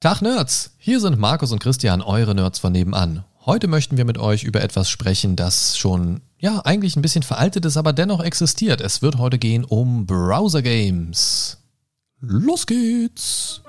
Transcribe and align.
Tag 0.00 0.22
Nerds, 0.22 0.76
hier 0.78 1.00
sind 1.00 1.18
Markus 1.18 1.50
und 1.50 1.58
Christian, 1.58 2.02
eure 2.02 2.32
Nerds 2.32 2.60
von 2.60 2.70
nebenan. 2.70 3.24
Heute 3.44 3.66
möchten 3.66 3.96
wir 3.96 4.04
mit 4.04 4.16
euch 4.16 4.44
über 4.44 4.60
etwas 4.60 4.88
sprechen, 4.88 5.34
das 5.34 5.76
schon, 5.76 6.20
ja, 6.38 6.60
eigentlich 6.64 6.94
ein 6.94 7.02
bisschen 7.02 7.24
veraltet 7.24 7.64
ist, 7.64 7.76
aber 7.76 7.92
dennoch 7.92 8.22
existiert. 8.22 8.80
Es 8.80 9.02
wird 9.02 9.18
heute 9.18 9.38
gehen 9.38 9.64
um 9.64 10.06
Browser 10.06 10.62
Games. 10.62 11.58
Los 12.20 12.64
geht's! 12.64 13.60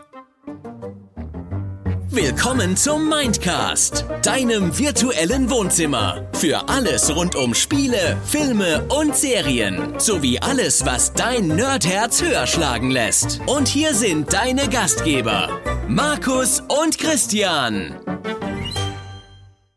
Willkommen 2.12 2.76
zum 2.76 3.08
Mindcast, 3.08 4.04
deinem 4.24 4.76
virtuellen 4.76 5.48
Wohnzimmer. 5.52 6.28
Für 6.34 6.68
alles 6.68 7.16
rund 7.16 7.36
um 7.36 7.54
Spiele, 7.54 8.18
Filme 8.26 8.84
und 8.90 9.16
Serien. 9.16 9.94
Sowie 10.00 10.40
alles, 10.40 10.84
was 10.88 11.14
dein 11.14 11.50
Nerdherz 11.50 12.24
höher 12.24 12.48
schlagen 12.48 12.90
lässt. 12.90 13.42
Und 13.46 13.68
hier 13.68 13.94
sind 13.94 14.34
deine 14.34 14.68
Gastgeber, 14.70 15.50
Markus 15.88 16.64
und 16.82 16.98
Christian. 16.98 17.96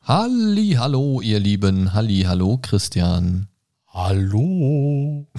Halli, 0.01 0.77
hallo, 0.79 1.21
ihr 1.21 1.39
Lieben. 1.39 1.93
Halli, 1.93 2.23
hallo, 2.27 2.59
Christian. 2.63 3.49
Hallo. 3.89 5.27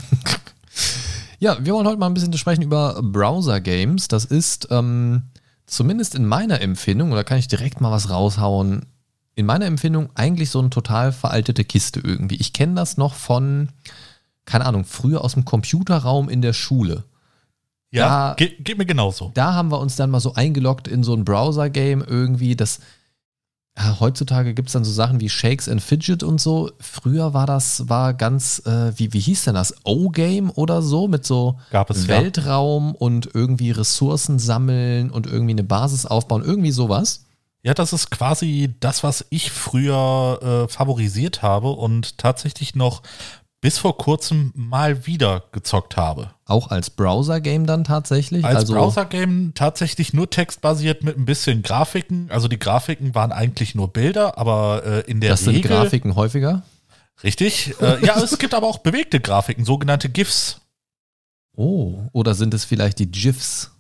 Ja, 1.40 1.58
wir 1.60 1.74
wollen 1.74 1.86
heute 1.86 1.98
mal 1.98 2.06
ein 2.06 2.14
bisschen 2.14 2.32
sprechen 2.38 2.62
über 2.62 3.02
Browser 3.04 3.60
Games. 3.60 4.08
Das 4.08 4.24
ist 4.24 4.70
ähm, 4.72 5.24
zumindest 5.66 6.16
in 6.16 6.26
meiner 6.26 6.62
Empfindung, 6.62 7.12
oder 7.12 7.24
kann 7.24 7.38
ich 7.40 7.48
direkt 7.48 7.82
mal 7.82 7.92
was 7.92 8.10
raushauen, 8.10 8.86
in 9.36 9.46
meiner 9.46 9.66
Empfindung 9.66 10.10
eigentlich 10.16 10.50
so 10.52 10.60
eine 10.60 10.70
total 10.70 11.12
veraltete 11.12 11.64
Kiste 11.64 12.00
irgendwie. 12.00 12.36
Ich 12.36 12.54
kenne 12.54 12.76
das 12.76 12.98
noch 12.98 13.16
von, 13.16 13.70
keine 14.46 14.66
Ahnung, 14.66 14.86
früher 14.86 15.24
aus 15.24 15.34
dem 15.34 15.46
Computerraum 15.46 16.30
in 16.30 16.42
der 16.42 16.54
Schule. 16.54 17.04
Ja, 17.90 18.30
Da- 18.30 18.34
ge 18.36 18.54
geht 18.60 18.78
mir 18.78 18.86
genauso. 18.86 19.32
Da 19.34 19.54
haben 19.54 19.72
wir 19.72 19.80
uns 19.80 19.96
dann 19.96 20.10
mal 20.12 20.20
so 20.20 20.34
eingeloggt 20.36 20.88
in 20.88 21.04
so 21.04 21.16
ein 21.16 21.26
Browser-Game 21.26 22.04
irgendwie. 22.08 22.56
Das, 22.56 22.80
ja, 23.78 24.00
heutzutage 24.00 24.54
gibt 24.54 24.70
es 24.70 24.74
dann 24.74 24.84
so 24.84 24.92
Sachen 24.92 25.20
wie 25.20 25.30
Shakes 25.30 25.68
and 25.68 25.82
Fidget 25.82 26.22
und 26.22 26.40
so. 26.40 26.72
Früher 26.80 27.34
war 27.34 27.48
das, 27.48 27.90
war 27.90 28.14
ganz, 28.14 28.62
äh, 28.66 28.98
wie, 28.98 29.14
wie 29.14 29.20
hieß 29.20 29.46
denn 29.46 29.56
das? 29.56 29.74
O-Game 29.84 30.52
oder 30.52 30.82
so? 30.84 31.08
Mit 31.08 31.26
so 31.26 31.58
Gab 31.72 31.90
es, 31.90 32.04
ja. 32.04 32.10
Weltraum 32.10 32.94
und 32.94 33.30
irgendwie 33.34 33.72
Ressourcen 33.72 34.38
sammeln 34.38 35.10
und 35.10 35.26
irgendwie 35.26 35.54
eine 35.54 35.64
Basis 35.64 36.06
aufbauen. 36.06 36.44
Irgendwie 36.44 36.72
sowas. 36.72 37.26
Ja, 37.64 37.74
das 37.74 37.94
ist 37.94 38.12
quasi 38.12 38.76
das, 38.80 39.04
was 39.04 39.26
ich 39.30 39.50
früher 39.50 40.66
äh, 40.68 40.72
favorisiert 40.72 41.42
habe 41.42 41.70
und 41.70 42.18
tatsächlich 42.18 42.76
noch 42.76 43.02
bis 43.64 43.78
vor 43.78 43.98
kurzem 43.98 44.52
mal 44.56 45.06
wieder 45.08 45.46
gezockt 45.54 45.96
habe. 45.96 46.32
Auch 46.44 46.70
als 46.70 46.90
Browser-Game 46.90 47.66
dann 47.66 47.86
tatsächlich. 47.86 48.44
Als 48.44 48.58
also, 48.58 48.74
Browser-Game 48.74 49.54
tatsächlich 49.56 50.12
nur 50.12 50.30
textbasiert 50.30 51.02
mit 51.02 51.18
ein 51.18 51.24
bisschen 51.24 51.62
Grafiken. 51.64 52.30
Also 52.30 52.50
die 52.50 52.60
Grafiken 52.60 53.16
waren 53.16 53.32
eigentlich 53.32 53.74
nur 53.74 53.88
Bilder, 53.88 54.38
aber 54.38 54.84
äh, 54.86 55.10
in 55.10 55.22
der 55.22 55.30
Das 55.30 55.46
sind 55.46 55.56
Regel. 55.56 55.72
Grafiken 55.72 56.16
häufiger. 56.16 56.64
Richtig. 57.24 57.74
Äh, 57.80 58.06
ja, 58.06 58.22
es 58.22 58.38
gibt 58.38 58.54
aber 58.54 58.68
auch 58.68 58.80
bewegte 58.80 59.22
Grafiken, 59.22 59.64
sogenannte 59.64 60.10
GIFs. 60.10 60.60
Oh, 61.56 62.00
oder 62.12 62.36
sind 62.36 62.54
es 62.54 62.66
vielleicht 62.66 63.00
die 63.00 63.10
GIFs? 63.10 63.72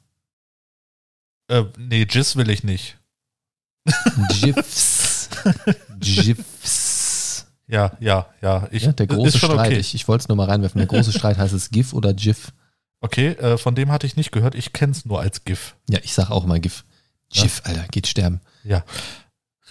Äh, 1.49 1.65
nee, 1.77 2.05
GIFs 2.05 2.37
will 2.37 2.49
ich 2.49 2.63
nicht. 2.63 2.97
GIFs. 4.39 5.27
GIFs. 5.99 6.82
Ja, 7.73 7.91
ja, 7.99 8.27
ja. 8.41 8.67
Ich, 8.69 8.83
Ja, 8.83 8.91
der 8.91 9.07
große 9.07 9.39
Streit. 9.39 9.67
okay. 9.67 9.77
Ich, 9.77 9.95
ich 9.95 10.07
wollte 10.07 10.21
es 10.21 10.27
nur 10.27 10.37
mal 10.37 10.47
reinwerfen. 10.47 10.77
Der 10.77 10.87
große 10.87 11.11
Streit 11.17 11.37
heißt 11.37 11.53
es 11.53 11.71
GIF 11.71 11.93
oder 11.93 12.13
GIF. 12.13 12.53
Okay, 13.01 13.29
äh, 13.29 13.57
von 13.57 13.73
dem 13.73 13.91
hatte 13.91 14.05
ich 14.05 14.15
nicht 14.15 14.31
gehört. 14.31 14.53
Ich 14.53 14.73
kenne 14.73 14.91
es 14.91 15.05
nur 15.05 15.19
als 15.19 15.43
GIF. 15.43 15.75
Ja, 15.89 15.99
ich 16.03 16.13
sag 16.13 16.29
auch 16.29 16.45
mal 16.45 16.59
GIF. 16.59 16.83
GIF, 17.31 17.61
Alter, 17.65 17.85
geht 17.89 18.05
sterben. 18.05 18.41
Ja, 18.63 18.83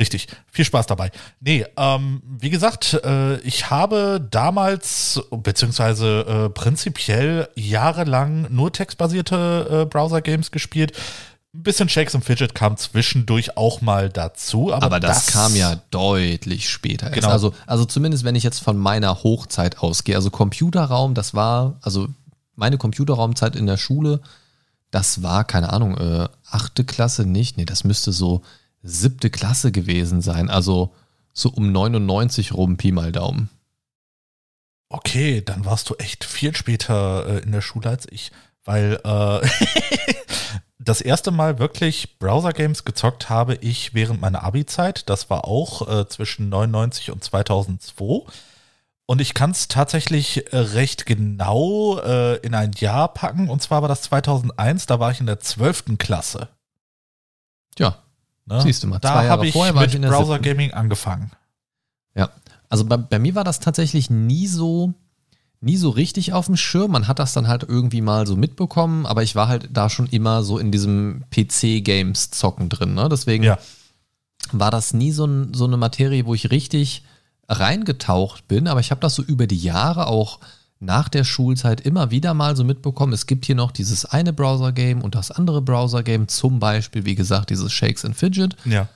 richtig. 0.01 0.27
Viel 0.51 0.65
Spaß 0.65 0.87
dabei. 0.87 1.13
Nee, 1.39 1.65
ähm, 1.77 2.23
wie 2.41 2.51
gesagt, 2.51 2.95
äh, 3.05 3.37
ich 3.39 3.71
habe 3.71 4.27
damals, 4.31 5.23
beziehungsweise 5.31 6.47
äh, 6.47 6.51
prinzipiell 6.51 7.49
jahrelang 7.55 8.49
nur 8.51 8.73
textbasierte 8.73 9.83
äh, 9.83 9.87
Browser-Games 9.87 10.51
gespielt. 10.51 10.93
Ein 11.55 11.65
bisschen 11.65 11.91
Shakes 11.91 12.15
and 12.15 12.25
Fidget 12.25 12.55
kam 12.55 12.79
zwischendurch 12.79 13.59
auch 13.59 13.83
mal 13.83 14.09
dazu. 14.09 14.73
Aber, 14.73 14.87
Aber 14.87 15.01
das, 15.01 15.27
kam 15.27 15.55
ja 15.55 15.83
deutlich 15.91 16.71
später. 16.71 17.11
Genau. 17.11 17.29
Also, 17.29 17.53
also 17.67 17.85
zumindest, 17.85 18.25
wenn 18.25 18.35
ich 18.35 18.43
jetzt 18.43 18.61
von 18.61 18.79
meiner 18.79 19.23
Hochzeit 19.23 19.81
ausgehe. 19.81 20.17
Also 20.17 20.31
Computerraum, 20.31 21.13
das 21.15 21.35
war, 21.35 21.79
also 21.83 22.09
meine 22.55 22.79
Computerraumzeit 22.79 23.55
in 23.55 23.67
der 23.67 23.77
Schule, 23.77 24.21
das 24.91 25.23
war, 25.23 25.45
keine 25.45 25.73
Ahnung, 25.73 25.99
äh, 25.99 26.29
achte 26.51 26.85
Klasse 26.85 27.27
nicht. 27.27 27.59
Nee, 27.59 27.67
das 27.67 27.85
müsste 27.85 28.13
so 28.13 28.43
siebte 28.83 29.29
Klasse 29.29 29.73
gewesen 29.73 30.23
sein. 30.23 30.49
Also 30.49 30.95
so 31.35 31.51
um 31.51 31.71
99 31.71 32.53
rum, 32.55 32.79
Pi 32.79 32.93
mal 32.93 33.13
Daumen. 33.13 33.51
Okay, 34.89 35.43
dann 35.43 35.65
warst 35.65 35.89
du 35.91 35.95
echt 35.95 36.25
viel 36.25 36.55
später 36.55 37.27
äh, 37.27 37.39
in 37.41 37.53
der 37.53 37.63
Schule 37.63 37.89
als 37.89 38.07
ich, 38.11 38.31
weil 38.65 39.01
äh, 39.05 39.41
das 40.85 41.01
erste 41.01 41.31
Mal 41.31 41.59
wirklich 41.59 42.19
Browser-Games 42.19 42.85
gezockt 42.85 43.31
habe 43.31 43.55
ich 43.57 43.95
während 43.95 44.21
meiner 44.21 44.43
Abi-Zeit. 44.43 45.09
Das 45.09 45.31
war 45.31 45.47
auch 45.47 45.89
äh, 45.89 46.09
zwischen 46.09 46.49
99 46.49 47.11
und 47.11 47.23
2002. 47.23 48.31
Und 49.07 49.21
ich 49.21 49.35
kann 49.35 49.51
es 49.51 49.69
tatsächlich 49.69 50.53
äh, 50.53 50.59
recht 50.59 51.07
genau 51.07 51.99
äh, 51.99 52.37
in 52.37 52.55
ein 52.55 52.73
Jahr 52.77 53.09
packen. 53.09 53.49
Und 53.49 53.63
zwar 53.63 53.83
war 53.83 53.89
das 53.89 54.03
2001, 54.03 54.87
da 54.87 55.01
war 55.01 55.11
ich 55.11 55.21
in 55.21 55.27
der 55.27 55.41
12. 55.41 55.99
Klasse. 55.99 56.49
Ja, 57.79 57.97
Ne? 58.47 58.61
Siehst 58.61 58.83
du 58.83 58.89
mal, 58.89 58.99
da 58.99 59.25
habe 59.29 59.47
ich 59.47 59.53
vorher 59.53 59.75
ich 59.75 59.95
mit 59.95 60.03
der 60.03 60.09
Browser. 60.09 60.39
Gaming 60.39 60.73
angefangen. 60.73 61.31
Ja, 62.15 62.31
also 62.69 62.85
bei, 62.85 62.97
bei 62.97 63.19
mir 63.19 63.35
war 63.35 63.45
das 63.45 63.61
tatsächlich 63.61 64.11
nie 64.11 64.47
so, 64.47 64.95
nie 65.63 65.77
so 65.77 65.91
richtig 65.91 66.33
auf 66.33 66.47
dem 66.47 66.57
Schirm. 66.57 66.93
Man 66.93 67.09
hat 67.09 67.19
das 67.19 67.33
dann 67.33 67.49
halt 67.49 67.65
irgendwie 67.69 68.01
mal 68.01 68.27
so 68.27 68.37
mitbekommen, 68.37 69.07
aber 69.07 69.23
ich 69.23 69.35
war 69.35 69.49
halt 69.49 69.69
da 69.73 69.89
schon 69.89 70.07
immer 70.09 70.43
so 70.43 70.59
in 70.59 70.71
diesem 70.73 71.23
PC-Games-Zocken 71.31 72.69
drin. 72.69 72.95
Ne? 72.95 73.09
Deswegen 73.09 73.45
Ja. 73.45 73.59
war 74.53 74.71
das 74.71 74.93
nie 74.93 75.13
so, 75.13 75.25
ein, 75.25 75.55
so 75.55 75.65
eine 75.65 75.77
Materie, 75.77 76.27
wo 76.27 76.35
ich 76.35 76.51
richtig 76.51 77.05
reingetaucht 77.49 78.49
bin. 78.49 78.69
Aber 78.69 78.81
ich 78.81 78.91
habe 78.91 79.01
das 79.01 79.15
so 79.15 79.23
über 79.23 79.47
die 79.47 79.57
Jahre 79.59 80.09
auch 80.09 80.41
nach 80.81 81.09
der 81.09 81.23
Schulzeit 81.23 81.81
immer 81.81 82.11
wieder 82.11 82.35
mal 82.35 82.57
so 82.57 82.65
mitbekommen. 82.65 83.13
Es 83.13 83.27
gibt 83.27 83.45
hier 83.47 83.55
noch 83.55 83.71
dieses 83.71 84.05
eine 84.05 84.33
Browser-Game 84.33 85.01
und 85.03 85.15
das 85.15 85.31
andere 85.31 85.63
Browser-Game, 85.63 86.27
zum 86.27 86.59
Beispiel, 86.59 87.05
wie 87.05 87.15
gesagt, 87.15 87.51
dieses 87.51 87.73
Shakes 87.73 88.05
and 88.05 88.17
Fidget 88.17 88.57
Ja. 88.65 88.89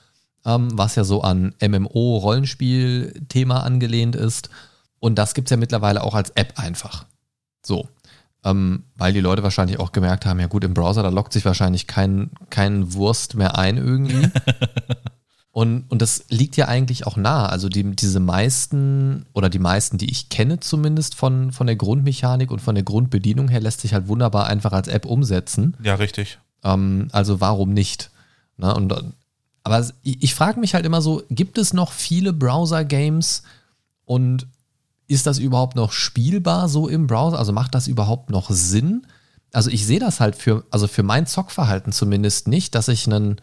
ähm, 0.45 0.77
was 0.77 0.97
ja 0.97 1.05
so 1.05 1.23
an 1.23 1.55
MMO-Rollenspiel-Thema 1.61 3.63
angelehnt 3.63 4.17
ist. 4.17 4.51
Und 5.01 5.17
das 5.17 5.35
gibt 5.35 5.49
es 5.49 5.51
ja 5.51 5.57
mittlerweile 5.57 6.03
auch 6.03 6.15
als 6.15 6.31
App 6.31 6.55
einfach. 6.57 7.07
So. 7.65 7.89
Ähm, 8.45 8.85
weil 8.97 9.13
die 9.13 9.21
Leute 9.21 9.43
wahrscheinlich 9.43 9.81
auch 9.81 9.93
gemerkt 9.93 10.25
haben, 10.25 10.39
ja 10.39 10.47
gut, 10.47 10.63
im 10.63 10.75
Browser, 10.75 11.03
da 11.03 11.09
lockt 11.09 11.33
sich 11.33 11.45
wahrscheinlich 11.45 11.87
kein, 11.87 12.31
kein 12.49 12.93
Wurst 12.95 13.35
mehr 13.35 13.59
ein 13.59 13.77
irgendwie. 13.77 14.29
und, 15.51 15.85
und 15.91 16.01
das 16.01 16.25
liegt 16.29 16.57
ja 16.57 16.69
eigentlich 16.69 17.07
auch 17.07 17.17
nahe. 17.17 17.49
Also 17.49 17.69
die, 17.69 17.83
diese 17.97 18.21
meisten 18.21 19.27
oder 19.33 19.49
die 19.51 19.59
meisten, 19.59 19.99
die 19.99 20.11
ich 20.11 20.29
kenne 20.29 20.61
zumindest 20.61 21.17
von, 21.17 21.51
von 21.51 21.67
der 21.67 21.77
Grundmechanik 21.77 22.53
und 22.53 22.61
von 22.61 22.77
der 22.77 22.85
Grundbedienung 22.85 23.49
her, 23.49 23.61
lässt 23.61 23.81
sich 23.81 23.95
halt 23.95 24.07
wunderbar 24.07 24.47
einfach 24.47 24.73
als 24.73 24.87
App 24.87 25.07
umsetzen. 25.07 25.77
Ja, 25.83 25.97
richtig. 25.97 26.39
Ähm, 26.63 27.09
also 27.11 27.41
warum 27.41 27.73
nicht? 27.73 28.11
Ne? 28.59 28.73
Und, 28.73 28.95
aber 29.65 29.87
ich, 30.03 30.23
ich 30.23 30.35
frage 30.37 30.61
mich 30.61 30.75
halt 30.75 30.87
immer 30.87 31.03
so, 31.03 31.25
gibt 31.31 31.59
es 31.59 31.73
noch 31.73 31.91
viele 31.91 32.33
Browser-Games 32.33 33.43
und 34.05 34.47
ist 35.09 35.27
das 35.27 35.39
überhaupt 35.39 35.77
noch 35.77 35.93
spielbar 35.93 36.69
so 36.69 36.89
im 36.89 37.07
Browser? 37.07 37.39
Also 37.39 37.53
macht 37.53 37.75
das 37.75 37.87
überhaupt 37.87 38.31
noch 38.31 38.51
Sinn? 38.51 39.07
Also 39.53 39.71
ich 39.71 39.87
sehe 39.87 40.01
das 40.01 40.21
halt 40.21 40.37
für, 40.37 40.65
also 40.71 40.89
für 40.89 41.03
mein 41.03 41.27
Zockverhalten 41.27 41.93
zumindest 41.93 42.49
nicht, 42.49 42.75
dass 42.75 42.89
ich 42.89 43.07
einen 43.07 43.41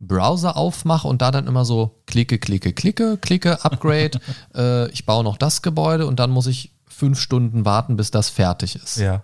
Browser 0.00 0.56
aufmache 0.56 1.08
und 1.08 1.22
da 1.22 1.30
dann 1.30 1.46
immer 1.46 1.64
so 1.64 2.02
klicke, 2.06 2.38
klicke, 2.38 2.72
klicke, 2.72 3.16
klicke, 3.16 3.64
Upgrade, 3.64 4.20
äh, 4.54 4.90
ich 4.90 5.06
baue 5.06 5.24
noch 5.24 5.36
das 5.36 5.62
Gebäude 5.62 6.06
und 6.06 6.20
dann 6.20 6.30
muss 6.30 6.46
ich 6.46 6.72
fünf 6.88 7.20
Stunden 7.20 7.64
warten, 7.64 7.96
bis 7.96 8.10
das 8.10 8.28
fertig 8.30 8.76
ist. 8.76 8.96
Ja. 8.96 9.22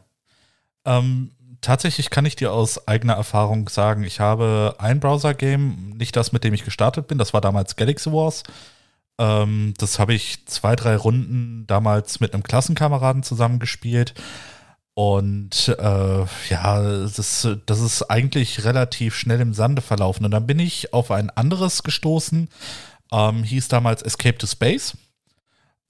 Ähm, 0.85 1.33
tatsächlich 1.61 2.11
kann 2.11 2.27
ich 2.27 2.37
dir 2.37 2.53
aus 2.53 2.87
eigener 2.87 3.15
Erfahrung 3.15 3.69
sagen, 3.69 4.05
ich 4.05 4.21
habe 4.21 4.77
ein 4.79 5.01
Browser-Game, 5.01 5.91
nicht 5.97 6.17
das, 6.17 6.33
mit 6.33 6.45
dem 6.45 6.55
ich 6.55 6.65
gestartet 6.65 7.07
bin, 7.07 7.19
das 7.19 7.33
war 7.33 7.41
damals 7.41 7.77
Galaxy 7.77 8.13
Wars. 8.13 8.43
Ähm, 9.19 9.75
das 9.79 9.99
habe 9.99 10.15
ich 10.15 10.47
zwei, 10.47 10.77
drei 10.77 10.97
Runden 10.97 11.67
damals 11.67 12.21
mit 12.21 12.35
einem 12.35 12.43
Klassenkameraden 12.43 13.23
zusammengespielt. 13.23 14.15
Und 14.95 15.75
äh, 15.79 16.25
ja, 16.51 16.83
das, 16.83 17.49
das 17.67 17.81
ist 17.81 18.03
eigentlich 18.11 18.65
relativ 18.65 19.15
schnell 19.15 19.41
im 19.41 19.55
Sande 19.55 19.81
verlaufen. 19.81 20.25
Und 20.25 20.33
dann 20.33 20.47
bin 20.47 20.59
ich 20.59 20.93
auf 20.93 21.11
ein 21.11 21.31
anderes 21.31 21.83
gestoßen, 21.83 22.49
ähm, 23.11 23.43
hieß 23.43 23.69
damals 23.69 24.03
Escape 24.03 24.37
to 24.37 24.47
Space. 24.47 24.97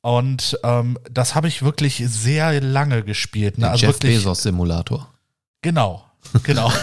Und 0.02 0.58
ähm, 0.62 0.98
das 1.10 1.34
habe 1.34 1.48
ich 1.48 1.62
wirklich 1.62 2.02
sehr 2.06 2.60
lange 2.60 3.02
gespielt. 3.02 3.58
Ne? 3.58 3.70
Also 3.70 3.86
Jeff 3.86 3.94
wirklich, 3.96 4.16
Bezos 4.16 4.42
Simulator. 4.42 5.08
Genau, 5.62 6.04
genau. 6.42 6.72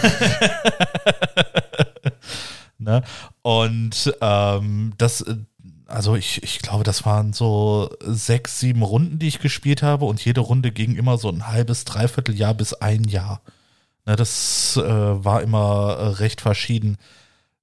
Ne? 2.80 3.02
Und 3.42 4.12
ähm, 4.22 4.94
das, 4.96 5.24
also 5.90 6.16
ich, 6.16 6.42
ich 6.42 6.60
glaube, 6.60 6.84
das 6.84 7.04
waren 7.04 7.32
so 7.32 7.90
sechs, 8.00 8.60
sieben 8.60 8.82
Runden, 8.82 9.18
die 9.18 9.28
ich 9.28 9.40
gespielt 9.40 9.82
habe 9.82 10.04
und 10.04 10.24
jede 10.24 10.40
Runde 10.40 10.70
ging 10.70 10.96
immer 10.96 11.18
so 11.18 11.28
ein 11.28 11.48
halbes, 11.48 11.84
dreiviertel 11.84 12.34
Jahr 12.34 12.54
bis 12.54 12.74
ein 12.74 13.04
Jahr. 13.04 13.40
Ne, 14.06 14.16
das 14.16 14.76
äh, 14.76 14.82
war 14.82 15.42
immer 15.42 15.96
äh, 15.98 16.06
recht 16.14 16.40
verschieden. 16.40 16.96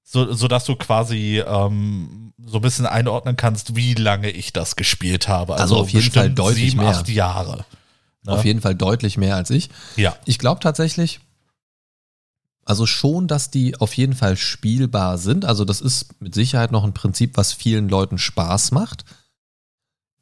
So, 0.03 0.31
so 0.33 0.47
dass 0.47 0.65
du 0.65 0.75
quasi 0.75 1.43
ähm, 1.45 2.33
so 2.45 2.59
ein 2.59 2.61
bisschen 2.61 2.85
einordnen 2.85 3.35
kannst, 3.35 3.75
wie 3.75 3.93
lange 3.93 4.29
ich 4.29 4.53
das 4.53 4.75
gespielt 4.75 5.27
habe. 5.27 5.53
Also, 5.53 5.75
also 5.75 5.77
auf 5.79 5.89
jeden 5.89 6.11
Fall 6.11 6.29
deutlich 6.29 6.71
sieben, 6.71 6.83
mehr. 6.83 6.91
acht 6.91 7.09
Jahre. 7.09 7.65
Ne? 8.23 8.31
Auf 8.31 8.45
jeden 8.45 8.61
Fall 8.61 8.75
deutlich 8.75 9.17
mehr 9.17 9.35
als 9.35 9.49
ich. 9.49 9.69
Ja. 9.95 10.15
Ich 10.25 10.37
glaube 10.37 10.59
tatsächlich, 10.61 11.19
also 12.67 12.85
schon, 12.85 13.27
dass 13.27 13.49
die 13.49 13.79
auf 13.79 13.93
jeden 13.93 14.13
Fall 14.13 14.35
spielbar 14.35 15.17
sind. 15.17 15.45
Also 15.45 15.63
das 15.63 15.79
ist 15.79 16.21
mit 16.21 16.35
Sicherheit 16.35 16.71
noch 16.71 16.83
ein 16.83 16.93
Prinzip, 16.93 17.37
was 17.37 17.53
vielen 17.53 17.87
Leuten 17.87 18.17
Spaß 18.17 18.71
macht. 18.71 19.05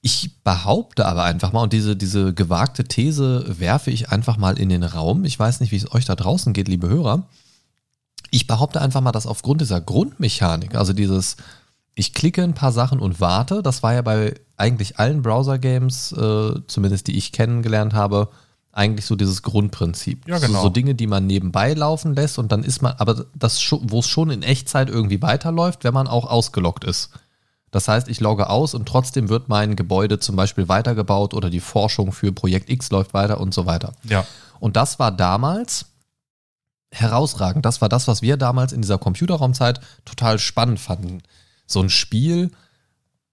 Ich 0.02 0.44
behaupte 0.44 1.08
aber 1.08 1.24
einfach 1.24 1.52
mal, 1.52 1.64
und 1.64 1.74
diese, 1.74 1.96
diese 1.96 2.36
gewagte 2.36 2.84
These 2.84 3.60
werfe 3.60 3.90
ich 3.90 4.10
einfach 4.10 4.38
mal 4.38 4.60
in 4.60 4.70
den 4.70 4.84
Raum. 4.84 5.26
Ich 5.26 5.40
weiß 5.40 5.60
nicht, 5.60 5.72
wie 5.72 5.78
es 5.78 5.92
euch 5.92 6.06
da 6.06 6.16
draußen 6.16 6.54
geht, 6.54 6.68
liebe 6.68 6.88
Hörer. 6.88 7.24
Ich 8.30 8.46
behaupte 8.46 8.80
einfach 8.80 9.02
mal, 9.02 9.12
dass 9.12 9.26
aufgrund 9.26 9.62
dieser 9.62 9.82
Grundmechanik, 9.82 10.76
also 10.76 10.94
dieses, 10.94 11.38
ich 11.96 12.14
klicke 12.14 12.44
ein 12.44 12.54
paar 12.54 12.72
Sachen 12.72 13.00
und 13.00 13.20
warte, 13.20 13.64
das 13.64 13.82
war 13.82 13.96
ja 13.96 14.04
bei 14.04 14.36
eigentlich 14.58 15.00
allen 15.00 15.24
Browser-Games, 15.24 16.12
äh, 16.12 16.60
zumindest 16.68 17.08
die 17.08 17.18
ich 17.18 17.32
kennengelernt 17.32 17.94
habe, 17.94 18.30
eigentlich 18.76 19.06
so 19.06 19.16
dieses 19.16 19.42
Grundprinzip. 19.42 20.28
Ja, 20.28 20.38
genau. 20.38 20.60
So, 20.60 20.64
so, 20.64 20.70
Dinge, 20.70 20.96
die 20.96 21.08
man 21.08 21.26
nebenbei 21.26 21.74
laufen 21.74 22.14
lässt 22.14 22.38
und 22.38 22.52
dann 22.52 22.64
ist 22.64 22.82
man, 22.82 22.94
aber 22.98 23.26
das, 23.34 23.60
wo 23.72 24.00
es 24.00 24.08
schon 24.08 24.30
in 24.30 24.44
Echtzeit 24.44 24.90
irgendwie 24.90 25.22
weiterläuft, 25.22 25.84
wenn 25.84 25.94
man 25.94 26.08
auch 26.08 26.30
ausgeloggt 26.30 26.84
ist. 26.84 27.10
Das 27.72 27.88
heißt, 27.88 28.10
ich 28.10 28.20
logge 28.20 28.50
aus 28.50 28.74
und 28.74 28.86
trotzdem 28.88 29.30
wird 29.30 29.50
mein 29.50 29.76
Gebäude 29.76 30.20
zum 30.20 30.36
Beispiel 30.36 30.68
weitergebaut 30.68 31.34
oder 31.34 31.50
die 31.50 31.60
Forschung 31.62 32.12
für 32.12 32.32
Projekt 32.32 32.70
X 32.70 32.92
läuft 32.92 33.14
weiter 33.14 33.40
und 33.40 33.54
so 33.54 33.66
weiter. 33.66 33.94
Ja. 34.04 34.26
Und 34.60 34.76
das 34.76 35.00
war 35.00 35.12
damals 35.12 35.86
herausragend. 36.92 37.66
Das 37.66 37.82
war 37.82 37.90
das, 37.90 38.08
was 38.08 38.22
wir 38.22 38.38
damals 38.38 38.74
in 38.74 38.82
dieser 38.82 38.98
Computerraumzeit 38.98 39.80
total 40.06 40.38
spannend 40.40 40.80
fanden. 40.80 41.22
So 41.66 41.82
ein 41.82 41.90
Spiel, 41.90 42.52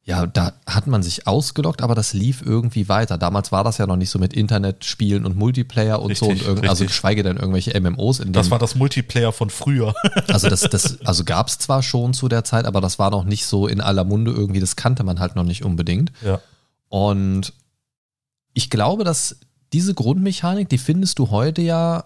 ja, 0.05 0.27
da 0.27 0.55
hat 0.67 0.89
man 0.89 1.03
sich 1.05 1.29
ausgelockt, 1.29 1.81
aber 1.81 1.95
das 1.95 2.13
lief 2.13 2.43
irgendwie 2.45 2.89
weiter. 2.89 3.19
Damals 3.19 3.53
war 3.53 3.63
das 3.63 3.79
ja 3.79 3.87
noch 3.87 3.97
nicht 3.97 4.11
so 4.11 4.19
mit 4.19 4.33
Internetspielen 4.33 5.25
und 5.25 5.37
Multiplayer 5.37 6.03
und 6.03 6.11
richtig, 6.11 6.27
so 6.27 6.33
und 6.33 6.43
irgend, 6.43 6.69
also 6.69 6.85
geschweige 6.85 7.23
denn 7.23 7.37
irgendwelche 7.37 7.79
MMOs. 7.81 8.19
In 8.19 8.33
das 8.33 8.51
war 8.51 8.59
das 8.59 8.75
Multiplayer 8.75 9.33
von 9.33 9.49
früher. 9.49 9.95
also 10.27 10.49
das, 10.49 10.63
das, 10.63 11.01
also 11.03 11.23
gab 11.23 11.47
es 11.47 11.59
zwar 11.59 11.85
schon 11.85 12.15
zu 12.15 12.29
der 12.29 12.43
Zeit, 12.43 12.65
aber 12.65 12.81
das 12.81 12.99
war 12.99 13.11
noch 13.13 13.23
nicht 13.23 13.47
so 13.47 13.69
in 13.69 13.81
aller 13.81 14.03
Munde 14.03 14.33
irgendwie. 14.33 14.59
Das 14.59 14.75
kannte 14.75 15.05
man 15.05 15.21
halt 15.21 15.37
noch 15.37 15.45
nicht 15.45 15.65
unbedingt. 15.65 16.11
Ja. 16.25 16.41
Und 16.89 17.53
ich 18.55 18.71
glaube, 18.71 19.05
dass 19.05 19.37
diese 19.73 19.95
Grundmechanik, 19.95 20.69
die 20.69 20.79
findest 20.79 21.21
du 21.21 21.31
heute 21.31 21.63
ja 21.63 22.05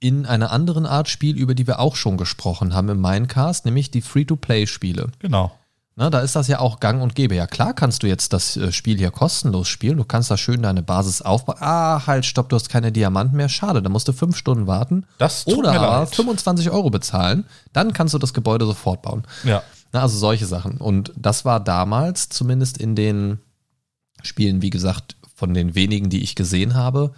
in 0.00 0.24
einer 0.24 0.50
anderen 0.50 0.86
Art 0.86 1.10
Spiel, 1.10 1.36
über 1.36 1.54
die 1.54 1.66
wir 1.66 1.80
auch 1.80 1.96
schon 1.96 2.16
gesprochen 2.16 2.72
haben 2.72 2.88
im 2.88 3.00
Minecast, 3.02 3.66
nämlich 3.66 3.90
die 3.90 4.00
Free-to-Play-Spiele. 4.00 5.12
Genau. 5.18 5.52
Na, 5.96 6.08
da 6.08 6.20
ist 6.20 6.34
das 6.36 6.48
ja 6.48 6.60
auch 6.60 6.80
gang 6.80 7.02
und 7.02 7.14
gäbe. 7.14 7.34
Ja, 7.34 7.46
klar 7.46 7.74
kannst 7.74 8.02
du 8.02 8.06
jetzt 8.06 8.32
das 8.32 8.56
äh, 8.56 8.72
Spiel 8.72 8.96
hier 8.96 9.10
kostenlos 9.10 9.68
spielen. 9.68 9.98
Du 9.98 10.04
kannst 10.04 10.30
da 10.30 10.36
schön 10.36 10.62
deine 10.62 10.82
Basis 10.82 11.20
aufbauen. 11.20 11.58
Ah, 11.60 12.06
halt, 12.06 12.24
stopp, 12.24 12.48
du 12.48 12.56
hast 12.56 12.68
keine 12.70 12.90
Diamanten 12.92 13.36
mehr. 13.36 13.48
Schade, 13.48 13.82
da 13.82 13.88
musst 13.90 14.08
du 14.08 14.12
fünf 14.12 14.36
Stunden 14.36 14.66
warten. 14.66 15.04
Das 15.18 15.44
tut 15.44 15.58
Oder 15.58 15.72
mir 15.72 15.80
aber 15.80 16.06
25 16.06 16.70
Euro 16.70 16.90
bezahlen. 16.90 17.44
Dann 17.72 17.92
kannst 17.92 18.14
du 18.14 18.18
das 18.18 18.32
Gebäude 18.32 18.64
sofort 18.66 19.02
bauen. 19.02 19.24
Ja. 19.44 19.62
Na, 19.92 20.02
also 20.02 20.16
solche 20.16 20.46
Sachen. 20.46 20.78
Und 20.78 21.12
das 21.16 21.44
war 21.44 21.60
damals, 21.60 22.28
zumindest 22.30 22.78
in 22.78 22.94
den 22.94 23.40
Spielen, 24.22 24.62
wie 24.62 24.70
gesagt, 24.70 25.16
von 25.34 25.52
den 25.52 25.74
wenigen, 25.74 26.08
die 26.08 26.22
ich 26.22 26.34
gesehen 26.34 26.74
habe, 26.74 27.12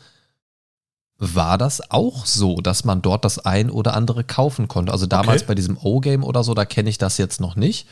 war 1.18 1.58
das 1.58 1.90
auch 1.90 2.26
so, 2.26 2.56
dass 2.60 2.84
man 2.84 3.02
dort 3.02 3.24
das 3.24 3.38
ein 3.38 3.70
oder 3.70 3.94
andere 3.94 4.24
kaufen 4.24 4.66
konnte. 4.66 4.90
Also 4.92 5.06
damals 5.06 5.42
Okay. 5.42 5.48
bei 5.48 5.54
diesem 5.54 5.76
O-Game 5.76 6.24
oder 6.24 6.42
so, 6.42 6.54
da 6.54 6.64
kenne 6.64 6.90
ich 6.90 6.98
das 6.98 7.18
jetzt 7.18 7.40
noch 7.40 7.54
nicht. 7.54 7.86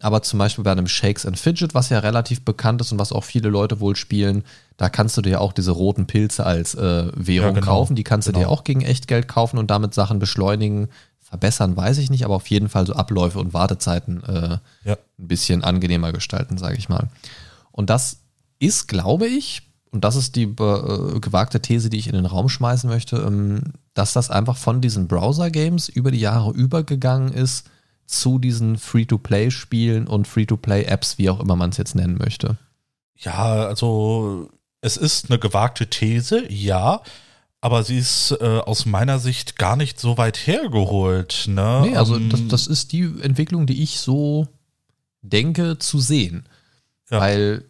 Aber 0.00 0.22
zum 0.22 0.38
Beispiel 0.38 0.62
bei 0.62 0.70
einem 0.72 0.86
Shakes 0.86 1.26
and 1.26 1.38
Fidget, 1.38 1.74
was 1.74 1.88
ja 1.88 1.98
relativ 1.98 2.42
bekannt 2.44 2.80
ist 2.80 2.92
und 2.92 2.98
was 3.00 3.12
auch 3.12 3.24
viele 3.24 3.48
Leute 3.48 3.80
wohl 3.80 3.96
spielen, 3.96 4.44
da 4.76 4.88
kannst 4.88 5.16
du 5.16 5.22
dir 5.22 5.40
auch 5.40 5.52
diese 5.52 5.72
roten 5.72 6.06
Pilze 6.06 6.46
als 6.46 6.74
äh, 6.76 7.10
Währung 7.16 7.54
Ja, 7.54 7.60
genau. 7.60 7.66
kaufen. 7.66 7.96
Die 7.96 8.04
kannst 8.04 8.28
du 8.28 8.32
Genau. 8.32 8.44
dir 8.44 8.50
auch 8.50 8.62
gegen 8.62 8.82
Echtgeld 8.82 9.26
kaufen 9.26 9.58
und 9.58 9.70
damit 9.72 9.94
Sachen 9.94 10.20
beschleunigen. 10.20 10.88
Verbessern 11.20 11.76
weiß 11.76 11.98
ich 11.98 12.10
nicht, 12.10 12.24
aber 12.24 12.36
auf 12.36 12.46
jeden 12.46 12.68
Fall 12.68 12.86
so 12.86 12.92
Abläufe 12.94 13.40
und 13.40 13.52
Wartezeiten 13.54 14.22
äh, 14.24 14.58
Ja. 14.84 14.94
ein 15.18 15.28
bisschen 15.28 15.64
angenehmer 15.64 16.12
gestalten, 16.12 16.58
sage 16.58 16.76
ich 16.78 16.88
mal. 16.88 17.08
Und 17.72 17.90
das 17.90 18.18
ist, 18.60 18.86
glaube 18.86 19.26
ich, 19.26 19.62
und 19.90 20.04
das 20.04 20.14
ist 20.16 20.36
die 20.36 20.44
äh, 20.44 21.20
gewagte 21.20 21.60
These, 21.60 21.90
die 21.90 21.98
ich 21.98 22.06
in 22.06 22.14
den 22.14 22.26
Raum 22.26 22.48
schmeißen 22.48 22.88
möchte, 22.88 23.16
ähm, 23.16 23.62
dass 23.94 24.12
das 24.12 24.30
einfach 24.30 24.56
von 24.56 24.80
diesen 24.80 25.08
Browser-Games 25.08 25.88
über 25.88 26.10
die 26.12 26.20
Jahre 26.20 26.52
übergegangen 26.52 27.32
ist 27.32 27.68
zu 28.08 28.38
diesen 28.38 28.78
Free-to-Play-Spielen 28.78 30.06
und 30.06 30.26
Free-to-Play-Apps, 30.26 31.18
wie 31.18 31.30
auch 31.30 31.40
immer 31.40 31.56
man 31.56 31.70
es 31.70 31.76
jetzt 31.76 31.94
nennen 31.94 32.16
möchte. 32.16 32.56
Ja, 33.16 33.66
also 33.66 34.48
es 34.80 34.96
ist 34.96 35.30
eine 35.30 35.38
gewagte 35.38 35.88
These, 35.88 36.50
ja, 36.50 37.02
aber 37.60 37.82
sie 37.82 37.98
ist 37.98 38.30
äh, 38.40 38.60
aus 38.60 38.86
meiner 38.86 39.18
Sicht 39.18 39.58
gar 39.58 39.76
nicht 39.76 40.00
so 40.00 40.16
weit 40.16 40.46
hergeholt. 40.46 41.44
Ne? 41.48 41.82
Nee, 41.82 41.96
also 41.96 42.16
Ähm, 42.16 42.30
das, 42.30 42.46
das 42.48 42.66
ist 42.66 42.92
die 42.92 43.02
Entwicklung, 43.20 43.66
die 43.66 43.82
ich 43.82 44.00
so 44.00 44.46
denke 45.22 45.78
zu 45.78 45.98
sehen. 45.98 46.48
Ja. 47.10 47.20
Weil 47.20 47.64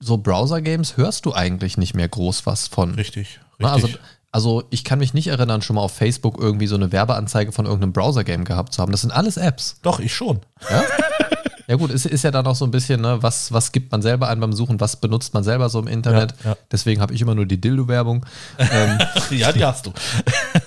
so 0.00 0.16
Browser-Games 0.16 0.96
hörst 0.96 1.26
du 1.26 1.34
eigentlich 1.34 1.76
nicht 1.76 1.94
mehr 1.94 2.08
groß 2.08 2.46
was 2.46 2.68
von. 2.68 2.94
richtig, 2.94 3.40
Na, 3.58 3.74
richtig. 3.74 3.96
Also, 3.96 4.04
also 4.32 4.64
ich 4.70 4.82
kann 4.82 4.98
mich 4.98 5.12
nicht 5.12 5.28
erinnern, 5.28 5.60
schon 5.60 5.76
mal 5.76 5.82
auf 5.82 5.92
Facebook 5.94 6.38
irgendwie 6.40 6.66
so 6.66 6.74
eine 6.74 6.90
Werbeanzeige 6.90 7.52
von 7.52 7.66
irgendeinem 7.66 7.92
Browser-Game 7.92 8.46
gehabt 8.46 8.72
zu 8.72 8.80
haben. 8.80 8.90
Das 8.90 9.02
sind 9.02 9.10
alles 9.10 9.36
Apps. 9.36 9.76
Doch, 9.82 10.00
ich 10.00 10.14
schon. 10.14 10.40
Ja, 10.70 10.82
ja 11.68 11.76
gut, 11.76 11.90
ist, 11.90 12.06
ist 12.06 12.24
ja 12.24 12.30
dann 12.30 12.46
auch 12.46 12.56
so 12.56 12.64
ein 12.64 12.70
bisschen, 12.70 13.02
ne, 13.02 13.22
was, 13.22 13.52
was 13.52 13.72
gibt 13.72 13.92
man 13.92 14.00
selber 14.00 14.30
ein 14.30 14.40
beim 14.40 14.54
Suchen, 14.54 14.80
was 14.80 14.96
benutzt 14.96 15.34
man 15.34 15.44
selber 15.44 15.68
so 15.68 15.78
im 15.80 15.86
Internet. 15.86 16.34
Ja, 16.44 16.50
ja. 16.52 16.56
Deswegen 16.70 17.02
habe 17.02 17.12
ich 17.12 17.20
immer 17.20 17.34
nur 17.34 17.44
die 17.44 17.60
Dildo-Werbung. 17.60 18.24
ähm, 18.58 18.98
ja, 19.30 19.52
die 19.52 19.64
hast 19.66 19.84
du. 19.84 19.92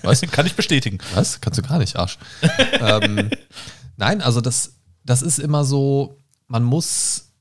Was? 0.04 0.22
Kann 0.32 0.46
ich 0.46 0.56
bestätigen. 0.56 1.00
was? 1.16 1.42
Kannst 1.42 1.58
du 1.58 1.64
gar 1.64 1.80
nicht, 1.80 1.96
Arsch. 1.96 2.20
ähm, 2.80 3.32
nein, 3.98 4.22
also 4.22 4.42
das, 4.42 4.76
das 5.04 5.24
ist 5.24 5.40
immer 5.40 5.66
so, 5.66 6.20
man 6.48 6.64
muss, 6.64 7.32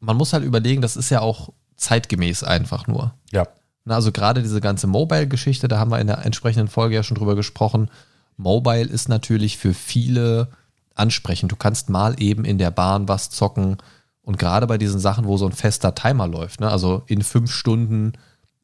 man 0.00 0.16
muss 0.16 0.32
halt 0.32 0.42
überlegen, 0.42 0.82
das 0.82 0.96
ist 0.96 1.10
ja 1.10 1.20
auch 1.20 1.50
zeitgemäß 1.76 2.42
einfach 2.42 2.88
nur. 2.88 3.14
Ja. 3.30 3.46
Also 3.90 4.12
gerade 4.12 4.42
diese 4.42 4.60
ganze 4.60 4.86
Mobile-Geschichte, 4.86 5.68
da 5.68 5.78
haben 5.78 5.90
wir 5.90 5.98
in 6.00 6.06
der 6.06 6.24
entsprechenden 6.24 6.68
Folge 6.68 6.94
ja 6.94 7.02
schon 7.02 7.16
drüber 7.16 7.36
gesprochen. 7.36 7.90
Mobile 8.36 8.84
ist 8.86 9.08
natürlich 9.08 9.58
für 9.58 9.74
viele 9.74 10.48
ansprechend. 10.94 11.52
Du 11.52 11.56
kannst 11.56 11.90
mal 11.90 12.20
eben 12.20 12.44
in 12.44 12.58
der 12.58 12.70
Bahn 12.70 13.08
was 13.08 13.30
zocken. 13.30 13.78
Und 14.22 14.38
gerade 14.38 14.66
bei 14.66 14.78
diesen 14.78 15.00
Sachen, 15.00 15.24
wo 15.26 15.36
so 15.36 15.46
ein 15.46 15.52
fester 15.52 15.94
Timer 15.94 16.26
läuft, 16.26 16.60
ne? 16.60 16.70
also 16.70 17.02
in 17.06 17.22
fünf 17.22 17.50
Stunden 17.50 18.12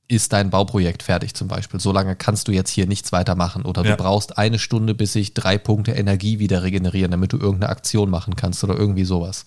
ist 0.06 0.32
dein 0.34 0.50
Bauprojekt 0.50 1.02
fertig 1.02 1.34
zum 1.34 1.48
Beispiel. 1.48 1.80
So 1.80 1.90
lange 1.90 2.14
kannst 2.14 2.48
du 2.48 2.52
jetzt 2.52 2.70
hier 2.70 2.86
nichts 2.86 3.12
weiter 3.12 3.34
machen. 3.34 3.64
Oder 3.64 3.82
Ja. 3.84 3.96
du 3.96 4.02
brauchst 4.02 4.36
eine 4.36 4.58
Stunde, 4.58 4.94
bis 4.94 5.14
sich 5.14 5.32
drei 5.32 5.56
Punkte 5.56 5.92
Energie 5.92 6.38
wieder 6.38 6.62
regenerieren, 6.62 7.10
damit 7.10 7.32
du 7.32 7.38
irgendeine 7.38 7.70
Aktion 7.70 8.10
machen 8.10 8.36
kannst 8.36 8.62
oder 8.62 8.76
irgendwie 8.76 9.04
sowas. 9.04 9.46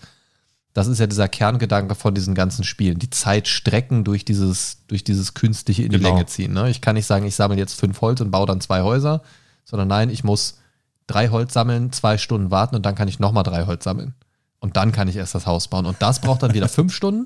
Das 0.77 0.85
ist 0.85 0.99
ja 0.99 1.07
dieser 1.07 1.27
Kerngedanke 1.27 1.95
von 1.95 2.13
diesen 2.13 2.35
ganzen 2.35 2.63
Spielen. 2.63 2.99
Die 2.99 3.09
Zeit 3.09 3.47
strecken 3.47 4.03
durch 4.03 4.25
dieses, 4.25 4.85
durch 4.85 5.03
dieses 5.03 5.33
künstliche 5.33 5.81
in 5.81 5.89
die 5.89 5.97
Genau. 5.97 6.09
Länge 6.09 6.27
ziehen. 6.27 6.53
Ne? 6.53 6.69
Ich 6.69 6.81
kann 6.81 6.93
nicht 6.93 7.07
sagen, 7.07 7.25
ich 7.25 7.35
sammle 7.35 7.57
jetzt 7.57 7.79
fünf 7.79 7.99
Holz 8.01 8.21
und 8.21 8.29
baue 8.29 8.45
dann 8.45 8.61
zwei 8.61 8.83
Häuser, 8.83 9.23
sondern 9.65 9.87
nein, 9.87 10.11
ich 10.11 10.23
muss 10.23 10.59
drei 11.07 11.29
Holz 11.29 11.53
sammeln, 11.53 11.91
zwei 11.93 12.19
Stunden 12.19 12.51
warten 12.51 12.75
und 12.75 12.85
dann 12.85 12.93
kann 12.93 13.07
ich 13.07 13.17
nochmal 13.17 13.41
drei 13.41 13.65
Holz 13.65 13.85
sammeln. 13.85 14.13
Und 14.59 14.77
dann 14.77 14.91
kann 14.91 15.07
ich 15.07 15.15
erst 15.15 15.33
das 15.33 15.47
Haus 15.47 15.67
bauen. 15.67 15.87
Und 15.87 15.99
das 15.99 16.21
braucht 16.21 16.43
dann 16.43 16.53
wieder 16.53 16.69
fünf 16.69 16.93
Stunden. 16.93 17.25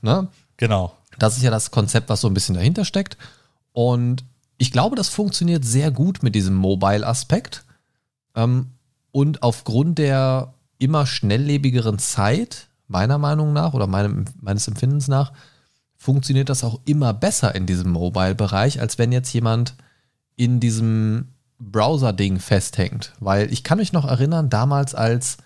Ne? 0.00 0.28
Genau. 0.56 0.96
Das 1.18 1.36
ist 1.36 1.42
ja 1.42 1.50
das 1.50 1.72
Konzept, 1.72 2.08
was 2.08 2.20
so 2.20 2.28
ein 2.28 2.34
bisschen 2.34 2.54
dahinter 2.54 2.84
steckt. 2.84 3.16
Und 3.72 4.22
ich 4.58 4.70
glaube, 4.70 4.94
das 4.94 5.08
funktioniert 5.08 5.64
sehr 5.64 5.90
gut 5.90 6.22
mit 6.22 6.36
diesem 6.36 6.54
Mobile-Aspekt. 6.54 7.64
Ähm, 8.36 8.68
und 9.10 9.42
aufgrund 9.42 9.98
der 9.98 10.54
immer 10.78 11.04
schnelllebigeren 11.04 11.98
Zeit, 11.98 12.68
meiner 12.92 13.18
Meinung 13.18 13.52
nach 13.52 13.74
oder 13.74 13.86
meinem, 13.88 14.26
meines 14.40 14.68
Empfindens 14.68 15.08
nach, 15.08 15.32
funktioniert 15.96 16.48
das 16.48 16.62
auch 16.64 16.80
immer 16.84 17.12
besser 17.12 17.54
in 17.54 17.66
diesem 17.66 17.90
Mobile-Bereich, 17.90 18.80
als 18.80 18.98
wenn 18.98 19.10
jetzt 19.12 19.32
jemand 19.32 19.74
in 20.36 20.60
diesem 20.60 21.28
Browser-Ding 21.58 22.38
festhängt. 22.38 23.12
Weil 23.20 23.52
ich 23.52 23.64
kann 23.64 23.78
mich 23.78 23.92
noch 23.92 24.04
erinnern, 24.04 24.50
damals 24.50 24.94
als 24.94 25.38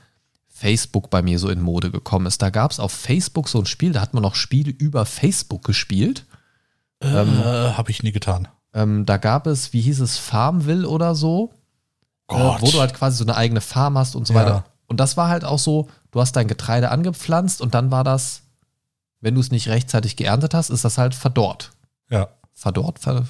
Facebook 0.49 1.11
bei 1.11 1.21
mir 1.23 1.39
so 1.39 1.49
in 1.51 1.61
Mode 1.61 1.91
gekommen 1.91 2.27
ist, 2.27 2.41
da 2.41 2.51
gab 2.51 2.71
es 2.71 2.81
auf 2.81 2.93
Facebook 2.93 3.49
so 3.49 3.59
ein 3.59 3.67
Spiel, 3.67 3.93
da 3.93 4.01
hat 4.01 4.15
man 4.15 4.23
noch 4.23 4.35
Spiele 4.35 4.71
über 4.71 5.05
Facebook 5.05 5.63
gespielt. 5.65 6.25
Ähm, 7.03 7.41
äh, 7.41 7.73
Habe 7.73 7.91
ich 7.91 8.03
nie 8.03 8.13
getan. 8.13 8.49
Ähm, 8.73 9.05
da 9.05 9.19
gab 9.19 9.47
es, 9.47 9.75
wie 9.75 9.83
hieß 9.83 10.01
es, 10.01 10.17
Farmville 10.17 10.89
oder 10.89 11.15
so. 11.15 11.53
Gott. 12.27 12.59
Äh, 12.59 12.63
wo 12.63 12.71
du 12.71 12.81
halt 12.81 12.95
quasi 12.95 13.19
so 13.19 13.25
eine 13.25 13.37
eigene 13.37 13.61
Farm 13.61 13.99
hast 13.99 14.17
und 14.17 14.27
so 14.27 14.33
Ja. 14.33 14.41
weiter. 14.41 14.65
Und 14.87 14.99
das 15.01 15.17
war 15.19 15.29
halt 15.29 15.45
auch 15.45 15.59
so, 15.59 15.89
du 16.17 16.23
hast 16.23 16.33
dein 16.35 16.49
Getreide 16.49 16.91
angepflanzt 16.91 17.61
und 17.61 17.75
dann 17.75 17.91
war 17.91 18.03
das, 18.03 18.41
wenn 19.21 19.35
du 19.35 19.41
es 19.43 19.51
nicht 19.51 19.69
rechtzeitig 19.69 20.17
geerntet 20.17 20.55
hast, 20.55 20.71
ist 20.71 20.83
das 20.83 20.97
halt 20.97 21.15
verdorrt. 21.15 21.73
Ja. 22.09 22.29
Verdorrt, 22.55 23.01
ver 23.01 23.25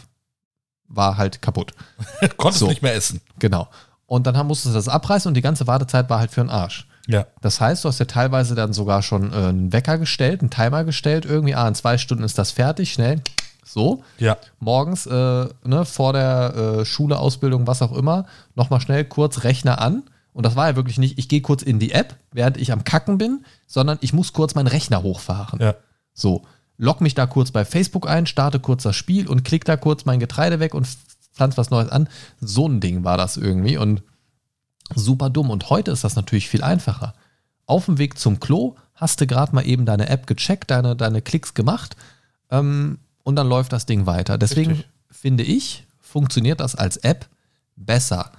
war 0.86 1.16
halt 1.16 1.42
kaputt. 1.42 1.72
Konntest 2.36 2.60
So. 2.60 2.68
nicht 2.68 2.82
mehr 2.82 2.94
essen. 2.94 3.20
Genau. 3.40 3.66
Und 4.06 4.28
dann 4.28 4.46
musstest 4.46 4.72
du 4.72 4.78
das 4.78 4.86
abreißen 4.86 5.28
und 5.28 5.34
die 5.34 5.42
ganze 5.42 5.66
Wartezeit 5.66 6.08
war 6.08 6.20
halt 6.20 6.30
für 6.30 6.42
den 6.42 6.48
Arsch. 6.48 6.86
Ja. 7.08 7.26
Das 7.40 7.60
heißt, 7.60 7.82
du 7.82 7.88
hast 7.88 7.98
ja 7.98 8.04
teilweise 8.04 8.54
dann 8.54 8.72
sogar 8.72 9.02
schon 9.02 9.32
äh, 9.32 9.36
einen 9.36 9.72
Wecker 9.72 9.98
gestellt, 9.98 10.42
einen 10.42 10.50
Timer 10.50 10.84
gestellt, 10.84 11.24
irgendwie, 11.24 11.56
ah, 11.56 11.66
in 11.66 11.74
zwei 11.74 11.98
Stunden 11.98 12.22
ist 12.22 12.38
das 12.38 12.52
fertig, 12.52 12.92
schnell. 12.92 13.20
So. 13.64 14.04
Ja. 14.18 14.36
Morgens, 14.60 15.06
äh, 15.06 15.48
ne, 15.64 15.84
vor 15.84 16.12
der 16.12 16.54
äh, 16.54 16.84
Schule, 16.84 17.18
Ausbildung, 17.18 17.66
was 17.66 17.82
auch 17.82 17.92
immer, 17.92 18.26
nochmal 18.54 18.80
schnell 18.80 19.04
kurz 19.04 19.42
Rechner 19.42 19.80
an. 19.80 20.04
Und 20.36 20.44
das 20.44 20.54
war 20.54 20.68
ja 20.68 20.76
wirklich 20.76 20.98
nicht, 20.98 21.18
ich 21.18 21.30
gehe 21.30 21.40
kurz 21.40 21.62
in 21.62 21.78
die 21.78 21.92
App, 21.92 22.14
während 22.30 22.58
ich 22.58 22.70
am 22.70 22.84
Kacken 22.84 23.16
bin, 23.16 23.46
sondern 23.66 23.96
ich 24.02 24.12
muss 24.12 24.34
kurz 24.34 24.54
meinen 24.54 24.66
Rechner 24.66 25.02
hochfahren. 25.02 25.58
Ja. 25.60 25.76
So, 26.12 26.44
log 26.76 27.00
mich 27.00 27.14
da 27.14 27.24
kurz 27.26 27.52
bei 27.52 27.64
Facebook 27.64 28.06
ein, 28.06 28.26
starte 28.26 28.60
kurz 28.60 28.82
das 28.82 28.94
Spiel 28.96 29.28
und 29.28 29.44
klick 29.44 29.64
da 29.64 29.78
kurz 29.78 30.04
mein 30.04 30.20
Getreide 30.20 30.60
weg 30.60 30.74
und 30.74 30.86
pflanz 31.32 31.56
was 31.56 31.70
Neues 31.70 31.88
an. 31.88 32.10
So 32.38 32.68
ein 32.68 32.80
Ding 32.80 33.02
war 33.02 33.16
das 33.16 33.38
irgendwie 33.38 33.78
und 33.78 34.02
super 34.94 35.30
dumm. 35.30 35.48
Und 35.48 35.70
heute 35.70 35.90
ist 35.90 36.04
das 36.04 36.16
natürlich 36.16 36.50
viel 36.50 36.62
einfacher. 36.62 37.14
Auf 37.64 37.86
dem 37.86 37.96
Weg 37.96 38.18
zum 38.18 38.38
Klo 38.38 38.76
hast 38.94 39.22
du 39.22 39.26
gerade 39.26 39.54
mal 39.54 39.66
eben 39.66 39.86
deine 39.86 40.10
App 40.10 40.26
gecheckt, 40.26 40.70
deine, 40.70 40.96
deine 40.96 41.22
Klicks 41.22 41.54
gemacht 41.54 41.96
ähm, 42.50 42.98
und 43.22 43.36
dann 43.36 43.48
läuft 43.48 43.72
das 43.72 43.86
Ding 43.86 44.04
weiter. 44.04 44.36
Deswegen 44.36 44.72
Richtig. 44.72 44.88
finde 45.10 45.44
ich, 45.44 45.86
funktioniert 45.98 46.60
das 46.60 46.74
als 46.74 46.98
App 46.98 47.26
besser. 47.74 48.32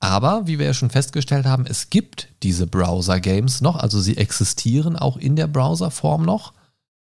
Aber 0.00 0.46
wie 0.46 0.58
wir 0.58 0.66
ja 0.66 0.74
schon 0.74 0.90
festgestellt 0.90 1.46
haben, 1.46 1.66
es 1.66 1.90
gibt 1.90 2.28
diese 2.42 2.66
Browser-Games 2.66 3.60
noch, 3.60 3.76
also 3.76 4.00
sie 4.00 4.16
existieren 4.16 4.96
auch 4.96 5.16
in 5.16 5.34
der 5.34 5.48
Browser-Form 5.48 6.22
noch. 6.22 6.52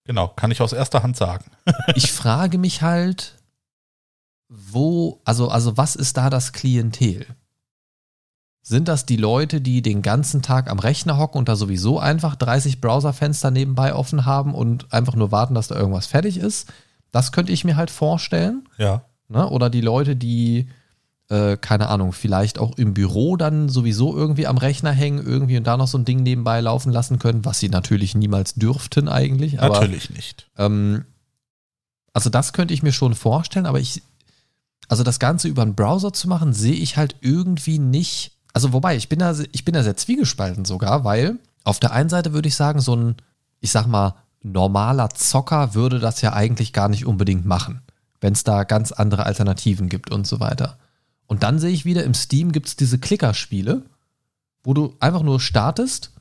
Genau, 0.05 0.29
kann 0.29 0.51
ich 0.51 0.61
aus 0.61 0.73
erster 0.73 1.03
Hand 1.03 1.17
sagen. 1.17 1.45
Ich 1.95 2.11
frage 2.11 2.57
mich 2.57 2.81
halt, 2.81 3.35
wo, 4.47 5.21
also, 5.25 5.49
also 5.49 5.77
was 5.77 5.95
ist 5.95 6.17
da 6.17 6.29
das 6.29 6.53
Klientel? 6.53 7.25
Sind 8.61 8.87
das 8.87 9.05
die 9.05 9.17
Leute, 9.17 9.61
die 9.61 9.81
den 9.81 10.01
ganzen 10.01 10.41
Tag 10.41 10.71
am 10.71 10.79
Rechner 10.79 11.17
hocken 11.17 11.37
und 11.37 11.49
da 11.49 11.55
sowieso 11.55 11.99
einfach 11.99 12.35
30 12.35 12.81
Browserfenster 12.81 13.51
nebenbei 13.51 13.93
offen 13.93 14.25
haben 14.25 14.55
und 14.55 14.91
einfach 14.91 15.15
nur 15.15 15.31
warten, 15.31 15.53
dass 15.53 15.67
da 15.67 15.75
irgendwas 15.75 16.07
fertig 16.07 16.37
ist? 16.37 16.71
Das 17.11 17.31
könnte 17.31 17.51
ich 17.51 17.63
mir 17.63 17.75
halt 17.75 17.91
vorstellen. 17.91 18.67
Ja. 18.77 19.05
Ne? 19.27 19.47
Oder 19.47 19.69
die 19.69 19.81
Leute, 19.81 20.15
die, 20.15 20.67
äh, 21.29 21.57
keine 21.57 21.89
Ahnung, 21.89 22.13
vielleicht 22.13 22.59
auch 22.59 22.77
im 22.77 22.93
Büro 22.93 23.35
dann 23.35 23.69
sowieso 23.69 24.15
irgendwie 24.15 24.47
am 24.47 24.57
Rechner 24.57 24.91
hängen, 24.91 25.25
irgendwie 25.25 25.57
und 25.57 25.65
da 25.65 25.77
noch 25.77 25.87
so 25.87 25.97
ein 25.97 26.05
Ding 26.05 26.21
nebenbei 26.23 26.61
laufen 26.61 26.91
lassen 26.91 27.19
können, 27.19 27.45
was 27.45 27.59
sie 27.59 27.69
natürlich 27.69 28.15
niemals 28.15 28.53
dürften 28.55 29.09
eigentlich. 29.09 29.59
Aber, 29.59 29.75
Natürlich 29.75 30.11
nicht. 30.11 30.47
Ähm, 30.57 31.05
also 32.13 32.29
das 32.29 32.53
könnte 32.53 32.73
ich 32.73 32.83
mir 32.83 32.93
schon 32.93 33.15
vorstellen, 33.15 33.65
aber 33.65 33.79
ich, 33.79 34.03
also 34.87 35.03
das 35.03 35.19
Ganze 35.19 35.47
über 35.47 35.63
einen 35.63 35.75
Browser 35.75 36.13
zu 36.13 36.27
machen, 36.29 36.53
sehe 36.53 36.75
ich 36.75 36.95
halt 36.95 37.15
irgendwie 37.21 37.79
nicht. 37.79 38.31
Also 38.53 38.71
wobei, 38.71 38.95
ich 38.95 39.09
bin 39.09 39.19
da, 39.19 39.35
ich 39.51 39.65
bin 39.65 39.73
da 39.73 39.83
sehr 39.83 39.97
zwiegespalten 39.97 40.63
sogar, 40.63 41.03
weil 41.03 41.39
auf 41.63 41.79
der 41.79 41.91
einen 41.91 42.09
Seite 42.09 42.33
würde 42.33 42.47
ich 42.47 42.55
sagen, 42.55 42.79
so 42.79 42.95
ein, 42.95 43.15
ich 43.59 43.71
sag 43.71 43.87
mal, 43.87 44.13
normaler 44.43 45.09
Zocker 45.09 45.73
würde 45.73 45.99
das 45.99 46.21
ja 46.21 46.33
eigentlich 46.33 46.71
gar 46.71 46.87
nicht 46.87 47.07
unbedingt 47.07 47.45
machen, 47.45 47.81
wenn 48.21 48.33
es 48.33 48.43
da 48.43 48.63
ganz 48.63 48.91
andere 48.91 49.25
Alternativen 49.25 49.89
gibt 49.89 50.11
und 50.11 50.27
so 50.27 50.39
weiter. 50.39 50.77
Und 51.27 51.43
dann 51.43 51.59
sehe 51.59 51.71
ich 51.71 51.85
wieder, 51.85 52.03
im 52.03 52.13
Steam 52.13 52.51
gibt 52.51 52.67
es 52.67 52.75
diese 52.75 52.99
Klickerspiele, 52.99 53.81
wo 54.63 54.73
du 54.73 54.95
einfach 54.99 55.23
nur 55.23 55.39
startest 55.39 56.11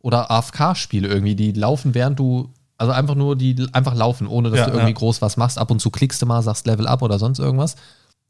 oder 0.00 0.30
AFK-Spiele 0.30 1.08
irgendwie, 1.08 1.34
die 1.34 1.52
laufen, 1.52 1.94
während 1.94 2.18
du, 2.18 2.50
also 2.78 2.92
einfach 2.92 3.14
nur, 3.14 3.36
die 3.36 3.66
einfach 3.72 3.94
laufen, 3.94 4.26
ohne 4.26 4.50
dass 4.50 4.58
Ja, 4.60 4.64
du 4.66 4.72
irgendwie 4.72 4.90
ja. 4.92 4.96
groß 4.96 5.20
was 5.22 5.36
machst. 5.36 5.58
Ab 5.58 5.70
und 5.70 5.80
zu 5.80 5.90
klickst 5.90 6.20
du 6.22 6.26
mal, 6.26 6.42
sagst 6.42 6.66
Level 6.66 6.86
up 6.86 7.02
oder 7.02 7.18
sonst 7.18 7.38
irgendwas. 7.38 7.76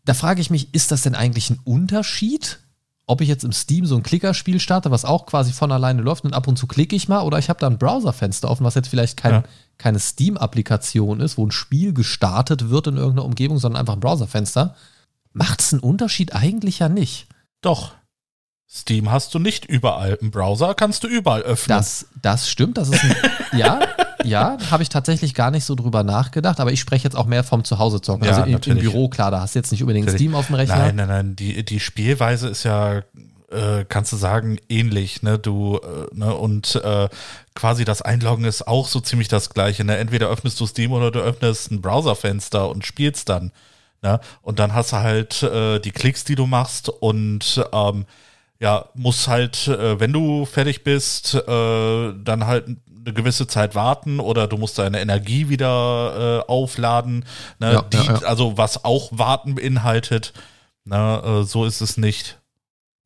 Da 0.04 0.14
frage 0.14 0.40
ich 0.40 0.50
mich, 0.50 0.72
ist 0.74 0.90
das 0.90 1.02
denn 1.02 1.14
eigentlich 1.14 1.50
ein 1.50 1.60
Unterschied? 1.64 2.58
Ob 3.06 3.20
ich 3.20 3.28
jetzt 3.28 3.42
im 3.44 3.50
Steam 3.52 3.86
so 3.86 3.96
ein 3.96 4.04
Klickerspiel 4.04 4.60
starte, 4.60 4.92
was 4.92 5.04
auch 5.04 5.26
quasi 5.26 5.52
von 5.52 5.72
alleine 5.72 6.00
läuft 6.00 6.24
und 6.24 6.32
ab 6.32 6.46
und 6.46 6.56
zu 6.56 6.68
klicke 6.68 6.94
ich 6.94 7.08
mal, 7.08 7.22
oder 7.22 7.38
ich 7.40 7.48
habe 7.48 7.58
da 7.58 7.66
ein 7.66 7.76
Browserfenster 7.78 8.48
offen, 8.48 8.64
was 8.64 8.76
jetzt 8.76 8.88
vielleicht 8.88 9.16
kein, 9.16 9.32
Ja. 9.32 9.42
keine 9.78 9.98
Steam-Applikation 9.98 11.18
ist, 11.20 11.36
wo 11.36 11.44
ein 11.44 11.50
Spiel 11.50 11.92
gestartet 11.92 12.70
wird 12.70 12.86
in 12.86 12.96
irgendeiner 12.96 13.24
Umgebung, 13.26 13.58
sondern 13.58 13.80
einfach 13.80 13.94
ein 13.94 14.00
Browserfenster. 14.00 14.76
Macht 15.32 15.60
es 15.60 15.72
einen 15.72 15.80
Unterschied 15.80 16.34
eigentlich 16.34 16.80
ja 16.80 16.88
nicht. 16.88 17.26
Doch. 17.60 17.94
Steam 18.68 19.10
hast 19.10 19.34
du 19.34 19.38
nicht 19.38 19.64
überall. 19.64 20.18
Im 20.20 20.30
Browser 20.30 20.74
kannst 20.74 21.02
du 21.02 21.08
überall 21.08 21.42
öffnen. 21.42 21.76
Das, 21.76 22.06
das 22.22 22.48
stimmt, 22.48 22.78
das 22.78 22.88
ist 22.88 23.02
ein, 23.02 23.16
ja, 23.58 23.80
ja, 24.24 24.58
habe 24.70 24.82
ich 24.82 24.88
tatsächlich 24.88 25.34
gar 25.34 25.50
nicht 25.50 25.64
so 25.64 25.74
drüber 25.74 26.04
nachgedacht, 26.04 26.60
aber 26.60 26.72
ich 26.72 26.80
spreche 26.80 27.04
jetzt 27.04 27.16
auch 27.16 27.26
mehr 27.26 27.42
vom 27.42 27.64
Zuhause 27.64 28.00
zocken. 28.00 28.24
Ja, 28.24 28.42
also 28.42 28.42
im, 28.44 28.60
im. 28.62 28.78
Büro, 28.78 29.08
klar, 29.08 29.30
da 29.30 29.40
hast 29.40 29.54
du 29.54 29.58
jetzt 29.58 29.72
nicht 29.72 29.82
unbedingt 29.82 30.06
Natürlich. 30.06 30.22
Steam 30.22 30.34
auf 30.34 30.46
dem 30.46 30.54
Rechner. 30.54 30.76
Nein, 30.76 30.96
nein, 30.96 31.08
nein. 31.08 31.36
Die, 31.36 31.64
die 31.64 31.80
Spielweise 31.80 32.48
ist 32.48 32.62
ja, 32.62 33.02
äh, 33.50 33.84
kannst 33.88 34.12
du 34.12 34.16
sagen, 34.16 34.58
ähnlich, 34.68 35.22
ne? 35.22 35.38
Du, 35.38 35.78
äh, 35.78 36.14
ne? 36.14 36.34
Und 36.34 36.76
äh, 36.76 37.08
quasi 37.54 37.84
das 37.84 38.02
Einloggen 38.02 38.44
ist 38.44 38.68
auch 38.68 38.86
so 38.86 39.00
ziemlich 39.00 39.28
das 39.28 39.50
gleiche. 39.50 39.84
Ne? 39.84 39.96
Entweder 39.96 40.28
öffnest 40.28 40.60
du 40.60 40.66
Steam 40.66 40.92
oder 40.92 41.10
du 41.10 41.20
öffnest 41.20 41.70
ein 41.70 41.80
Browserfenster 41.80 42.68
und 42.68 42.86
spielst 42.86 43.28
dann. 43.28 43.52
Ne? 44.02 44.20
Und 44.42 44.58
dann 44.58 44.74
hast 44.74 44.92
du 44.92 44.96
halt 44.96 45.42
äh, 45.42 45.78
die 45.78 45.90
Klicks, 45.90 46.24
die 46.24 46.34
du 46.34 46.46
machst 46.46 46.88
und 46.88 47.64
ähm, 47.72 48.06
ja, 48.58 48.86
muss 48.94 49.26
halt, 49.28 49.68
äh, 49.68 49.98
wenn 50.00 50.12
du 50.12 50.44
fertig 50.44 50.84
bist, 50.84 51.34
äh, 51.34 52.12
dann 52.22 52.46
halt 52.46 52.66
eine 52.66 53.14
gewisse 53.14 53.46
Zeit 53.46 53.74
warten 53.74 54.20
oder 54.20 54.46
du 54.46 54.58
musst 54.58 54.78
deine 54.78 55.00
Energie 55.00 55.48
wieder 55.48 56.42
äh, 56.46 56.50
aufladen. 56.50 57.24
Ne? 57.58 57.72
Ja, 57.72 57.82
die, 57.82 57.96
ja, 57.96 58.04
ja. 58.04 58.14
Also 58.26 58.58
was 58.58 58.84
auch 58.84 59.10
Warten 59.12 59.54
beinhaltet. 59.54 60.32
Na, 60.84 61.40
äh, 61.40 61.44
so 61.44 61.64
ist 61.64 61.80
es 61.80 61.96
nicht. 61.96 62.38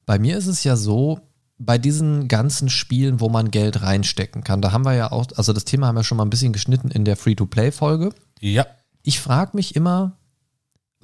Bei 0.07 0.19
mir 0.19 0.37
ist 0.37 0.47
es 0.47 0.65
ja 0.65 0.77
so, 0.77 1.21
bei 1.59 1.79
diesen 1.79 2.29
ganzen 2.29 2.69
Spielen, 2.69 3.21
wo 3.21 3.29
man 3.29 3.51
Geld 3.51 3.83
reinstecken 3.83 4.43
kann, 4.43 4.61
da 4.61 4.73
haben 4.73 4.85
wir 4.85 4.95
ja 4.95 5.13
auch, 5.13 5.27
also 5.37 5.53
das 5.53 5.65
Thema 5.65 5.87
haben 5.87 5.97
wir 5.97 6.05
schon 6.05 6.19
mal 6.19 6.25
ein 6.25 6.31
bisschen 6.31 6.53
geschnitten 6.53 6.91
in 6.91 7.05
der 7.05 7.17
Free-to-Play-Folge. 7.17 8.11
Ja, 8.41 8.67
Ich 9.03 9.21
frage 9.21 9.53
mich 9.55 9.77
immer, 9.77 10.17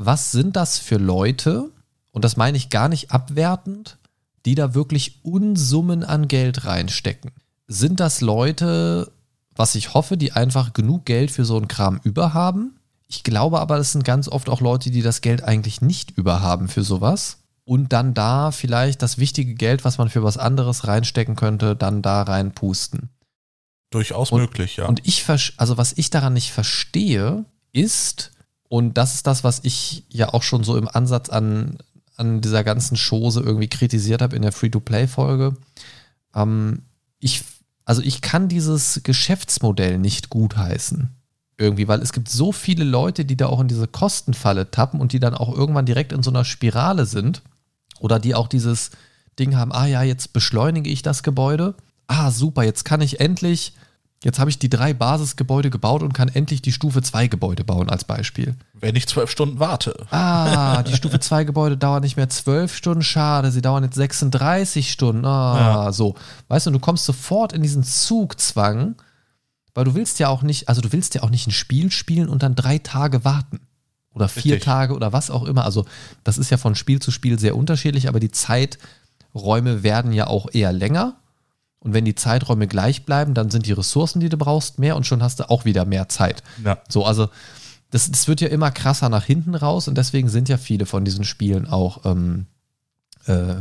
was 0.02 0.33
sind 0.33 0.57
das 0.57 0.78
für 0.78 0.97
Leute, 0.97 1.71
und 2.11 2.25
das 2.25 2.37
meine 2.37 2.57
ich 2.57 2.71
gar 2.71 2.88
nicht 2.88 3.11
abwertend, 3.12 3.99
die 4.47 4.54
da 4.54 4.75
wirklich 4.75 5.21
Unsummen 5.25 6.02
an 6.04 6.26
Geld 6.26 6.64
reinstecken? 6.64 7.30
Sind 7.69 8.00
das 8.00 8.21
Leute, 8.21 9.12
was 9.54 9.75
ich 9.75 9.95
hoffe, 9.95 10.16
die 10.16 10.33
einfach 10.33 10.73
genug 10.73 11.04
Geld 11.04 11.30
für 11.30 11.45
so 11.45 11.57
einen 11.57 11.69
Kram 11.69 12.00
über 12.02 12.33
haben? 12.35 12.76
Ich 13.07 13.23
glaube 13.25 13.61
aber, 13.61 13.76
das 13.76 13.92
sind 13.92 14.04
ganz 14.04 14.26
oft 14.28 14.49
auch 14.49 14.61
Leute, 14.61 14.90
die 14.90 15.02
das 15.02 15.21
Geld 15.21 15.45
eigentlich 15.45 15.83
nicht 15.83 16.12
über 16.12 16.40
haben 16.40 16.69
für 16.69 16.83
sowas. 16.83 17.38
Und 17.64 17.92
dann 17.92 18.14
da 18.14 18.50
vielleicht 18.52 19.02
das 19.02 19.19
wichtige 19.19 19.54
Geld, 19.54 19.85
was 19.85 19.99
man 19.99 20.09
für 20.09 20.25
was 20.25 20.38
anderes 20.38 20.87
reinstecken 20.87 21.37
könnte, 21.37 21.76
dann 21.76 22.02
da 22.02 22.23
reinpusten. 22.23 23.11
durchaus 23.92 24.30
Und- 24.30 24.40
möglich, 24.40 24.76
ja. 24.76 24.87
Und 24.87 25.07
ich, 25.07 25.25
also 25.57 25.76
was 25.76 25.92
ich 25.97 26.11
daran 26.11 26.33
nicht 26.33 26.52
verstehe, 26.52 27.45
ist, 27.73 28.30
und 28.71 28.97
das 28.97 29.17
ist 29.17 29.27
das, 29.27 29.43
was 29.43 29.59
ich 29.65 30.05
ja 30.11 30.33
auch 30.33 30.45
schon 30.45 30.62
so 30.62 30.77
im 30.77 30.87
Ansatz 30.87 31.29
an, 31.29 31.79
an 32.17 32.41
dieser 32.41 32.62
ganzen 32.62 32.97
Chose 32.97 33.41
irgendwie 33.41 33.67
kritisiert 33.67 34.23
habe 34.23 34.37
in 34.37 34.43
der 34.43 34.53
Free-to-Play-Folge. 34.53 35.57
Ähm, 36.37 36.83
ich, 37.19 37.43
also 37.85 38.00
ich 38.00 38.21
kann 38.21 38.47
dieses 38.47 39.00
Geschäftsmodell 39.03 39.99
nicht 39.99 40.31
gutheißen. 40.31 41.11
Irgendwie, 41.59 41.89
weil 41.89 42.00
es 42.00 42.12
gibt 42.12 42.29
so 42.29 42.53
viele 42.53 42.85
Leute, 42.85 43.25
die 43.25 43.37
da 43.37 43.47
auch 43.47 43.59
in 43.59 43.67
diese 43.67 43.89
Kostenfalle 43.89 44.71
tappen 44.71 45.00
und 45.00 45.12
die 45.12 45.19
dann 45.19 45.35
auch 45.35 45.53
irgendwann 45.53 45.85
direkt 45.85 46.12
in 46.12 46.23
so 46.23 46.31
einer 46.31 46.45
Spirale 46.45 47.07
sind. 47.07 47.43
Oder 47.99 48.21
die 48.21 48.37
auch 48.37 48.47
dieses 48.47 48.93
Ding 49.41 49.57
haben, 49.57 49.73
ah 49.73 49.87
ja, 49.87 50.05
jetzt 50.05 50.33
beschleunige 50.33 50.91
ich 50.91 51.03
das 51.03 51.25
Gebäude. 51.25 51.75
Ah, 52.07 52.31
super, 52.31 52.62
jetzt 52.62 52.85
kann 52.85 53.00
ich 53.00 53.19
endlich, 53.19 53.73
jetzt 54.23 54.39
habe 54.39 54.50
ich 54.50 54.59
die 54.59 54.69
drei 54.69 54.93
Basisgebäude 54.93 55.71
gebaut 55.71 56.03
und 56.03 56.12
kann 56.12 56.29
endlich 56.29 56.61
die 56.62 56.73
Stufe 56.73 57.03
2 57.03 57.29
Gebäude 57.29 57.65
bauen 57.65 57.89
als 57.89 58.05
Beispiel. 58.05 58.55
Wenn 58.75 58.97
ich 58.97 59.07
zwölf 59.07 59.31
Stunden 59.31 59.59
warte. 59.61 60.07
Ah, 60.11 60.83
die 60.87 60.95
Stufe 60.95 61.21
2 61.21 61.45
Gebäude 61.45 61.77
dauern 61.77 62.03
nicht 62.03 62.17
mehr 62.17 62.29
12 62.29 62.75
Stunden, 62.75 63.03
schade, 63.03 63.50
sie 63.50 63.62
dauern 63.62 63.85
jetzt 63.85 63.95
36 63.97 64.91
Stunden. 64.91 65.25
Ah, 65.25 65.85
Ja. 65.87 65.93
so. 65.93 66.17
Weißt 66.49 66.67
du, 66.67 66.71
du 66.71 66.79
kommst 66.79 67.05
sofort 67.07 67.53
in 67.53 67.62
diesen 67.62 67.83
Zugzwang, 67.85 68.97
weil 69.75 69.85
du 69.85 69.95
willst 69.95 70.19
ja 70.19 70.29
auch 70.29 70.43
nicht, 70.43 70.69
also 70.69 70.81
du 70.81 70.93
willst 70.93 71.15
ja 71.15 71.23
auch 71.23 71.31
nicht 71.31 71.47
ein 71.47 71.53
Spiel 71.53 71.91
spielen 71.91 72.29
und 72.29 72.43
dann 72.43 72.55
drei 72.55 72.79
Tage 72.79 73.25
warten. 73.25 73.61
Oder 74.12 74.29
vier 74.29 74.55
Richtig. 74.55 74.65
Tage 74.65 74.95
oder 74.95 75.12
was 75.12 75.31
auch 75.31 75.45
immer. 75.45 75.65
Also, 75.65 75.87
das 76.25 76.37
ist 76.37 76.50
ja 76.50 76.57
von 76.57 76.75
Spiel 76.75 77.00
zu 77.00 77.12
Spiel 77.12 77.39
sehr 77.39 77.57
unterschiedlich, 77.57 78.09
aber 78.09 78.19
die 78.19 78.33
Zeiträume 78.33 79.83
werden 79.85 80.12
ja 80.12 80.27
auch 80.27 80.49
eher 80.53 80.73
länger. 80.73 81.15
Und 81.81 81.95
wenn 81.95 82.05
die 82.05 82.15
Zeiträume 82.15 82.67
gleich 82.67 83.07
bleiben, 83.07 83.35
dann 83.35 83.51
sind 83.51 83.67
die 83.67 83.73
Ressourcen, 83.73 84.21
die 84.21 84.29
du 84.29 84.37
brauchst, 84.37 84.79
mehr 84.79 84.97
und 84.97 85.07
schon 85.07 85.23
hast 85.23 85.41
du 85.41 85.49
auch 85.49 85.65
wieder 85.65 85.85
mehr 85.85 86.09
Zeit. 86.09 86.43
Ja. 86.65 86.79
So, 86.89 87.05
also 87.05 87.29
das, 87.91 88.11
das 88.11 88.29
wird 88.29 88.41
ja 88.41 88.49
immer 88.49 88.71
krasser 88.71 89.09
nach 89.09 89.25
hinten 89.25 89.55
raus 89.55 89.89
und 89.89 89.97
deswegen 89.97 90.29
sind 90.29 90.49
ja 90.49 90.59
viele 90.59 90.87
von 90.87 91.05
diesen 91.05 91.25
Spielen 91.25 91.67
auch 91.67 92.05
ähm, 92.05 92.47
äh, 93.27 93.55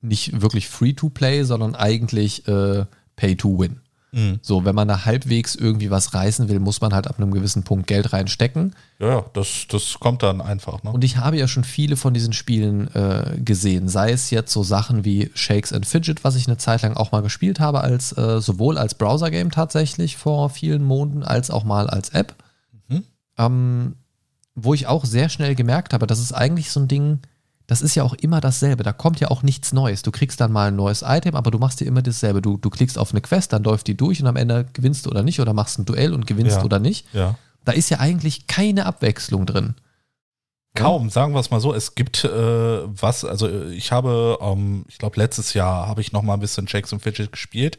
nicht 0.00 0.40
wirklich 0.40 0.68
free 0.68 0.92
to 0.92 1.08
play, 1.08 1.44
sondern 1.44 1.74
eigentlich 1.74 2.46
äh, 2.46 2.84
pay 3.16 3.36
to 3.36 3.58
win. 3.58 3.80
Mhm. 4.12 4.40
So, 4.42 4.66
wenn 4.66 4.74
man 4.74 4.88
da 4.88 5.06
halbwegs 5.06 5.54
irgendwie 5.54 5.90
was 5.90 6.12
reißen 6.12 6.48
will, 6.48 6.60
muss 6.60 6.82
man 6.82 6.92
halt 6.94 7.06
ab 7.06 7.18
einem 7.18 7.30
gewissen 7.32 7.62
Punkt 7.62 7.86
Geld 7.86 8.12
reinstecken. 8.12 8.74
Ja, 8.98 9.24
das, 9.32 9.66
das 9.70 9.98
kommt 9.98 10.22
dann 10.22 10.42
einfach. 10.42 10.82
Ne? 10.82 10.92
Und 10.92 11.02
ich 11.02 11.16
habe 11.16 11.38
ja 11.38 11.48
schon 11.48 11.64
viele 11.64 11.96
von 11.96 12.12
diesen 12.12 12.34
Spielen 12.34 12.94
äh, 12.94 13.38
gesehen. 13.42 13.88
Sei 13.88 14.12
es 14.12 14.30
jetzt 14.30 14.52
so 14.52 14.62
Sachen 14.62 15.06
wie 15.06 15.30
Shakes 15.34 15.72
and 15.72 15.86
Fidget, 15.86 16.24
was 16.24 16.36
ich 16.36 16.46
eine 16.46 16.58
Zeit 16.58 16.82
lang 16.82 16.94
auch 16.94 17.10
mal 17.10 17.22
gespielt 17.22 17.58
habe, 17.58 17.80
als 17.80 18.16
äh, 18.16 18.40
sowohl 18.40 18.76
als 18.76 18.94
Browser-Game 18.94 19.50
tatsächlich 19.50 20.18
vor 20.18 20.50
vielen 20.50 20.84
Monaten, 20.84 21.22
als 21.22 21.50
auch 21.50 21.64
mal 21.64 21.88
als 21.88 22.10
App. 22.10 22.34
Mhm. 22.88 23.04
Ähm, 23.38 23.96
wo 24.54 24.74
ich 24.74 24.86
auch 24.86 25.06
sehr 25.06 25.30
schnell 25.30 25.54
gemerkt 25.54 25.94
habe, 25.94 26.06
das 26.06 26.18
ist 26.18 26.32
eigentlich 26.32 26.70
so 26.70 26.80
ein 26.80 26.88
Ding, 26.88 27.20
das 27.66 27.80
ist 27.82 27.94
ja 27.94 28.02
auch 28.02 28.14
immer 28.14 28.40
dasselbe. 28.40 28.82
Da 28.82 28.92
kommt 28.92 29.20
ja 29.20 29.28
auch 29.28 29.42
nichts 29.42 29.72
Neues. 29.72 30.02
Du 30.02 30.10
kriegst 30.10 30.40
dann 30.40 30.52
mal 30.52 30.68
ein 30.68 30.76
neues 30.76 31.02
Item, 31.06 31.36
aber 31.36 31.50
du 31.50 31.58
machst 31.58 31.80
dir 31.80 31.86
immer 31.86 32.02
dasselbe. 32.02 32.42
Du, 32.42 32.56
du 32.56 32.70
klickst 32.70 32.98
auf 32.98 33.12
eine 33.12 33.20
Quest, 33.20 33.52
dann 33.52 33.62
läuft 33.64 33.86
die 33.86 33.96
durch 33.96 34.20
und 34.20 34.26
am 34.26 34.36
Ende 34.36 34.66
gewinnst 34.72 35.06
du 35.06 35.10
oder 35.10 35.22
nicht 35.22 35.40
oder 35.40 35.54
machst 35.54 35.78
ein 35.78 35.84
Duell 35.84 36.12
und 36.12 36.26
gewinnst 36.26 36.56
Ja. 36.58 36.64
oder 36.64 36.78
nicht. 36.78 37.06
Ja. 37.14 37.36
Da 37.64 37.72
ist 37.72 37.90
ja 37.90 38.00
eigentlich 38.00 38.46
keine 38.46 38.86
Abwechslung 38.86 39.46
drin. 39.46 39.74
Kaum, 40.74 41.10
sagen 41.10 41.34
wir 41.34 41.40
es 41.40 41.50
mal 41.50 41.60
so. 41.60 41.74
Es 41.74 41.94
gibt 41.94 42.24
äh, 42.24 42.28
was, 42.30 43.24
also 43.24 43.46
äh, 43.46 43.72
ich 43.74 43.92
habe, 43.92 44.38
ähm, 44.40 44.84
ich 44.88 44.98
glaube 44.98 45.18
letztes 45.20 45.52
Jahr 45.54 45.86
habe 45.86 46.00
ich 46.00 46.12
noch 46.12 46.22
mal 46.22 46.34
ein 46.34 46.40
bisschen 46.40 46.66
Shakes 46.66 46.92
und 46.92 47.00
Fidget 47.02 47.30
gespielt. 47.30 47.78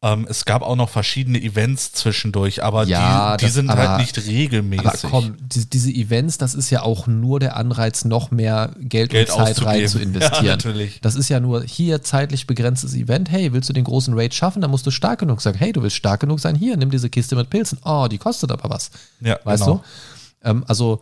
Ähm, 0.00 0.28
es 0.30 0.44
gab 0.44 0.62
auch 0.62 0.76
noch 0.76 0.88
verschiedene 0.88 1.42
Events 1.42 1.90
zwischendurch, 1.90 2.62
aber 2.62 2.84
Ja, 2.84 3.32
die, 3.36 3.40
die 3.40 3.46
das- 3.46 3.54
sind 3.54 3.68
aber- 3.68 3.88
halt 3.88 4.00
nicht 4.00 4.16
regelmäßig. 4.28 4.86
Aber 4.86 4.96
komm, 5.10 5.36
die, 5.40 5.68
diese 5.68 5.90
Events, 5.90 6.38
das 6.38 6.54
ist 6.54 6.70
ja 6.70 6.82
auch 6.82 7.08
nur 7.08 7.40
der 7.40 7.56
Anreiz, 7.56 8.04
noch 8.04 8.30
mehr 8.30 8.76
Geld, 8.78 9.10
Geld 9.10 9.28
und 9.30 9.44
Zeit 9.44 9.64
rein 9.64 9.88
zu 9.88 9.98
investieren. 10.02 10.44
Ja, 10.44 10.52
natürlich. 10.52 11.00
Das 11.00 11.16
ist 11.16 11.28
ja 11.28 11.40
nur 11.40 11.64
hier 11.64 12.00
zeitlich 12.02 12.46
begrenztes 12.46 12.94
Event. 12.94 13.28
Hey, 13.28 13.52
willst 13.52 13.68
du 13.68 13.72
den 13.72 13.82
großen 13.82 14.14
Raid 14.16 14.34
schaffen? 14.34 14.62
Dann 14.62 14.70
musst 14.70 14.86
du 14.86 14.92
stark 14.92 15.18
genug 15.18 15.40
sein. 15.40 15.54
Hey, 15.54 15.72
du 15.72 15.82
willst 15.82 15.96
stark 15.96 16.20
genug 16.20 16.38
sein? 16.38 16.54
Hier, 16.54 16.76
nimm 16.76 16.92
diese 16.92 17.10
Kiste 17.10 17.34
mit 17.34 17.50
Pilzen. 17.50 17.78
Oh, 17.84 18.06
die 18.08 18.18
kostet 18.18 18.52
aber 18.52 18.70
was. 18.70 18.92
Ja, 19.20 19.40
Weißt 19.42 19.64
genau. 19.64 19.82
du? 20.42 20.48
Ähm, 20.48 20.64
also, 20.68 21.00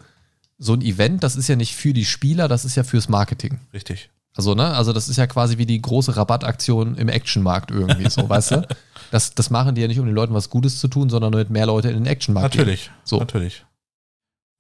so 0.58 0.72
ein 0.72 0.80
Event, 0.80 1.22
das 1.22 1.36
ist 1.36 1.48
ja 1.48 1.56
nicht 1.56 1.74
für 1.74 1.92
die 1.92 2.06
Spieler, 2.06 2.48
das 2.48 2.64
ist 2.64 2.76
ja 2.76 2.82
fürs 2.82 3.10
Marketing. 3.10 3.60
Richtig. 3.74 4.08
Also, 4.34 4.54
ne, 4.54 4.68
also 4.74 4.92
das 4.94 5.08
ist 5.10 5.16
ja 5.18 5.26
quasi 5.26 5.58
wie 5.58 5.66
die 5.66 5.80
große 5.80 6.16
Rabattaktion 6.16 6.94
im 6.96 7.08
Actionmarkt 7.10 7.70
irgendwie, 7.70 8.08
so, 8.08 8.26
weißt 8.26 8.50
du? 8.52 8.66
Das, 9.10 9.34
das 9.34 9.50
machen 9.50 9.74
die 9.74 9.80
ja 9.80 9.88
nicht, 9.88 9.98
um 10.00 10.06
den 10.06 10.14
Leuten 10.14 10.34
was 10.34 10.50
Gutes 10.50 10.80
zu 10.80 10.88
tun, 10.88 11.10
sondern 11.10 11.32
damit 11.32 11.50
mehr 11.50 11.66
Leute 11.66 11.88
in 11.88 11.94
den 11.94 12.06
Actionmarkt 12.06 12.52
gehen. 12.52 12.60
Natürlich. 12.60 12.90
So. 13.04 13.18
Natürlich. 13.18 13.64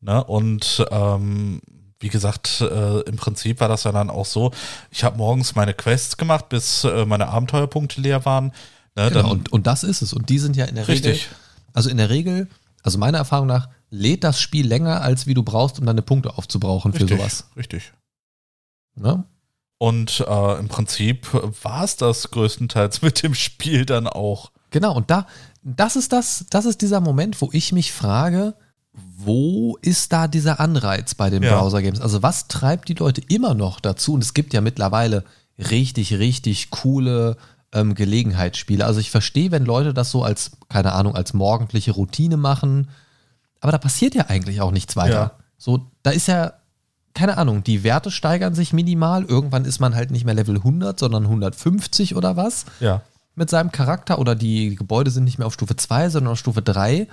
Ne? 0.00 0.22
Und 0.24 0.86
ähm, 0.90 1.60
wie 2.00 2.08
gesagt, 2.08 2.60
äh, 2.60 3.00
im 3.00 3.16
Prinzip 3.16 3.60
war 3.60 3.68
das 3.68 3.84
ja 3.84 3.92
dann 3.92 4.10
auch 4.10 4.26
so, 4.26 4.52
ich 4.90 5.04
habe 5.04 5.16
morgens 5.16 5.54
meine 5.54 5.74
Quests 5.74 6.16
gemacht, 6.16 6.48
bis 6.48 6.84
äh, 6.84 7.06
meine 7.06 7.28
Abenteuerpunkte 7.28 8.00
leer 8.00 8.24
waren. 8.24 8.52
Ne? 8.96 9.10
Genau, 9.10 9.30
und, 9.30 9.52
und 9.52 9.66
das 9.66 9.82
ist 9.82 10.02
es. 10.02 10.12
Und 10.12 10.28
die 10.28 10.38
sind 10.38 10.56
ja 10.56 10.66
in 10.66 10.74
der 10.74 10.88
Regel, 10.88 11.10
richtig. 11.12 11.30
also 11.72 11.88
in 11.88 11.96
der 11.96 12.10
Regel, 12.10 12.48
also 12.82 12.98
meiner 12.98 13.18
Erfahrung 13.18 13.46
nach, 13.46 13.68
lädt 13.90 14.24
das 14.24 14.40
Spiel 14.40 14.66
länger, 14.66 15.00
als 15.00 15.26
wie 15.26 15.34
du 15.34 15.42
brauchst, 15.42 15.78
um 15.78 15.86
deine 15.86 16.02
Punkte 16.02 16.36
aufzubrauchen 16.36 16.92
für 16.92 17.00
Richtig. 17.00 17.18
sowas. 17.18 17.48
Richtig. 17.56 17.92
Ne? 18.94 19.24
Und 19.78 20.24
äh, 20.26 20.58
im 20.58 20.68
Prinzip 20.68 21.26
war 21.62 21.84
es 21.84 21.96
das 21.96 22.30
größtenteils 22.30 23.02
mit 23.02 23.22
dem 23.22 23.34
Spiel 23.34 23.84
dann 23.84 24.06
auch. 24.06 24.50
Genau, 24.70 24.94
und 24.94 25.10
da, 25.10 25.26
das 25.62 25.96
ist 25.96 26.12
das, 26.12 26.46
das 26.50 26.64
ist 26.64 26.80
dieser 26.80 27.00
Moment, 27.00 27.40
wo 27.40 27.50
ich 27.52 27.72
mich 27.72 27.92
frage, 27.92 28.54
wo 29.18 29.76
ist 29.82 30.12
da 30.12 30.28
dieser 30.28 30.60
Anreiz 30.60 31.14
bei 31.14 31.28
den 31.28 31.42
Ja. 31.42 31.58
Browser-Games? 31.58 32.00
Also 32.00 32.22
was 32.22 32.48
treibt 32.48 32.88
die 32.88 32.94
Leute 32.94 33.20
immer 33.28 33.54
noch 33.54 33.80
dazu? 33.80 34.14
Und 34.14 34.22
es 34.22 34.32
gibt 34.32 34.54
ja 34.54 34.60
mittlerweile 34.62 35.24
richtig, 35.58 36.14
richtig 36.14 36.70
coole 36.70 37.36
ähm, 37.72 37.94
Gelegenheitsspiele. 37.94 38.84
Also 38.84 39.00
ich 39.00 39.10
verstehe, 39.10 39.50
wenn 39.50 39.64
Leute 39.64 39.92
das 39.92 40.10
so 40.10 40.22
als, 40.22 40.52
keine 40.68 40.92
Ahnung, 40.92 41.14
als 41.14 41.34
morgendliche 41.34 41.92
Routine 41.92 42.36
machen, 42.36 42.88
aber 43.60 43.72
da 43.72 43.78
passiert 43.78 44.14
ja 44.14 44.26
eigentlich 44.26 44.60
auch 44.60 44.70
nichts 44.70 44.96
weiter. 44.96 45.12
Ja. 45.12 45.32
So, 45.58 45.86
da 46.02 46.10
ist 46.10 46.28
ja, 46.28 46.54
keine 47.16 47.36
Ahnung, 47.38 47.64
die 47.64 47.82
Werte 47.82 48.10
steigern 48.12 48.54
sich 48.54 48.72
minimal. 48.72 49.24
Irgendwann 49.24 49.64
ist 49.64 49.80
man 49.80 49.94
halt 49.96 50.10
nicht 50.12 50.24
mehr 50.24 50.34
Level 50.34 50.56
100, 50.56 50.98
sondern 50.98 51.24
150 51.24 52.14
oder 52.14 52.36
was 52.36 52.66
Ja. 52.78 53.02
mit 53.34 53.50
seinem 53.50 53.72
Charakter 53.72 54.18
oder 54.20 54.34
die 54.36 54.76
Gebäude 54.76 55.10
sind 55.10 55.24
nicht 55.24 55.38
mehr 55.38 55.46
auf 55.46 55.54
Stufe 55.54 55.74
2, 55.76 56.10
sondern 56.10 56.32
auf 56.32 56.38
Stufe 56.38 56.62
3. 56.62 57.08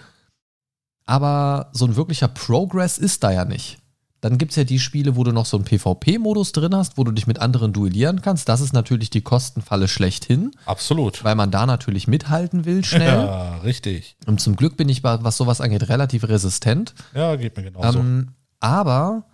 Aber 1.06 1.70
so 1.74 1.86
ein 1.86 1.96
wirklicher 1.96 2.28
Progress 2.28 2.98
ist 2.98 3.24
da 3.24 3.32
ja 3.32 3.46
nicht. 3.46 3.80
Dann 4.22 4.38
gibt 4.38 4.52
es 4.54 4.56
ja 4.56 4.64
die 4.64 4.80
Spiele, 4.80 5.18
wo 5.18 5.26
du 5.26 5.34
noch 5.34 5.46
so 5.46 5.58
einen 5.58 5.66
PvP-Modus 5.66 6.54
drin 6.54 6.74
hast, 6.74 6.98
wo 6.98 7.04
du 7.04 7.12
dich 7.12 7.28
mit 7.28 7.40
anderen 7.40 7.74
duellieren 7.74 8.22
kannst. 8.22 8.48
Das 8.48 8.62
ist 8.62 8.72
natürlich 8.72 9.10
die 9.10 9.20
Kostenfalle 9.20 9.90
schlechthin, 9.90 10.52
Absolut. 10.66 11.26
weil 11.26 11.36
man 11.36 11.52
da 11.52 11.66
natürlich 11.66 12.08
mithalten 12.08 12.64
will 12.64 12.86
schnell. 12.86 13.04
Ja, 13.26 13.58
richtig. 13.58 14.16
Und 14.26 14.40
zum 14.40 14.56
Glück 14.56 14.78
bin 14.78 14.88
ich, 14.88 15.04
was 15.04 15.36
sowas 15.36 15.60
angeht, 15.60 15.90
relativ 15.90 16.24
resistent. 16.26 16.94
Ja, 17.14 17.36
geht 17.36 17.58
mir 17.58 17.64
genauso. 17.64 18.00
Ähm, 18.00 18.30
aber 18.62 19.26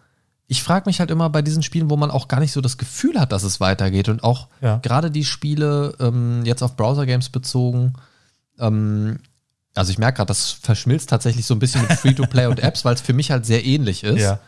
ich 0.51 0.63
frage 0.63 0.89
mich 0.89 0.99
halt 0.99 1.12
immer 1.12 1.29
bei 1.29 1.41
diesen 1.43 1.62
Spielen, 1.63 1.89
wo 1.89 1.95
man 1.95 2.09
auch 2.12 2.27
gar 2.27 2.39
nicht 2.39 2.51
so 2.51 2.59
das 2.59 2.77
Gefühl 2.77 3.19
hat, 3.19 3.31
dass 3.31 3.43
es 3.43 3.59
weitergeht 3.59 4.09
und 4.09 4.23
auch 4.23 4.47
Ja. 4.62 4.77
gerade 4.77 5.12
die 5.12 5.23
Spiele 5.23 5.95
ähm, 5.99 6.43
jetzt 6.43 6.63
auf 6.63 6.75
Browser-Games 6.75 7.29
bezogen, 7.29 7.93
ähm, 8.59 9.19
also 9.75 9.91
ich 9.91 9.99
merke 9.99 10.17
gerade, 10.17 10.27
das 10.29 10.51
verschmilzt 10.51 11.09
tatsächlich 11.09 11.45
so 11.45 11.53
ein 11.53 11.59
bisschen 11.59 11.83
mit 11.83 11.93
Free-to-Play 11.93 12.47
und 12.47 12.59
Apps, 12.59 12.83
weil 12.83 12.95
es 12.95 13.01
für 13.01 13.13
mich 13.13 13.29
halt 13.31 13.45
sehr 13.45 13.63
ähnlich 13.63 14.03
ist. 14.03 14.19
ja. 14.21 14.39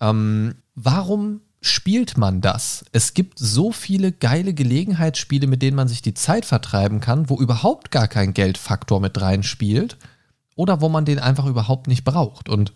Ähm, 0.00 0.54
warum 0.74 1.40
spielt 1.60 2.16
man 2.16 2.40
das? 2.40 2.84
Es 2.92 3.14
gibt 3.14 3.38
so 3.38 3.72
viele 3.72 4.12
geile 4.12 4.54
Gelegenheitsspiele, 4.54 5.46
mit 5.46 5.62
denen 5.62 5.76
man 5.76 5.88
sich 5.88 6.02
die 6.02 6.14
Zeit 6.14 6.44
vertreiben 6.44 7.00
kann, 7.00 7.28
wo 7.28 7.38
überhaupt 7.38 7.90
gar 7.90 8.06
kein 8.06 8.34
Geldfaktor 8.34 9.00
mit 9.00 9.20
reinspielt 9.20 9.96
oder 10.56 10.80
wo 10.80 10.88
man 10.88 11.04
den 11.04 11.18
einfach 11.18 11.46
überhaupt 11.46 11.88
nicht 11.88 12.04
braucht. 12.04 12.48
Und 12.48 12.72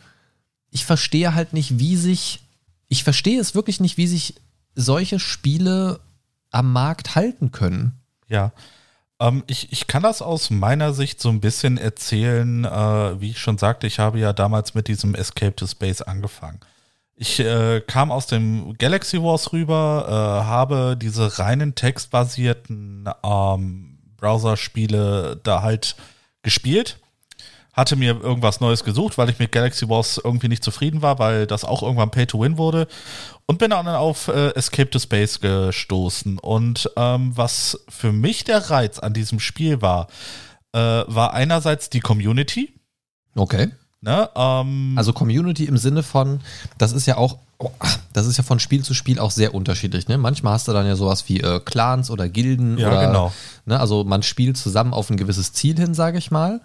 ich 0.71 0.85
verstehe 0.85 1.35
halt 1.35 1.53
nicht, 1.53 1.79
wie 1.79 1.97
sich, 1.97 2.41
ich 2.89 3.05
verstehe 3.05 3.41
es 3.41 3.55
wirklich 3.55 3.81
nicht, 3.81 3.97
wie 3.97 4.07
sich 4.07 4.35
solche 4.75 5.19
Spiele 5.19 6.01
am 6.51 6.73
Markt 6.73 7.15
halten 7.15 7.53
können. 7.53 8.01
Ja. 8.29 8.53
Ähm, 9.21 9.43
ich, 9.47 9.73
ich 9.73 9.87
kann 9.87 10.03
das 10.03 10.23
aus 10.23 10.51
meiner 10.51 10.93
Sicht 10.93 11.21
so 11.21 11.29
ein 11.29 11.41
bisschen 11.41 11.79
erzählen. 11.79 12.65
Äh, 12.65 13.21
wie 13.21 13.31
ich 13.31 13.39
schon 13.39 13.59
sagte, 13.59 13.87
ich 13.87 13.99
habe 13.99 14.19
ja 14.19 14.33
damals 14.33 14.75
mit 14.75 14.89
diesem 14.89 15.15
Escape 15.15 15.57
to 15.57 15.67
Space 15.67 16.03
angefangen. 16.03 16.61
Ich 17.17 17.41
äh, 17.41 17.81
kam 17.81 18.13
aus 18.13 18.29
dem 18.29 18.79
Galaxy 18.79 19.21
Wars 19.21 19.53
rüber, 19.53 20.07
äh, 20.09 20.45
habe 20.47 20.97
diese 20.97 21.41
reinen 21.41 21.75
textbasierten 21.75 23.09
ähm, 23.25 23.99
Browser-Spiele 24.17 25.41
da 25.43 25.63
halt 25.63 25.97
gespielt. 26.43 27.01
Hatte 27.79 27.95
mir 27.95 28.21
irgendwas 28.21 28.61
Neues 28.61 28.83
gesucht, 28.83 29.19
weil 29.19 29.31
ich 29.31 29.39
mit 29.39 29.53
Galaxy 29.53 29.89
Wars 29.89 30.21
irgendwie 30.23 30.49
nicht 30.49 30.65
zufrieden 30.65 31.01
war, 31.01 31.21
weil 31.21 31.47
das 31.47 31.65
auch 31.65 31.83
irgendwann 31.83 32.11
Pay 32.11 32.27
to 32.27 32.41
Win 32.41 32.59
wurde. 32.59 32.89
Und 33.47 33.59
bin 33.59 33.71
dann 33.71 33.87
auf 33.87 34.27
äh, 34.27 34.49
Escape 34.57 34.91
to 34.91 34.99
Space 34.99 35.39
gestoßen. 35.39 36.41
Und 36.41 36.91
ähm, 36.97 37.37
was 37.37 37.79
für 37.89 38.11
mich 38.11 38.43
der 38.43 38.71
Reiz 38.71 38.99
an 38.99 39.13
diesem 39.15 39.39
Spiel 39.39 39.81
war, 39.81 40.09
äh, 40.73 40.79
war 41.07 41.35
einerseits 41.35 41.89
die 41.89 42.01
Community. 42.01 42.75
Okay. 43.37 43.71
Ne? 44.01 44.29
Ähm, 44.35 44.95
Also 44.97 45.13
Community 45.13 45.65
im 45.65 45.79
Sinne 45.79 46.03
von, 46.03 46.41
das 46.79 46.93
ist 46.93 47.07
ja 47.07 47.17
auch, 47.17 47.39
oh, 47.59 47.71
das 48.13 48.27
ist 48.27 48.39
ja 48.39 48.45
von 48.45 48.59
Spiel 48.61 48.83
zu 48.83 48.93
Spiel 48.95 49.19
auch 49.19 49.31
sehr 49.31 49.55
unterschiedlich. 49.55 50.09
Ne? 50.09 50.19
Manchmal 50.19 50.55
hast 50.55 50.67
du 50.67 50.73
dann 50.73 50.87
ja 50.87 50.97
sowas 50.97 51.29
wie 51.29 51.41
äh, 51.41 51.61
Clans 51.61 52.11
oder 52.11 52.29
Gilden 52.29 52.77
Ja, 52.77 52.89
oder, 52.89 53.07
genau. 53.07 53.33
Ne? 53.67 53.79
Also 53.79 54.05
man 54.05 54.23
spielt 54.23 54.57
zusammen 54.57 54.93
auf 54.95 55.11
ein 55.11 55.17
gewisses 55.17 55.53
Ziel 55.53 55.77
hin, 55.77 55.95
sage 55.95 56.19
ich 56.19 56.31
mal. 56.31 56.61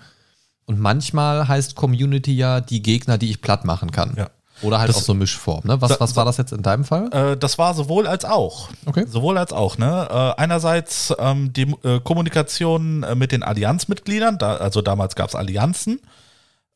Und 0.65 0.79
manchmal 0.79 1.47
heißt 1.47 1.75
Community 1.75 2.33
ja 2.35 2.61
die 2.61 2.81
Gegner, 2.81 3.17
die 3.17 3.29
ich 3.29 3.41
platt 3.41 3.65
machen 3.65 3.91
kann. 3.91 4.13
Ja. 4.17 4.29
Oder 4.61 4.79
halt 4.79 4.89
Das- 4.89 4.97
auch 4.97 5.01
so 5.01 5.13
Mischform. 5.13 5.61
Ne? 5.65 5.81
Was, 5.81 5.89
Da- 5.91 5.99
was 5.99 6.15
war 6.15 6.23
das 6.25 6.37
jetzt 6.37 6.53
in 6.53 6.61
deinem 6.61 6.85
Fall? 6.85 7.11
Äh, 7.11 7.37
das 7.37 7.57
war 7.57 7.73
sowohl 7.73 8.07
als 8.07 8.23
auch. 8.23 8.69
Okay. 8.85 9.05
Sowohl 9.07 9.37
als 9.37 9.51
auch, 9.51 9.77
ne? 9.77 10.07
Äh, 10.09 10.41
einerseits 10.41 11.13
ähm, 11.19 11.51
die 11.51 11.75
äh, 11.83 11.99
Kommunikation 12.01 13.03
äh, 13.03 13.15
mit 13.15 13.31
den 13.33 13.43
Allianzmitgliedern, 13.43 14.37
da, 14.37 14.55
also 14.57 14.81
damals 14.81 15.15
gab 15.15 15.27
es 15.29 15.35
Allianzen, 15.35 15.99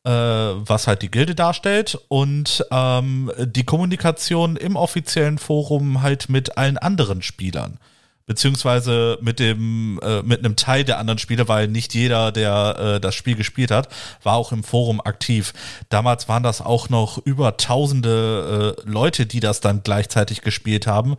äh, 0.04 0.10
was 0.10 0.86
halt 0.86 1.00
die 1.02 1.10
Gilde 1.10 1.34
darstellt, 1.34 1.98
und 2.08 2.66
ähm, 2.70 3.30
die 3.38 3.64
Kommunikation 3.64 4.56
im 4.56 4.76
offiziellen 4.76 5.38
Forum 5.38 6.02
halt 6.02 6.28
mit 6.28 6.58
allen 6.58 6.76
anderen 6.78 7.22
Spielern. 7.22 7.78
Beziehungsweise 8.28 9.18
mit 9.22 9.40
dem, 9.40 9.98
äh, 10.02 10.22
mit 10.22 10.44
einem 10.44 10.54
Teil 10.54 10.84
der 10.84 10.98
anderen 10.98 11.18
Spieler, 11.18 11.48
weil 11.48 11.66
nicht 11.66 11.94
jeder, 11.94 12.30
der 12.30 12.76
äh, 12.78 13.00
das 13.00 13.14
Spiel 13.14 13.34
gespielt 13.34 13.70
hat, 13.70 13.88
war 14.22 14.34
auch 14.34 14.52
im 14.52 14.62
Forum 14.62 15.00
aktiv. 15.00 15.54
Damals 15.88 16.28
waren 16.28 16.42
das 16.42 16.60
auch 16.60 16.90
noch 16.90 17.18
über 17.18 17.56
tausende 17.56 18.76
äh, 18.78 18.88
Leute, 18.88 19.26
die 19.26 19.40
das 19.40 19.60
dann 19.60 19.82
gleichzeitig 19.82 20.42
gespielt 20.42 20.86
haben. 20.86 21.16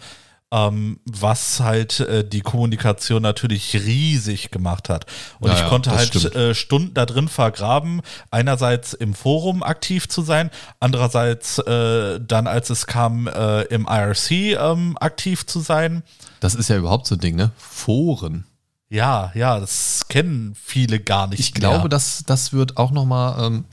Ähm, 0.52 1.00
was 1.06 1.60
halt 1.60 2.00
äh, 2.00 2.28
die 2.28 2.42
Kommunikation 2.42 3.22
natürlich 3.22 3.76
riesig 3.76 4.52
gemacht 4.52 4.90
hat. 4.90 5.06
Und 5.40 5.52
Ja, 5.52 5.58
ich 5.62 5.70
konnte 5.70 5.92
das 5.92 6.00
halt 6.00 6.36
äh, 6.36 6.56
Stunden 6.56 6.94
da 6.94 7.06
drin 7.06 7.28
vergraben, 7.28 8.02
einerseits 8.32 8.94
im 8.94 9.14
Forum 9.14 9.62
aktiv 9.64 10.08
zu 10.10 10.22
sein, 10.22 10.50
andererseits 10.80 11.60
äh, 11.60 12.20
dann, 12.20 12.48
als 12.48 12.70
es 12.70 12.88
kam, 12.88 13.28
äh, 13.28 13.62
im 13.64 13.88
IRC 13.90 14.32
ähm, 14.32 14.98
aktiv 15.00 15.46
zu 15.46 15.60
sein. 15.60 16.04
Das 16.40 16.56
ist 16.56 16.70
ja 16.70 16.78
überhaupt 16.78 17.06
so 17.06 17.16
ein 17.16 17.22
Ding, 17.22 17.36
ne? 17.36 17.52
Foren. 17.58 18.46
Ja, 18.90 19.32
ja, 19.36 19.60
das 19.60 20.08
kennen 20.10 20.56
viele 20.56 21.00
gar 21.00 21.28
nicht. 21.28 21.40
Ich 21.40 21.54
glaube, 21.54 21.80
mehr. 21.80 21.90
dass 21.90 22.24
das 22.26 22.54
wird 22.54 22.78
auch 22.78 22.90
nochmal 22.90 23.46
ähm, 23.46 23.66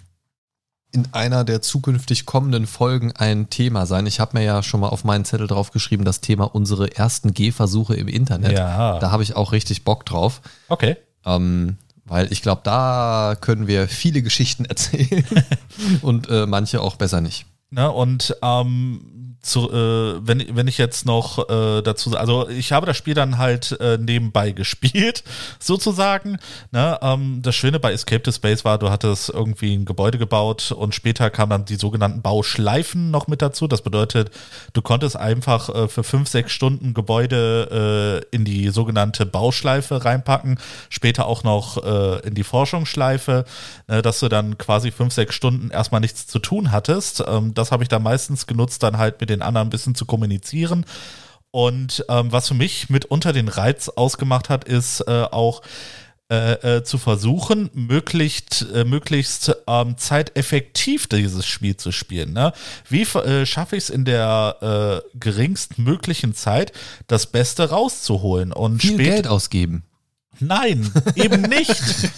in 0.92 1.08
einer 1.12 1.44
der 1.44 1.62
zukünftig 1.62 2.26
kommenden 2.26 2.66
Folgen 2.66 3.12
ein 3.12 3.50
Thema 3.50 3.86
sein. 3.86 4.06
Ich 4.06 4.20
habe 4.20 4.38
mir 4.38 4.44
ja 4.44 4.62
schon 4.62 4.80
mal 4.80 4.88
auf 4.88 5.04
meinen 5.04 5.24
Zettel 5.24 5.46
draufgeschrieben, 5.46 6.04
das 6.04 6.20
Thema 6.20 6.44
unsere 6.44 6.96
ersten 6.96 7.34
Gehversuche 7.34 7.94
im 7.94 8.08
Internet. 8.08 8.52
Ja. 8.52 8.98
Da 8.98 9.10
habe 9.10 9.22
ich 9.22 9.36
auch 9.36 9.52
richtig 9.52 9.84
Bock 9.84 10.06
drauf. 10.06 10.40
Okay. 10.68 10.96
Ähm, 11.24 11.76
weil 12.04 12.32
ich 12.32 12.40
glaube, 12.40 12.62
da 12.64 13.36
können 13.40 13.66
wir 13.66 13.88
viele 13.88 14.22
Geschichten 14.22 14.64
erzählen 14.66 15.24
und 16.02 16.28
äh, 16.30 16.46
manche 16.46 16.80
auch 16.80 16.96
besser 16.96 17.20
nicht. 17.20 17.46
Ne, 17.70 17.90
und 17.90 18.36
ähm, 18.42 19.15
zu, 19.46 19.70
äh, 19.70 20.26
wenn, 20.26 20.44
wenn 20.56 20.68
ich 20.68 20.78
jetzt 20.78 21.06
noch 21.06 21.48
äh, 21.48 21.82
dazu, 21.82 22.16
also 22.16 22.48
ich 22.48 22.72
habe 22.72 22.86
das 22.86 22.96
Spiel 22.96 23.14
dann 23.14 23.38
halt 23.38 23.76
äh, 23.80 23.98
nebenbei 23.98 24.50
gespielt, 24.52 25.24
sozusagen. 25.58 26.38
Ne, 26.72 26.98
ähm, 27.02 27.40
das 27.42 27.54
Schöne 27.54 27.80
bei 27.80 27.92
Escape 27.92 28.22
to 28.22 28.32
Space 28.32 28.64
war, 28.64 28.78
du 28.78 28.90
hattest 28.90 29.30
irgendwie 29.30 29.74
ein 29.74 29.84
Gebäude 29.84 30.18
gebaut 30.18 30.72
und 30.72 30.94
später 30.94 31.30
kamen 31.30 31.50
dann 31.50 31.64
die 31.64 31.76
sogenannten 31.76 32.22
Bauschleifen 32.22 33.10
noch 33.10 33.28
mit 33.28 33.42
dazu. 33.42 33.66
Das 33.66 33.82
bedeutet, 33.82 34.30
du 34.72 34.82
konntest 34.82 35.16
einfach 35.16 35.68
äh, 35.68 35.88
für 35.88 36.04
fünf, 36.04 36.28
sechs 36.28 36.52
Stunden 36.52 36.94
Gebäude 36.94 38.22
äh, 38.32 38.36
in 38.36 38.44
die 38.44 38.68
sogenannte 38.70 39.26
Bauschleife 39.26 40.04
reinpacken, 40.04 40.58
später 40.88 41.26
auch 41.26 41.44
noch 41.44 41.82
äh, 41.84 42.26
in 42.26 42.34
die 42.34 42.44
Forschungsschleife, 42.44 43.44
äh, 43.86 44.02
dass 44.02 44.20
du 44.20 44.28
dann 44.28 44.58
quasi 44.58 44.90
fünf, 44.90 45.12
sechs 45.12 45.34
Stunden 45.34 45.70
erstmal 45.70 46.00
nichts 46.00 46.26
zu 46.26 46.38
tun 46.38 46.72
hattest. 46.72 47.22
Ähm, 47.26 47.54
das 47.54 47.72
habe 47.72 47.82
ich 47.82 47.88
dann 47.88 48.02
meistens 48.02 48.46
genutzt, 48.46 48.82
dann 48.82 48.98
halt 48.98 49.20
mit 49.20 49.30
den 49.30 49.35
anderen 49.42 49.68
ein 49.68 49.70
bisschen 49.70 49.94
zu 49.94 50.06
kommunizieren. 50.06 50.84
Und 51.50 52.04
ähm, 52.08 52.32
was 52.32 52.48
für 52.48 52.54
mich 52.54 52.90
mitunter 52.90 53.32
den 53.32 53.48
Reiz 53.48 53.88
ausgemacht 53.88 54.48
hat, 54.50 54.64
ist 54.64 55.00
äh, 55.06 55.22
auch 55.30 55.62
äh, 56.28 56.78
äh, 56.78 56.82
zu 56.82 56.98
versuchen, 56.98 57.70
möglichst, 57.72 58.66
äh, 58.74 58.84
möglichst 58.84 59.54
ähm, 59.68 59.96
zeiteffektiv 59.96 61.06
dieses 61.06 61.46
Spiel 61.46 61.76
zu 61.76 61.92
spielen. 61.92 62.32
Ne? 62.32 62.52
Wie 62.88 63.02
äh, 63.02 63.46
schaffe 63.46 63.76
ich 63.76 63.84
es 63.84 63.90
in 63.90 64.04
der 64.04 65.02
äh, 65.14 65.18
geringstmöglichen 65.18 66.34
Zeit, 66.34 66.72
das 67.06 67.26
Beste 67.28 67.70
rauszuholen? 67.70 68.52
Und 68.52 68.80
Viel 68.82 68.94
spät- 68.94 69.06
Geld 69.06 69.26
ausgeben. 69.28 69.84
Nein, 70.40 70.90
eben 71.14 71.42
nicht. 71.42 71.70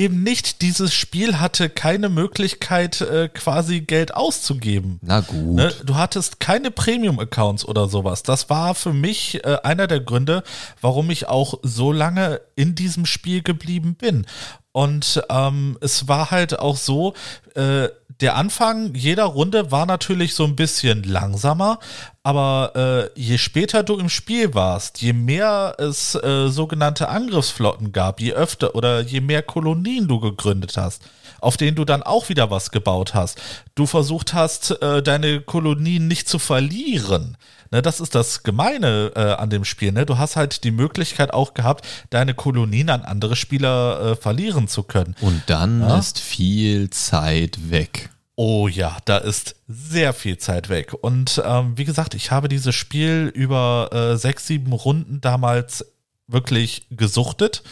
eben 0.00 0.22
nicht. 0.22 0.62
Dieses 0.62 0.94
Spiel 0.94 1.38
hatte 1.38 1.68
keine 1.68 2.08
Möglichkeit, 2.08 3.00
äh, 3.02 3.28
quasi 3.28 3.82
Geld 3.82 4.14
auszugeben. 4.14 4.98
Na 5.02 5.20
gut. 5.20 5.56
Ne? 5.56 5.72
Du 5.84 5.94
hattest 5.96 6.40
keine 6.40 6.70
Premium-Accounts 6.70 7.66
oder 7.66 7.86
sowas. 7.86 8.22
Das 8.22 8.48
war 8.48 8.74
für 8.74 8.94
mich 8.94 9.44
äh, 9.44 9.58
einer 9.62 9.86
der 9.86 10.00
Gründe, 10.00 10.42
warum 10.80 11.10
ich 11.10 11.28
auch 11.28 11.54
so 11.62 11.92
lange 11.92 12.40
in 12.56 12.74
diesem 12.74 13.04
Spiel 13.04 13.42
geblieben 13.42 13.94
bin. 13.94 14.26
Und 14.72 15.22
ähm, 15.28 15.76
es 15.80 16.08
war 16.08 16.30
halt 16.30 16.58
auch 16.58 16.76
so, 16.76 17.14
äh, 17.54 17.88
der 18.20 18.36
Anfang 18.36 18.94
jeder 18.94 19.24
Runde 19.24 19.70
war 19.70 19.86
natürlich 19.86 20.34
so 20.34 20.44
ein 20.44 20.56
bisschen 20.56 21.02
langsamer, 21.04 21.78
aber 22.22 23.10
äh, 23.16 23.20
je 23.20 23.38
später 23.38 23.82
du 23.82 23.96
im 23.96 24.08
Spiel 24.08 24.52
warst, 24.52 25.00
je 25.00 25.12
mehr 25.12 25.76
es 25.78 26.14
äh, 26.14 26.48
sogenannte 26.48 27.08
Angriffsflotten 27.08 27.92
gab, 27.92 28.20
je 28.20 28.32
öfter 28.32 28.74
oder 28.74 29.00
je 29.00 29.20
mehr 29.20 29.42
Kolonien 29.42 30.06
du 30.06 30.20
gegründet 30.20 30.76
hast, 30.76 31.02
auf 31.40 31.56
denen 31.56 31.76
du 31.76 31.84
dann 31.84 32.02
auch 32.02 32.28
wieder 32.28 32.50
was 32.50 32.70
gebaut 32.70 33.14
hast, 33.14 33.40
du 33.74 33.86
versucht 33.86 34.34
hast, 34.34 34.82
äh, 34.82 35.02
deine 35.02 35.40
Kolonien 35.40 36.08
nicht 36.08 36.28
zu 36.28 36.38
verlieren. 36.38 37.38
Ne, 37.72 37.82
das 37.82 38.00
ist 38.00 38.16
das 38.16 38.42
Gemeine 38.42 39.12
äh, 39.14 39.20
an 39.34 39.48
dem 39.48 39.64
Spiel. 39.64 39.92
Ne? 39.92 40.04
Du 40.04 40.18
hast 40.18 40.34
halt 40.34 40.64
die 40.64 40.72
Möglichkeit 40.72 41.32
auch 41.32 41.54
gehabt, 41.54 41.86
deine 42.10 42.34
Kolonien 42.34 42.90
an 42.90 43.02
andere 43.02 43.36
Spieler 43.36 44.00
äh, 44.12 44.16
verlieren 44.16 44.66
zu 44.66 44.82
können. 44.82 45.14
Und 45.20 45.42
dann 45.46 45.80
Ja? 45.82 45.98
ist 45.98 46.18
viel 46.18 46.90
Zeit 46.90 47.70
weg. 47.70 48.10
Oh 48.34 48.66
ja, 48.66 48.96
da 49.04 49.18
ist 49.18 49.54
sehr 49.68 50.12
viel 50.14 50.38
Zeit 50.38 50.68
weg. 50.68 50.94
Und 51.00 51.40
ähm, 51.44 51.76
wie 51.76 51.84
gesagt, 51.84 52.14
ich 52.14 52.30
habe 52.32 52.48
dieses 52.48 52.74
Spiel 52.74 53.30
über 53.34 53.90
äh, 53.92 54.16
sechs, 54.16 54.46
sieben 54.48 54.72
Runden 54.72 55.20
damals 55.20 55.84
wirklich 56.26 56.86
gesuchtet. 56.90 57.62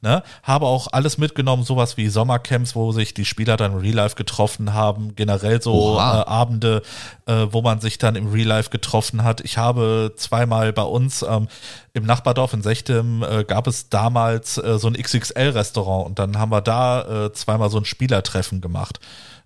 Ne? 0.00 0.22
Habe 0.44 0.66
auch 0.66 0.88
alles 0.92 1.18
mitgenommen, 1.18 1.64
sowas 1.64 1.96
wie 1.96 2.08
Sommercamps, 2.08 2.76
wo 2.76 2.92
sich 2.92 3.14
die 3.14 3.24
Spieler 3.24 3.56
dann 3.56 3.72
im 3.72 3.78
Real 3.78 3.96
Life 3.96 4.14
getroffen 4.14 4.72
haben, 4.72 5.16
generell 5.16 5.60
so 5.60 5.96
äh. 5.96 6.00
Abende, 6.00 6.82
äh, 7.26 7.46
wo 7.50 7.62
man 7.62 7.80
sich 7.80 7.98
dann 7.98 8.14
im 8.14 8.30
Real 8.30 8.46
Life 8.46 8.70
getroffen 8.70 9.24
hat. 9.24 9.40
Ich 9.40 9.58
habe 9.58 10.12
zweimal 10.16 10.72
bei 10.72 10.82
uns 10.82 11.22
ähm, 11.22 11.48
im 11.94 12.04
Nachbardorf 12.04 12.52
in 12.52 12.62
Sechtem 12.62 13.24
äh, 13.24 13.42
gab 13.42 13.66
es 13.66 13.88
damals 13.88 14.56
äh, 14.58 14.78
so 14.78 14.86
ein 14.86 14.94
XXL-Restaurant 14.94 16.06
und 16.06 16.18
dann 16.20 16.38
haben 16.38 16.52
wir 16.52 16.60
da 16.60 17.26
äh, 17.26 17.32
zweimal 17.32 17.68
so 17.68 17.78
ein 17.78 17.84
Spielertreffen 17.84 18.60
gemacht. 18.60 19.00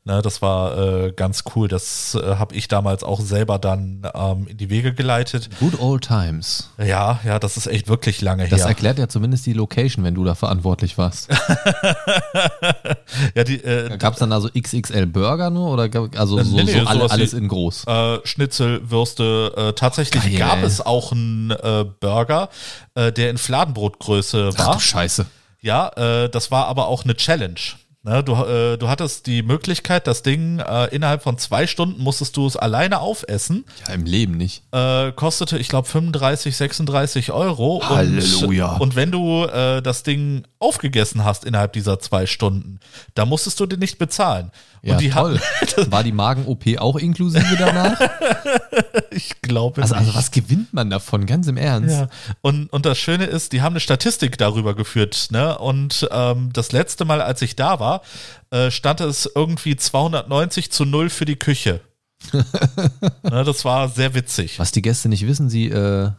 Ne, 0.04 0.20
das 0.20 0.42
war 0.42 0.76
äh, 0.78 1.12
ganz 1.12 1.44
cool. 1.54 1.68
Das 1.68 2.16
äh, 2.20 2.34
habe 2.34 2.56
ich 2.56 2.66
damals 2.66 3.04
auch 3.04 3.20
selber 3.20 3.60
dann 3.60 4.02
ähm, 4.14 4.48
in 4.48 4.56
die 4.56 4.68
Wege 4.68 4.92
geleitet. 4.94 5.48
Good 5.60 5.78
old 5.78 6.02
times. 6.04 6.70
Ja, 6.76 7.20
ja, 7.24 7.38
das 7.38 7.56
ist 7.56 7.68
echt 7.68 7.86
wirklich 7.86 8.20
lange 8.20 8.48
Das 8.48 8.62
her. 8.62 8.66
erklärt 8.68 8.98
ja 8.98 9.08
zumindest 9.08 9.46
die 9.46 9.52
Location, 9.52 10.04
wenn 10.04 10.16
du 10.16 10.24
da 10.24 10.34
verantwortlich 10.34 10.98
warst. 10.98 11.30
ja, 13.34 13.44
die, 13.44 13.62
äh, 13.62 13.96
Gab 13.98 14.14
es 14.14 14.18
dann 14.18 14.32
also 14.32 14.48
XXL 14.48 15.06
Burger 15.06 15.50
nur 15.50 15.70
oder 15.70 15.88
gab, 15.88 16.18
also 16.18 16.38
Äh, 16.38 16.44
so, 16.44 16.56
nee, 16.56 16.64
nee, 16.64 16.80
so 16.80 16.86
alle, 16.86 17.08
alles 17.10 17.32
wie- 17.32 17.36
in 17.38 17.48
groß? 17.48 17.84
äh, 17.86 18.18
Schnitzel, 18.24 18.90
Würste. 18.90 19.52
Äh, 19.56 19.72
tatsächlich 19.74 20.22
Geil, 20.24 20.38
gab 20.38 20.62
es 20.64 20.80
auch 20.84 21.12
einen 21.12 21.54
Burger, 22.00 22.48
der 22.96 23.30
in 23.30 23.38
Fladenbrotgröße 23.38 24.50
Ach 24.56 24.66
war. 24.66 24.74
du 24.74 24.80
Scheiße. 24.80 25.26
Ja, 25.60 25.90
das 26.28 26.50
war 26.50 26.66
aber 26.66 26.88
auch 26.88 27.04
eine 27.04 27.14
Challenge. 27.14 27.60
Ne, 28.04 28.24
du, 28.24 28.34
äh, 28.34 28.78
du 28.78 28.88
hattest 28.88 29.28
die 29.28 29.44
Möglichkeit, 29.44 30.08
das 30.08 30.24
Ding 30.24 30.58
äh, 30.58 30.86
innerhalb 30.86 31.22
von 31.22 31.38
zwei 31.38 31.68
Stunden 31.68 32.02
musstest 32.02 32.36
du 32.36 32.48
es 32.48 32.56
alleine 32.56 32.98
aufessen. 32.98 33.64
Ja, 33.86 33.94
im 33.94 34.04
Leben 34.04 34.36
nicht. 34.36 34.64
Äh, 34.72 35.12
kostete, 35.12 35.56
ich 35.56 35.68
glaube, 35.68 35.86
35, 35.86 36.56
36 36.56 37.30
Euro. 37.30 37.80
Halleluja. 37.88 38.72
Und, 38.72 38.80
und 38.80 38.96
wenn 38.96 39.12
du 39.12 39.44
äh, 39.44 39.80
das 39.82 40.02
Ding 40.02 40.42
aufgegessen 40.58 41.24
hast 41.24 41.44
innerhalb 41.44 41.74
dieser 41.74 42.00
zwei 42.00 42.26
Stunden, 42.26 42.80
da 43.14 43.24
musstest 43.24 43.60
du 43.60 43.66
den 43.66 43.78
nicht 43.78 43.98
bezahlen. 43.98 44.50
Ja, 44.82 44.94
und 44.94 45.00
die 45.00 45.10
toll. 45.10 45.38
hatten, 45.38 45.92
War 45.92 46.02
die 46.02 46.10
Magen-OP 46.10 46.64
auch 46.78 46.96
inklusive 46.96 47.56
danach? 47.56 48.00
ich 49.10 49.40
glaube 49.42 49.82
Also, 49.82 49.94
also 49.94 50.06
nicht. 50.06 50.16
was 50.16 50.30
gewinnt 50.30 50.72
man 50.72 50.90
davon? 50.90 51.26
Ganz 51.26 51.46
im 51.46 51.56
Ernst. 51.56 51.94
Ja, 51.94 52.08
und, 52.40 52.72
und 52.72 52.86
das 52.86 52.98
Schöne 52.98 53.24
ist, 53.24 53.52
die 53.52 53.62
haben 53.62 53.74
eine 53.74 53.80
Statistik 53.80 54.38
darüber 54.38 54.74
geführt, 54.74 55.28
ne? 55.30 55.58
Und 55.58 56.08
ähm, 56.10 56.50
das 56.52 56.72
letzte 56.72 57.04
Mal, 57.04 57.20
als 57.20 57.42
ich 57.42 57.56
da 57.56 57.80
war, 57.80 58.02
äh, 58.50 58.70
stand 58.70 59.00
es 59.00 59.30
irgendwie 59.34 59.76
290 59.76 60.70
zu 60.72 60.84
0 60.84 61.10
für 61.10 61.24
die 61.24 61.36
Küche. 61.36 61.80
ne, 62.32 63.44
das 63.44 63.64
war 63.64 63.88
sehr 63.88 64.14
witzig. 64.14 64.58
Was 64.58 64.72
die 64.72 64.82
Gäste 64.82 65.08
nicht 65.08 65.26
wissen, 65.26 65.50
sie 65.50 65.66
äh, 65.66 66.10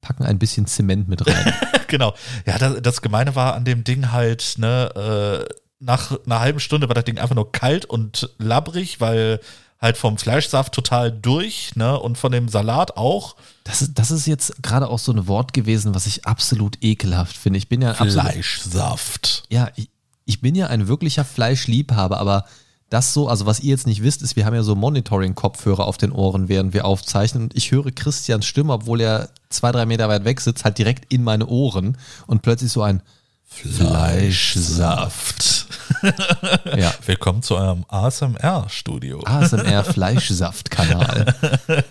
packen 0.00 0.24
ein 0.24 0.38
bisschen 0.38 0.66
Zement 0.66 1.08
mit 1.08 1.26
rein. 1.26 1.52
genau. 1.88 2.14
Ja, 2.46 2.58
das, 2.58 2.80
das 2.80 3.02
Gemeine 3.02 3.34
war 3.34 3.54
an 3.54 3.64
dem 3.64 3.84
Ding 3.84 4.12
halt, 4.12 4.54
ne, 4.58 5.46
äh, 5.48 5.54
nach 5.80 6.16
einer 6.24 6.40
halben 6.40 6.60
Stunde 6.60 6.88
war 6.88 6.94
das 6.94 7.04
Ding 7.04 7.18
einfach 7.18 7.34
nur 7.34 7.52
kalt 7.52 7.84
und 7.84 8.30
labbrig, 8.38 9.00
weil 9.00 9.40
halt 9.80 9.96
vom 9.96 10.18
Fleischsaft 10.18 10.72
total 10.72 11.12
durch, 11.12 11.76
ne, 11.76 11.98
und 11.98 12.16
von 12.16 12.32
dem 12.32 12.48
Salat 12.48 12.96
auch. 12.96 13.36
Das 13.64 13.82
ist, 13.82 13.98
das 13.98 14.10
ist 14.10 14.26
jetzt 14.26 14.62
gerade 14.62 14.88
auch 14.88 14.98
so 14.98 15.12
ein 15.12 15.26
Wort 15.26 15.52
gewesen, 15.52 15.94
was 15.94 16.06
ich 16.06 16.26
absolut 16.26 16.82
ekelhaft 16.82 17.36
finde. 17.36 17.58
Ich 17.58 17.68
bin 17.68 17.82
ja 17.82 17.90
absolut, 17.90 18.32
Fleischsaft. 18.32 19.44
ja, 19.50 19.68
ich, 19.76 19.90
ich 20.24 20.40
bin 20.40 20.54
ja 20.54 20.68
ein 20.68 20.88
wirklicher 20.88 21.24
Fleischliebhaber, 21.24 22.18
aber 22.18 22.46
das 22.90 23.12
so, 23.12 23.28
also 23.28 23.46
was 23.46 23.60
ihr 23.60 23.70
jetzt 23.70 23.86
nicht 23.86 24.02
wisst, 24.02 24.22
ist, 24.22 24.36
wir 24.36 24.46
haben 24.46 24.54
ja 24.54 24.62
so 24.62 24.74
Monitoring-Kopfhörer 24.74 25.86
auf 25.86 25.96
den 25.96 26.12
Ohren, 26.12 26.48
während 26.48 26.72
wir 26.72 26.84
aufzeichnen 26.84 27.44
und 27.44 27.56
ich 27.56 27.72
höre 27.72 27.90
Christians 27.90 28.46
Stimme, 28.46 28.72
obwohl 28.72 29.00
er 29.00 29.30
zwei, 29.48 29.72
drei 29.72 29.86
Meter 29.86 30.08
weit 30.08 30.24
weg 30.24 30.40
sitzt, 30.40 30.64
halt 30.64 30.78
direkt 30.78 31.12
in 31.12 31.24
meine 31.24 31.46
Ohren 31.46 31.98
und 32.26 32.42
plötzlich 32.42 32.70
so 32.70 32.82
ein 32.82 33.02
Fleischsaft. 33.46 35.63
ja, 36.76 36.92
Willkommen 37.06 37.42
zu 37.42 37.56
eurem 37.56 37.84
ASMR-Studio. 37.88 39.22
ASMR 39.24 39.84
Fleischsaft-Kanal. 39.84 41.34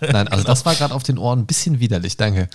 Nein, 0.00 0.28
also 0.28 0.44
das 0.44 0.64
war 0.66 0.74
gerade 0.74 0.94
auf 0.94 1.02
den 1.02 1.18
Ohren 1.18 1.40
ein 1.40 1.46
bisschen 1.46 1.80
widerlich, 1.80 2.16
danke. 2.16 2.48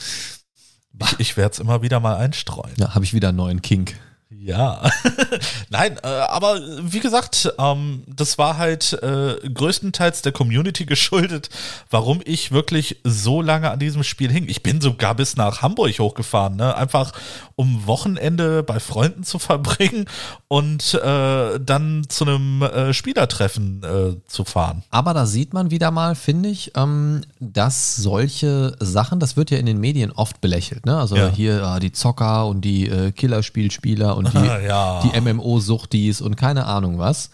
Ich, 1.01 1.19
ich 1.19 1.37
werde 1.37 1.53
es 1.53 1.59
immer 1.59 1.81
wieder 1.81 1.99
mal 1.99 2.17
einstreuen. 2.17 2.73
Ja, 2.77 2.95
habe 2.95 3.05
ich 3.05 3.13
wieder 3.13 3.29
einen 3.29 3.37
neuen 3.37 3.61
Kink. 3.61 3.95
Ja, 4.31 4.83
nein, 5.71 5.97
äh, 6.03 6.07
aber 6.07 6.59
wie 6.83 6.99
gesagt, 6.99 7.51
ähm, 7.57 8.03
das 8.05 8.37
war 8.37 8.59
halt 8.59 8.93
äh, 9.01 9.37
größtenteils 9.49 10.21
der 10.21 10.31
Community 10.31 10.85
geschuldet, 10.85 11.49
warum 11.89 12.21
ich 12.23 12.51
wirklich 12.51 12.97
so 13.03 13.41
lange 13.41 13.71
an 13.71 13.79
diesem 13.79 14.03
Spiel 14.03 14.31
hing. 14.31 14.47
Ich 14.47 14.61
bin 14.61 14.81
sogar 14.81 15.15
bis 15.15 15.35
nach 15.35 15.63
Hamburg 15.63 15.97
hochgefahren, 15.97 16.57
ne? 16.57 16.75
einfach 16.75 17.11
um 17.55 17.87
Wochenende 17.87 18.61
bei 18.61 18.79
Freunden 18.79 19.23
zu 19.23 19.39
verbringen 19.39 20.05
und 20.47 20.93
äh, 20.93 21.59
dann 21.59 22.05
zu 22.07 22.25
einem 22.25 22.61
äh, 22.61 22.93
Spielertreffen 22.93 23.81
äh, 23.83 24.27
zu 24.27 24.45
fahren. 24.45 24.83
Aber 24.91 25.15
da 25.15 25.25
sieht 25.25 25.53
man 25.55 25.71
wieder 25.71 25.89
mal, 25.89 26.13
finde 26.13 26.49
ich, 26.49 26.73
ähm, 26.75 27.21
dass 27.39 27.95
solche 27.95 28.75
Sachen, 28.79 29.19
das 29.19 29.37
wird 29.37 29.49
ja 29.49 29.57
in 29.57 29.65
den 29.65 29.79
Medien 29.79 30.11
oft 30.11 30.39
belächelt, 30.39 30.85
ne? 30.85 30.99
Also 30.99 31.15
Ja. 31.15 31.29
hier 31.29 31.63
ah, 31.65 31.79
die 31.79 31.91
Zocker 31.91 32.45
und 32.45 32.61
die 32.61 32.87
äh, 32.87 33.11
Killerspielspieler 33.11 34.18
und 34.19 34.33
die, 34.33 34.37
Ja. 34.67 35.01
die 35.01 35.19
MMO-Suchtis 35.19 36.21
und 36.21 36.35
keine 36.35 36.65
Ahnung 36.65 36.97
was. 36.99 37.31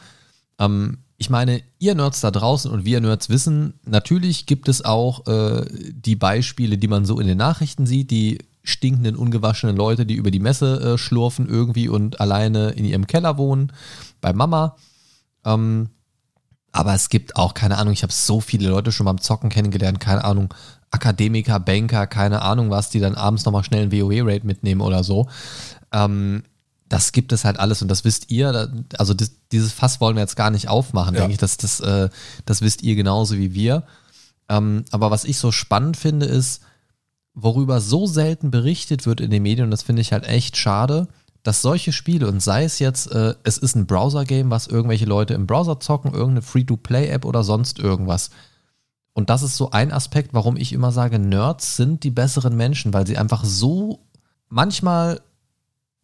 Ähm, 0.60 1.00
ich 1.18 1.30
meine, 1.30 1.62
ihr 1.80 1.96
Nerds 1.96 2.22
da 2.22 2.32
draußen 2.32 2.70
und 2.72 2.86
wir 2.86 3.00
Nerds 3.02 3.30
wissen, 3.30 3.74
natürlich 3.86 4.46
gibt 4.46 4.68
es 4.68 4.84
auch 4.84 5.26
äh, 5.28 5.66
die 5.92 6.16
Beispiele, 6.16 6.78
die 6.78 6.88
man 6.88 7.06
so 7.06 7.20
in 7.20 7.28
den 7.28 7.38
Nachrichten 7.38 7.86
sieht, 7.86 8.12
die 8.12 8.40
stinkenden, 8.64 9.16
ungewaschenen 9.16 9.78
Leute, 9.78 10.06
die 10.06 10.16
über 10.16 10.32
die 10.32 10.40
Messe 10.40 10.94
äh, 10.94 10.98
schlurfen 10.98 11.48
irgendwie 11.48 11.88
und 11.88 12.20
alleine 12.20 12.72
in 12.72 12.84
ihrem 12.84 13.08
Keller 13.08 13.38
wohnen, 13.38 13.72
bei 14.22 14.34
Mama. 14.34 14.76
Ähm, 15.46 15.90
aber 16.72 16.94
es 16.94 17.08
gibt 17.08 17.38
auch, 17.38 17.54
keine 17.54 17.78
Ahnung, 17.78 17.94
ich 17.94 18.04
habe 18.04 18.12
so 18.12 18.42
viele 18.42 18.68
Leute 18.68 18.92
schon 18.92 19.06
beim 19.06 19.22
Zocken 19.22 19.50
kennengelernt, 19.50 20.02
keine 20.02 20.26
Ahnung, 20.26 20.54
Akademiker, 20.92 21.60
Banker, 21.60 22.08
keine 22.08 22.42
Ahnung 22.42 22.70
was, 22.70 22.90
die 22.90 23.00
dann 23.00 23.16
abends 23.16 23.46
nochmal 23.46 23.64
schnell 23.64 23.84
einen 23.84 23.92
WoW-Raid 23.92 24.44
mitnehmen 24.44 24.82
oder 24.82 25.04
so. 25.04 25.30
Ähm, 25.94 26.44
das 26.88 27.12
gibt 27.12 27.32
es 27.32 27.46
halt 27.46 27.60
alles 27.60 27.82
und 27.82 27.88
das 27.88 28.04
wisst 28.06 28.30
ihr. 28.32 28.70
Also 28.98 29.14
das, 29.14 29.32
dieses 29.52 29.72
Fass 29.74 30.00
wollen 30.02 30.16
wir 30.16 30.22
jetzt 30.22 30.36
gar 30.36 30.52
nicht 30.52 30.68
aufmachen, 30.68 31.16
Ja. 31.16 31.22
denke 31.22 31.34
ich. 31.34 31.40
Das, 31.40 31.58
das, 31.58 31.80
äh, 31.80 32.10
das 32.46 32.62
wisst 32.62 32.84
ihr 32.84 32.96
genauso 32.96 33.38
wie 33.38 33.54
wir. 33.54 33.84
Ähm, 34.50 34.86
aber 34.92 35.10
was 35.10 35.24
ich 35.24 35.38
so 35.40 35.52
spannend 35.52 35.98
finde, 35.98 36.28
ist, 36.28 36.62
worüber 37.34 37.82
so 37.82 38.06
selten 38.06 38.52
berichtet 38.52 39.06
wird 39.06 39.20
in 39.20 39.32
den 39.32 39.44
Medien, 39.44 39.66
und 39.66 39.72
das 39.72 39.82
finde 39.84 40.02
ich 40.02 40.14
halt 40.14 40.26
echt 40.26 40.56
schade, 40.58 41.08
dass 41.44 41.62
solche 41.62 41.92
Spiele, 41.92 42.28
und 42.28 42.42
sei 42.42 42.64
es 42.64 42.80
jetzt, 42.80 43.12
äh, 43.12 43.36
es 43.44 43.58
ist 43.58 43.76
ein 43.76 43.88
Browser-Game, 43.88 44.50
was 44.52 44.68
irgendwelche 44.68 45.06
Leute 45.06 45.34
im 45.34 45.46
Browser 45.48 45.80
zocken, 45.80 46.14
irgendeine 46.14 46.42
Free-to-Play-App 46.44 47.26
oder 47.26 47.44
sonst 47.44 47.80
irgendwas. 47.80 48.30
Und 49.14 49.30
das 49.30 49.44
ist 49.44 49.58
so 49.58 49.72
ein 49.72 49.92
Aspekt, 49.92 50.34
warum 50.34 50.58
ich 50.58 50.74
immer 50.74 50.92
sage, 50.92 51.20
Nerds 51.20 51.76
sind 51.78 52.04
die 52.04 52.12
besseren 52.12 52.56
Menschen, 52.56 52.94
weil 52.94 53.06
sie 53.08 53.18
einfach 53.18 53.44
so 53.44 54.00
manchmal 54.50 55.22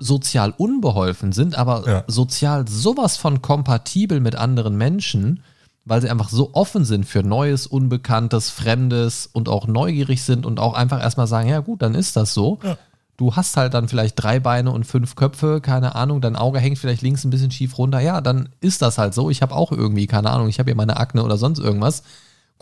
sozial 0.02 0.54
unbeholfen 0.58 1.32
sind, 1.32 1.58
aber 1.58 1.88
Ja. 1.88 2.04
sozial 2.08 2.68
sowas 2.68 3.18
von 3.18 3.42
kompatibel 3.42 4.20
mit 4.20 4.36
anderen 4.36 4.76
Menschen, 4.76 5.44
weil 5.86 6.02
sie 6.02 6.10
einfach 6.10 6.30
so 6.30 6.50
offen 6.54 6.86
sind 6.86 7.06
für 7.06 7.24
Neues, 7.24 7.68
Unbekanntes, 7.68 8.50
Fremdes 8.50 9.30
und 9.32 9.48
auch 9.50 9.68
neugierig 9.68 10.24
sind 10.24 10.46
und 10.46 10.60
auch 10.60 10.74
einfach 10.74 11.02
erstmal 11.02 11.28
sagen, 11.28 11.50
ja 11.50 11.60
gut, 11.60 11.82
dann 11.82 11.96
ist 11.96 12.16
das 12.16 12.34
so. 12.34 12.60
Ja. 12.64 12.78
Du 13.18 13.36
hast 13.36 13.56
halt 13.58 13.74
dann 13.76 13.88
vielleicht 13.88 14.16
drei 14.22 14.40
Beine 14.40 14.72
und 14.72 14.84
fünf 14.86 15.16
Köpfe, 15.16 15.62
keine 15.62 15.94
Ahnung, 15.96 16.22
dein 16.22 16.36
Auge 16.36 16.60
hängt 16.60 16.80
vielleicht 16.80 17.04
links 17.04 17.24
ein 17.24 17.30
bisschen 17.30 17.52
schief 17.52 17.78
runter. 17.78 18.00
Ja, 18.00 18.20
dann 18.22 18.50
ist 18.62 18.82
das 18.82 18.98
halt 18.98 19.14
so. 19.14 19.30
Ich 19.30 19.42
habe 19.44 19.54
auch 19.56 19.72
irgendwie, 19.72 20.08
keine 20.08 20.32
Ahnung, 20.32 20.48
ich 20.50 20.58
habe 20.60 20.70
hier 20.70 20.76
meine 20.76 20.98
Akne 20.98 21.24
oder 21.24 21.38
sonst 21.38 21.60
irgendwas. 21.60 22.02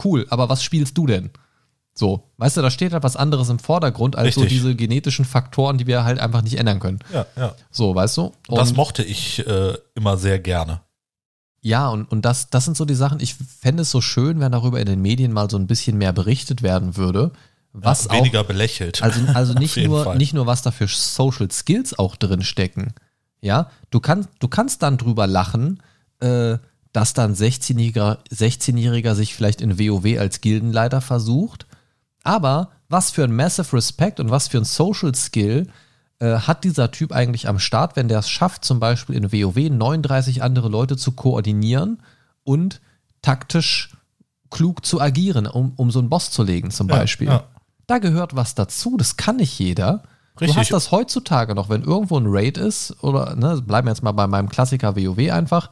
Cool, 0.04 0.26
aber 0.30 0.50
was 0.50 0.62
spielst 0.64 0.98
du 0.98 1.08
denn? 1.08 1.30
So, 2.00 2.24
weißt 2.38 2.56
du, 2.56 2.62
da 2.62 2.72
steht 2.72 2.94
halt 2.94 3.04
was 3.04 3.18
anderes 3.18 3.50
im 3.50 3.60
Vordergrund 3.60 4.16
als 4.16 4.36
so 4.36 4.42
Richtig. 4.42 4.58
diese 4.62 4.74
genetischen 4.74 5.26
Faktoren, 5.26 5.78
die 5.78 5.86
wir 5.86 6.06
halt 6.06 6.18
einfach 6.18 6.42
nicht 6.42 6.58
ändern 6.58 6.80
können. 6.80 7.00
Ja, 7.14 7.26
ja. 7.36 7.56
So, 7.72 7.94
weißt 7.94 8.16
du? 8.16 8.32
Und 8.48 8.58
das 8.58 8.74
mochte 8.74 9.04
ich 9.04 9.46
äh, 9.46 9.74
immer 9.96 10.16
sehr 10.16 10.40
gerne. 10.40 10.80
Ja, 11.60 11.90
und, 11.90 12.10
und 12.10 12.24
das, 12.24 12.50
das 12.50 12.64
sind 12.64 12.78
so 12.78 12.86
die 12.86 12.96
Sachen, 12.96 13.20
ich 13.20 13.36
fände 13.36 13.82
es 13.82 13.92
so 13.92 14.00
schön, 14.00 14.40
wenn 14.40 14.54
darüber 14.54 14.80
in 14.80 14.86
den 14.86 15.02
Medien 15.02 15.34
mal 15.34 15.50
so 15.50 15.58
ein 15.58 15.68
bisschen 15.68 15.98
mehr 15.98 16.14
berichtet 16.14 16.62
werden 16.62 16.96
würde. 16.96 17.34
Was 17.74 18.06
ja, 18.06 18.12
auch, 18.12 18.16
weniger 18.16 18.46
belächelt. 18.46 19.04
also, 19.04 19.20
also 19.34 19.54
nicht, 19.60 19.76
nur, 19.76 20.06
Fall. 20.06 20.18
nicht 20.18 20.34
nur, 20.34 20.46
was 20.46 20.62
da 20.62 20.72
für 20.72 20.88
Social 20.88 21.52
Skills 21.52 22.00
auch 22.00 22.16
drin 22.16 22.44
stecken. 22.44 22.94
Ja, 23.42 23.72
du 23.90 24.00
kannst, 24.00 24.30
du 24.40 24.48
kannst 24.48 24.84
dann 24.84 24.98
drüber 24.98 25.28
lachen, 25.28 25.84
äh, 26.22 26.60
dass 26.94 27.14
dann 27.14 27.36
16-Jähriger 27.36 28.20
16 28.30 29.16
sich 29.16 29.36
vielleicht 29.36 29.60
in 29.60 29.78
WoW 29.78 30.18
als 30.18 30.40
Gildenleiter 30.40 31.02
versucht. 31.02 31.66
Aber 32.30 32.70
was 32.90 33.10
für 33.10 33.24
ein 33.24 33.36
Massive 33.36 33.76
Respect 33.76 34.20
und 34.20 34.30
was 34.30 34.50
für 34.50 34.60
ein 34.60 34.64
Social 34.64 35.16
Skill 35.16 35.66
äh, 36.20 36.36
hat 36.36 36.64
dieser 36.64 36.92
Typ 36.92 37.12
eigentlich 37.12 37.48
am 37.48 37.58
Start, 37.58 37.96
wenn 37.96 38.08
der 38.08 38.20
es 38.20 38.30
schafft, 38.30 38.64
zum 38.64 38.80
Beispiel 38.80 39.16
in 39.16 39.32
WoW 39.32 39.56
39 39.72 40.44
andere 40.44 40.70
Leute 40.70 40.96
zu 40.96 41.14
koordinieren 41.14 42.04
und 42.44 42.82
taktisch 43.24 43.98
klug 44.52 44.86
zu 44.86 45.02
agieren, 45.02 45.48
um, 45.48 45.74
um 45.76 45.90
so 45.90 45.98
einen 45.98 46.10
Boss 46.10 46.30
zu 46.30 46.44
legen, 46.44 46.70
zum 46.70 46.88
Ja, 46.90 46.98
Beispiel. 46.98 47.30
ja. 47.30 47.46
Da 47.88 47.98
gehört 47.98 48.36
was 48.36 48.54
dazu, 48.54 48.96
das 48.96 49.18
kann 49.18 49.38
nicht 49.38 49.58
jeder. 49.58 50.04
Du 50.36 50.42
Richtig. 50.46 50.58
hast 50.58 50.72
das 50.72 50.92
heutzutage 50.92 51.56
noch, 51.56 51.68
wenn 51.70 51.82
irgendwo 51.82 52.20
ein 52.20 52.28
Raid 52.28 52.60
ist, 52.60 53.04
oder 53.04 53.36
ne, 53.36 53.60
bleiben 53.66 53.88
wir 53.88 53.92
jetzt 53.92 54.04
mal 54.04 54.12
bei 54.12 54.28
meinem 54.28 54.50
Klassiker 54.50 54.96
WoW 54.96 55.32
einfach, 55.32 55.72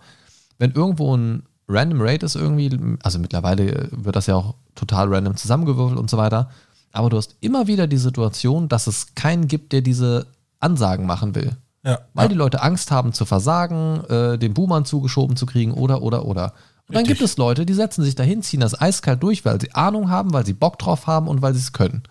wenn 0.57 0.71
irgendwo 0.71 1.15
ein 1.15 1.43
Random 1.67 2.01
Raid 2.01 2.23
ist 2.23 2.35
irgendwie, 2.35 2.97
also 3.03 3.19
mittlerweile 3.19 3.89
wird 3.91 4.15
das 4.15 4.25
ja 4.25 4.35
auch 4.37 4.55
total 4.77 5.13
random 5.13 5.35
zusammengewürfelt 5.35 5.99
und 5.99 6.09
so 6.09 6.17
weiter, 6.17 6.49
aber 6.91 7.09
du 7.09 7.17
hast 7.17 7.35
immer 7.41 7.67
wieder 7.67 7.87
die 7.87 7.97
Situation, 7.97 8.69
dass 8.69 8.87
es 8.87 9.13
keinen 9.15 9.47
gibt, 9.47 9.73
der 9.73 9.81
diese 9.81 10.27
Ansagen 10.59 11.05
machen 11.05 11.35
will. 11.35 11.51
ja, 11.83 11.99
Weil 12.13 12.25
ja. 12.25 12.29
die 12.29 12.35
Leute 12.35 12.61
Angst 12.61 12.91
haben 12.91 13.13
zu 13.13 13.25
versagen, 13.25 14.03
äh, 14.05 14.37
den 14.37 14.53
Boomern 14.53 14.85
zugeschoben 14.85 15.35
zu 15.35 15.45
kriegen 15.45 15.73
oder, 15.73 16.01
oder, 16.01 16.25
oder. 16.25 16.53
Und 16.87 16.95
dann 16.95 17.01
Richtig. 17.01 17.19
gibt 17.19 17.29
es 17.29 17.37
Leute, 17.37 17.65
die 17.65 17.73
setzen 17.73 18.03
sich 18.03 18.15
dahin, 18.15 18.41
ziehen 18.41 18.61
das 18.61 18.79
eiskalt 18.79 19.21
durch, 19.21 19.43
weil 19.43 19.59
sie 19.59 19.73
Ahnung 19.73 20.09
haben, 20.09 20.31
weil 20.31 20.45
sie 20.45 20.53
Bock 20.53 20.79
drauf 20.79 21.05
haben 21.05 21.27
und 21.27 21.41
weil 21.41 21.53
sie 21.53 21.59
es 21.59 21.73
können. 21.73 22.03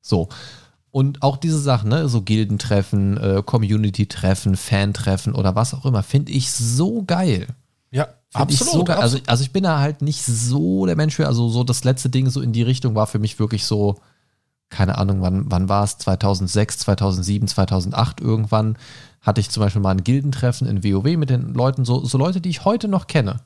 So. 0.00 0.28
Und 0.90 1.22
auch 1.22 1.36
diese 1.36 1.58
Sachen, 1.58 1.90
ne, 1.90 2.08
so 2.08 2.22
Gildentreffen, 2.22 3.16
äh, 3.16 3.42
Community-Treffen, 3.44 4.56
Fan-Treffen 4.56 5.34
oder 5.34 5.54
was 5.54 5.72
auch 5.72 5.84
immer, 5.84 6.02
finde 6.02 6.32
ich 6.32 6.50
so 6.50 7.04
geil. 7.04 7.46
Find 8.30 8.42
absolut. 8.42 8.72
so 8.72 8.84
geil. 8.84 8.96
Also, 8.96 9.16
absolut. 9.16 9.28
also 9.28 9.42
ich 9.42 9.52
bin 9.52 9.64
da 9.64 9.78
halt 9.78 10.02
nicht 10.02 10.22
so 10.22 10.84
der 10.86 10.96
Mensch 10.96 11.16
für, 11.16 11.26
also 11.26 11.48
so 11.48 11.64
das 11.64 11.84
letzte 11.84 12.10
Ding 12.10 12.28
so 12.28 12.40
in 12.40 12.52
die 12.52 12.62
Richtung 12.62 12.94
war 12.94 13.06
für 13.06 13.18
mich 13.18 13.38
wirklich 13.38 13.64
so, 13.64 13.96
keine 14.68 14.98
Ahnung, 14.98 15.22
wann, 15.22 15.50
wann 15.50 15.68
war 15.68 15.84
es? 15.84 15.96
2006, 15.98 16.78
2007, 16.78 17.48
2008 17.48 18.20
irgendwann 18.20 18.76
hatte 19.22 19.40
ich 19.40 19.50
zum 19.50 19.62
Beispiel 19.62 19.80
mal 19.80 19.92
ein 19.92 20.04
Gildentreffen 20.04 20.68
in 20.68 20.84
WoW 20.84 21.16
mit 21.16 21.30
den 21.30 21.54
Leuten, 21.54 21.84
so, 21.84 22.04
so 22.04 22.18
Leute, 22.18 22.40
die 22.40 22.50
ich 22.50 22.64
heute 22.64 22.86
noch 22.86 23.06
kenne. 23.06 23.40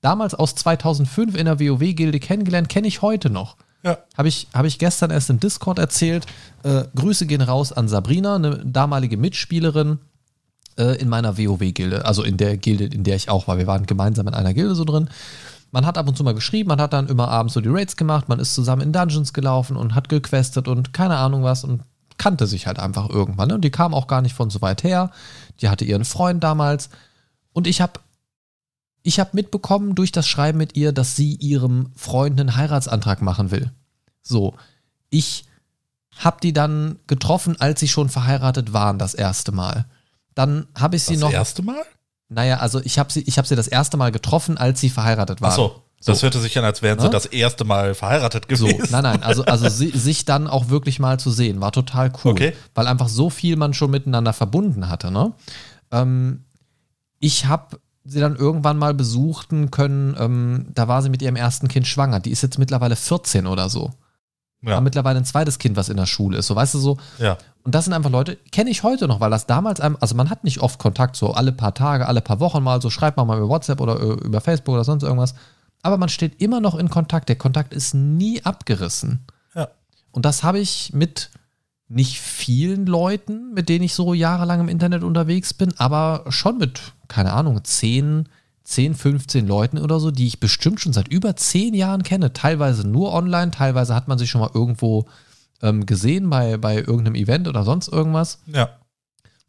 Damals 0.00 0.34
aus 0.34 0.54
2005 0.54 1.36
in 1.36 1.46
der 1.46 1.60
WoW-Gilde 1.60 2.18
kennengelernt, 2.18 2.68
kenne 2.68 2.88
ich 2.88 3.00
heute 3.00 3.30
noch. 3.30 3.56
ja. 3.82 3.98
Habe 4.16 4.28
ich, 4.28 4.48
hab 4.52 4.66
ich 4.66 4.78
gestern 4.78 5.10
erst 5.10 5.30
im 5.30 5.40
Discord 5.40 5.78
erzählt. 5.78 6.26
Äh, 6.62 6.84
Grüße 6.94 7.26
gehen 7.26 7.40
raus 7.40 7.72
an 7.72 7.88
Sabrina, 7.88 8.36
eine 8.36 8.58
damalige 8.64 9.16
Mitspielerin 9.16 9.98
äh, 10.78 10.96
in 11.00 11.08
meiner 11.08 11.38
WoW-Gilde. 11.38 12.04
Also 12.04 12.22
in 12.22 12.36
der 12.36 12.56
Gilde, 12.56 12.84
in 12.84 13.04
der 13.04 13.16
ich 13.16 13.28
auch 13.28 13.48
war. 13.48 13.58
Wir 13.58 13.66
waren 13.66 13.86
gemeinsam 13.86 14.28
in 14.28 14.34
einer 14.34 14.54
Gilde 14.54 14.74
so 14.74 14.84
drin. 14.84 15.08
Man 15.70 15.86
hat 15.86 15.98
ab 15.98 16.06
und 16.06 16.16
zu 16.16 16.22
mal 16.22 16.34
geschrieben, 16.34 16.68
man 16.68 16.80
hat 16.80 16.92
dann 16.92 17.08
immer 17.08 17.28
abends 17.28 17.54
so 17.54 17.60
die 17.60 17.68
Raids 17.68 17.96
gemacht, 17.96 18.28
man 18.28 18.38
ist 18.38 18.54
zusammen 18.54 18.82
in 18.82 18.92
Dungeons 18.92 19.32
gelaufen 19.32 19.76
und 19.76 19.96
hat 19.96 20.08
gequestet 20.08 20.68
und 20.68 20.92
keine 20.92 21.16
Ahnung 21.16 21.42
was 21.42 21.64
und 21.64 21.82
kannte 22.16 22.46
sich 22.46 22.68
halt 22.68 22.78
einfach 22.78 23.08
irgendwann. 23.10 23.48
Ne? 23.48 23.56
Und 23.56 23.64
die 23.64 23.72
kam 23.72 23.92
auch 23.92 24.06
gar 24.06 24.22
nicht 24.22 24.34
von 24.34 24.50
so 24.50 24.62
weit 24.62 24.84
her. 24.84 25.10
Die 25.60 25.68
hatte 25.68 25.84
ihren 25.84 26.04
Freund 26.04 26.44
damals. 26.44 26.90
Und 27.52 27.66
ich 27.66 27.80
habe 27.80 28.00
ich 29.02 29.20
hab 29.20 29.34
mitbekommen 29.34 29.94
durch 29.94 30.12
das 30.12 30.26
Schreiben 30.26 30.58
mit 30.58 30.76
ihr, 30.76 30.92
dass 30.92 31.16
sie 31.16 31.34
ihrem 31.34 31.90
Freund 31.94 32.40
einen 32.40 32.56
Heiratsantrag 32.56 33.20
machen 33.20 33.50
will. 33.50 33.70
So, 34.22 34.54
ich 35.10 35.44
habe 36.16 36.38
die 36.42 36.52
dann 36.52 36.98
getroffen, 37.06 37.60
als 37.60 37.80
sie 37.80 37.88
schon 37.88 38.08
verheiratet 38.08 38.72
waren, 38.72 38.98
das 38.98 39.14
erste 39.14 39.52
Mal. 39.52 39.86
Dann 40.34 40.66
habe 40.74 40.96
ich 40.96 41.04
sie 41.04 41.14
Das 41.14 41.20
noch. 41.22 41.32
erste 41.32 41.62
Mal? 41.62 41.82
Naja, 42.28 42.58
also 42.58 42.80
ich 42.82 42.98
habe 42.98 43.12
sie, 43.12 43.20
ich 43.22 43.38
hab 43.38 43.46
sie 43.46 43.54
das 43.56 43.68
erste 43.68 43.96
Mal 43.96 44.10
getroffen, 44.12 44.58
als 44.58 44.80
sie 44.80 44.90
verheiratet 44.90 45.40
waren. 45.40 45.50
Ach 45.52 45.56
so. 45.56 45.80
Das 46.06 46.22
hörte 46.22 46.38
sich 46.38 46.58
an, 46.58 46.64
als 46.64 46.82
wären 46.82 46.98
sie 46.98 47.06
Ne? 47.06 47.10
das 47.10 47.24
erste 47.24 47.64
Mal 47.64 47.94
verheiratet 47.94 48.44
So, 48.54 48.66
gewesen. 48.66 48.88
nein, 48.90 49.04
nein, 49.04 49.22
also, 49.22 49.42
also 49.46 49.70
si- 49.70 49.96
sich 49.96 50.26
dann 50.26 50.48
auch 50.48 50.68
wirklich 50.68 50.98
mal 50.98 51.18
zu 51.18 51.30
sehen, 51.30 51.62
war 51.62 51.72
total 51.72 52.12
cool. 52.24 52.32
Okay. 52.32 52.52
Weil 52.74 52.88
einfach 52.88 53.08
so 53.08 53.30
viel 53.30 53.56
man 53.56 53.72
schon 53.72 53.90
miteinander 53.90 54.34
verbunden 54.34 54.90
hatte, 54.90 55.10
ne? 55.10 55.32
Ähm, 55.92 56.44
ich 57.20 57.46
habe 57.46 57.78
sie 58.04 58.20
dann 58.20 58.36
irgendwann 58.36 58.76
mal 58.76 58.92
besuchten 58.92 59.70
können, 59.70 60.14
ähm, 60.18 60.66
da 60.74 60.88
war 60.88 61.00
sie 61.00 61.08
mit 61.08 61.22
ihrem 61.22 61.36
ersten 61.36 61.68
Kind 61.68 61.86
schwanger. 61.86 62.20
Die 62.20 62.32
ist 62.32 62.42
jetzt 62.42 62.58
mittlerweile 62.58 62.96
14 62.96 63.46
oder 63.46 63.70
so. 63.70 63.90
Ja, 64.66 64.76
Hat 64.76 64.82
mittlerweile 64.82 65.18
ein 65.18 65.24
zweites 65.24 65.58
Kind, 65.58 65.76
was 65.76 65.88
in 65.88 65.96
der 65.96 66.06
Schule 66.06 66.38
ist. 66.38 66.46
So, 66.46 66.56
weißt 66.56 66.74
du, 66.74 66.78
so, 66.78 66.96
ja. 67.18 67.36
und 67.64 67.74
das 67.74 67.84
sind 67.84 67.92
einfach 67.92 68.10
Leute, 68.10 68.36
kenne 68.52 68.70
ich 68.70 68.82
heute 68.82 69.06
noch, 69.08 69.20
weil 69.20 69.30
das 69.30 69.46
damals, 69.46 69.80
einem, 69.80 69.96
also 70.00 70.14
man 70.14 70.30
hat 70.30 70.44
nicht 70.44 70.60
oft 70.60 70.78
Kontakt, 70.78 71.16
so 71.16 71.32
alle 71.32 71.52
paar 71.52 71.74
Tage, 71.74 72.06
alle 72.06 72.20
paar 72.20 72.40
Wochen 72.40 72.62
mal, 72.62 72.80
so 72.80 72.90
schreibt 72.90 73.16
man 73.16 73.26
mal 73.26 73.38
über 73.38 73.48
WhatsApp 73.48 73.80
oder 73.80 74.00
äh, 74.00 74.24
über 74.24 74.40
Facebook 74.40 74.74
oder 74.74 74.84
sonst 74.84 75.02
irgendwas. 75.02 75.34
Aber 75.82 75.98
man 75.98 76.08
steht 76.08 76.40
immer 76.40 76.60
noch 76.60 76.74
in 76.76 76.88
Kontakt. 76.88 77.28
Der 77.28 77.36
Kontakt 77.36 77.74
ist 77.74 77.94
nie 77.94 78.42
abgerissen. 78.42 79.26
ja. 79.54 79.68
Und 80.12 80.24
das 80.24 80.42
habe 80.42 80.58
ich 80.58 80.92
mit 80.94 81.30
nicht 81.88 82.20
vielen 82.20 82.86
Leuten, 82.86 83.52
mit 83.52 83.68
denen 83.68 83.84
ich 83.84 83.94
so 83.94 84.14
jahrelang 84.14 84.60
im 84.60 84.68
Internet 84.68 85.02
unterwegs 85.02 85.52
bin, 85.52 85.74
aber 85.78 86.24
schon 86.28 86.58
mit, 86.58 86.80
keine 87.08 87.32
Ahnung, 87.32 87.62
10, 87.62 88.28
10, 88.64 88.94
15 88.94 89.46
Leuten 89.46 89.78
oder 89.78 90.00
so, 90.00 90.10
die 90.10 90.26
ich 90.26 90.40
bestimmt 90.40 90.80
schon 90.80 90.92
seit 90.92 91.08
über 91.08 91.36
10 91.36 91.74
Jahren 91.74 92.02
kenne. 92.02 92.32
Teilweise 92.32 92.88
nur 92.88 93.12
online, 93.12 93.50
teilweise 93.50 93.94
hat 93.94 94.08
man 94.08 94.18
sich 94.18 94.30
schon 94.30 94.40
mal 94.40 94.50
irgendwo 94.52 95.06
ähm, 95.62 95.86
gesehen 95.86 96.30
bei, 96.30 96.56
bei 96.56 96.76
irgendeinem 96.76 97.14
Event 97.14 97.46
oder 97.46 97.64
sonst 97.64 97.88
irgendwas. 97.88 98.38
Ja. 98.46 98.70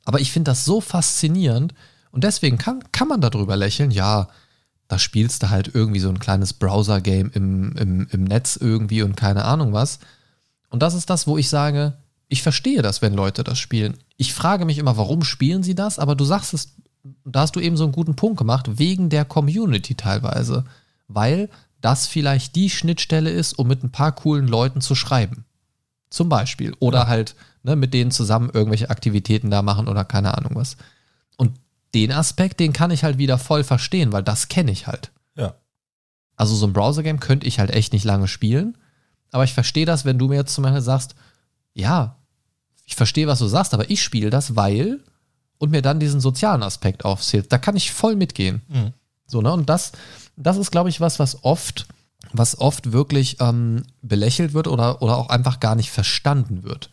Aber 0.04 0.19
ich 0.19 0.32
finde 0.32 0.51
das 0.51 0.65
so 0.65 0.82
faszinierend 0.82 1.73
und 2.12 2.23
deswegen 2.23 2.58
kann, 2.58 2.84
kann 2.91 3.08
man 3.08 3.21
darüber 3.21 3.56
lächeln, 3.56 3.91
ja, 3.91 4.28
da 4.88 4.99
spielst 4.99 5.41
du 5.41 5.49
halt 5.49 5.71
irgendwie 5.73 5.99
so 5.99 6.10
ein 6.10 6.19
kleines 6.19 6.54
Browser-Game 6.54 7.32
im, 7.34 7.75
im, 7.75 8.08
im 8.12 8.23
Netz 8.23 8.56
irgendwie 8.56 9.01
und 9.01 9.15
keine 9.15 9.45
Ahnung 9.45 9.73
was. 9.73 9.99
Und 10.69 10.84
das 10.84 10.93
ist 10.93 11.10
das, 11.10 11.25
wo 11.25 11.38
ich 11.38 11.49
sage, 11.49 11.93
ich 12.28 12.43
verstehe 12.43 12.82
das, 12.82 13.01
wenn 13.01 13.13
Leute 13.13 13.43
das 13.43 13.58
spielen. 13.58 13.97
Ich 14.17 14.34
frage 14.34 14.65
mich 14.65 14.78
immer, 14.78 14.97
warum 14.97 15.23
spielen 15.23 15.63
sie 15.63 15.75
das? 15.75 15.99
Aber 15.99 16.15
du 16.15 16.25
sagst 16.25 16.54
es, 16.54 16.75
da 17.24 17.41
hast 17.41 17.56
du 17.56 17.60
eben 17.60 17.78
so 17.78 17.84
einen 17.84 17.94
guten 17.94 18.15
Punkt 18.15 18.38
gemacht, 18.38 18.80
wegen 18.80 19.10
der 19.10 19.26
Community 19.26 19.96
teilweise. 19.96 20.65
Weil 21.08 21.50
das 21.82 22.08
vielleicht 22.08 22.56
die 22.56 22.70
Schnittstelle 22.70 23.30
ist, 23.30 23.54
um 23.54 23.68
mit 23.68 23.84
ein 23.84 23.91
paar 23.91 24.13
coolen 24.13 24.48
Leuten 24.48 24.82
zu 24.82 24.96
schreiben. 24.96 25.46
Zum 26.10 26.30
Beispiel. 26.30 26.76
Oder 26.80 27.00
ja. 27.00 27.08
halt 27.08 27.36
ne, 27.63 27.76
mit 27.76 27.94
denen 27.94 28.12
zusammen 28.12 28.50
irgendwelche 28.54 28.89
Aktivitäten 28.89 29.50
da 29.50 29.62
machen 29.62 29.88
oder 29.88 30.06
keine 30.06 30.38
Ahnung 30.38 30.56
was. 30.56 30.78
Und 31.38 31.60
den 31.94 32.12
Aspekt, 32.12 32.60
den 32.60 32.74
kann 32.74 32.91
ich 32.91 33.04
halt 33.04 33.18
wieder 33.18 33.38
voll 33.38 33.63
verstehen, 33.63 34.12
weil 34.12 34.24
das 34.24 34.48
kenne 34.48 34.72
ich 34.72 34.88
halt. 34.88 35.12
Ja. 35.36 35.56
Also 36.36 36.56
so 36.56 36.68
ein 36.68 36.74
Browser-Game 36.74 37.20
könnte 37.20 37.48
ich 37.48 37.60
halt 37.60 37.72
echt 37.72 37.94
nicht 37.94 38.04
lange 38.04 38.28
spielen. 38.28 38.78
Aber 39.32 39.44
ich 39.44 39.54
verstehe 39.54 39.86
das, 39.86 40.06
wenn 40.06 40.18
du 40.18 40.28
mir 40.28 40.36
jetzt 40.36 40.54
zum 40.54 40.63
Beispiel 40.63 40.82
sagst, 40.82 41.15
ja, 41.74 42.18
ich 42.86 42.96
verstehe, 42.96 43.28
was 43.28 43.39
du 43.39 43.48
sagst, 43.48 43.74
aber 43.74 43.89
ich 43.89 44.02
spiele 44.02 44.30
das, 44.30 44.56
weil 44.56 45.02
und 45.65 45.71
mir 45.71 45.82
dann 45.82 45.99
diesen 45.99 46.21
sozialen 46.21 46.63
Aspekt 46.63 47.06
aufzählt. 47.06 47.51
Da 47.51 47.58
kann 47.58 47.75
ich 47.75 47.91
voll 47.91 48.15
mitgehen. 48.15 48.62
Mhm. 48.67 48.93
So, 49.28 49.41
ne? 49.41 49.51
Und 49.51 49.69
das, 49.69 49.91
das 50.38 50.58
ist, 50.58 50.71
glaube 50.71 50.89
ich, 50.89 51.01
was, 51.01 51.19
was 51.19 51.43
oft, 51.43 51.88
was 52.32 52.60
oft 52.60 52.91
wirklich 52.91 53.38
ähm, 53.41 53.84
belächelt 54.01 54.54
wird 54.54 54.67
oder, 54.67 55.01
oder 55.01 55.17
auch 55.17 55.30
einfach 55.30 55.60
gar 55.60 55.75
nicht 55.75 55.91
verstanden 55.91 56.63
wird. 56.63 56.89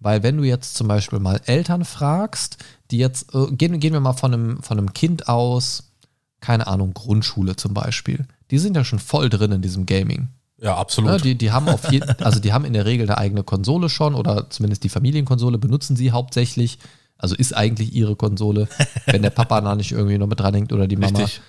Weil 0.00 0.22
wenn 0.22 0.36
du 0.36 0.42
jetzt 0.42 0.74
zum 0.74 0.88
Beispiel 0.88 1.20
mal 1.20 1.40
Eltern 1.46 1.84
fragst, 1.84 2.58
die 2.90 2.98
jetzt, 2.98 3.34
äh, 3.34 3.46
gehen, 3.52 3.78
gehen 3.78 3.92
wir 3.92 4.00
mal 4.00 4.12
von 4.12 4.34
einem, 4.34 4.62
von 4.62 4.78
einem 4.78 4.92
Kind 4.92 5.28
aus, 5.28 5.92
keine 6.40 6.66
Ahnung, 6.66 6.92
Grundschule 6.92 7.54
zum 7.56 7.72
Beispiel, 7.72 8.26
die 8.50 8.58
sind 8.58 8.76
ja 8.76 8.84
schon 8.84 8.98
voll 8.98 9.30
drin 9.30 9.52
in 9.52 9.62
diesem 9.62 9.86
Gaming. 9.86 10.28
Ja, 10.62 10.76
absolut. 10.76 11.10
Ja, 11.10 11.18
die, 11.18 11.36
die 11.36 11.50
haben 11.50 11.68
auf 11.68 11.90
je, 11.90 12.00
also 12.20 12.38
die 12.38 12.52
haben 12.52 12.64
in 12.64 12.72
der 12.72 12.84
Regel 12.84 13.08
eine 13.08 13.18
eigene 13.18 13.42
Konsole 13.42 13.88
schon 13.88 14.14
oder 14.14 14.48
zumindest 14.50 14.84
die 14.84 14.88
Familienkonsole 14.88 15.58
benutzen 15.58 15.96
sie 15.96 16.12
hauptsächlich. 16.12 16.78
Also 17.22 17.34
ist 17.36 17.56
eigentlich 17.56 17.94
ihre 17.94 18.16
Konsole, 18.16 18.68
wenn 19.06 19.22
der 19.22 19.30
Papa 19.30 19.60
da 19.60 19.74
nicht 19.74 19.92
irgendwie 19.92 20.18
noch 20.18 20.26
mit 20.26 20.40
dranhängt 20.40 20.72
oder 20.72 20.86
die 20.86 20.96
Mama. 20.96 21.20
Richtig. 21.20 21.40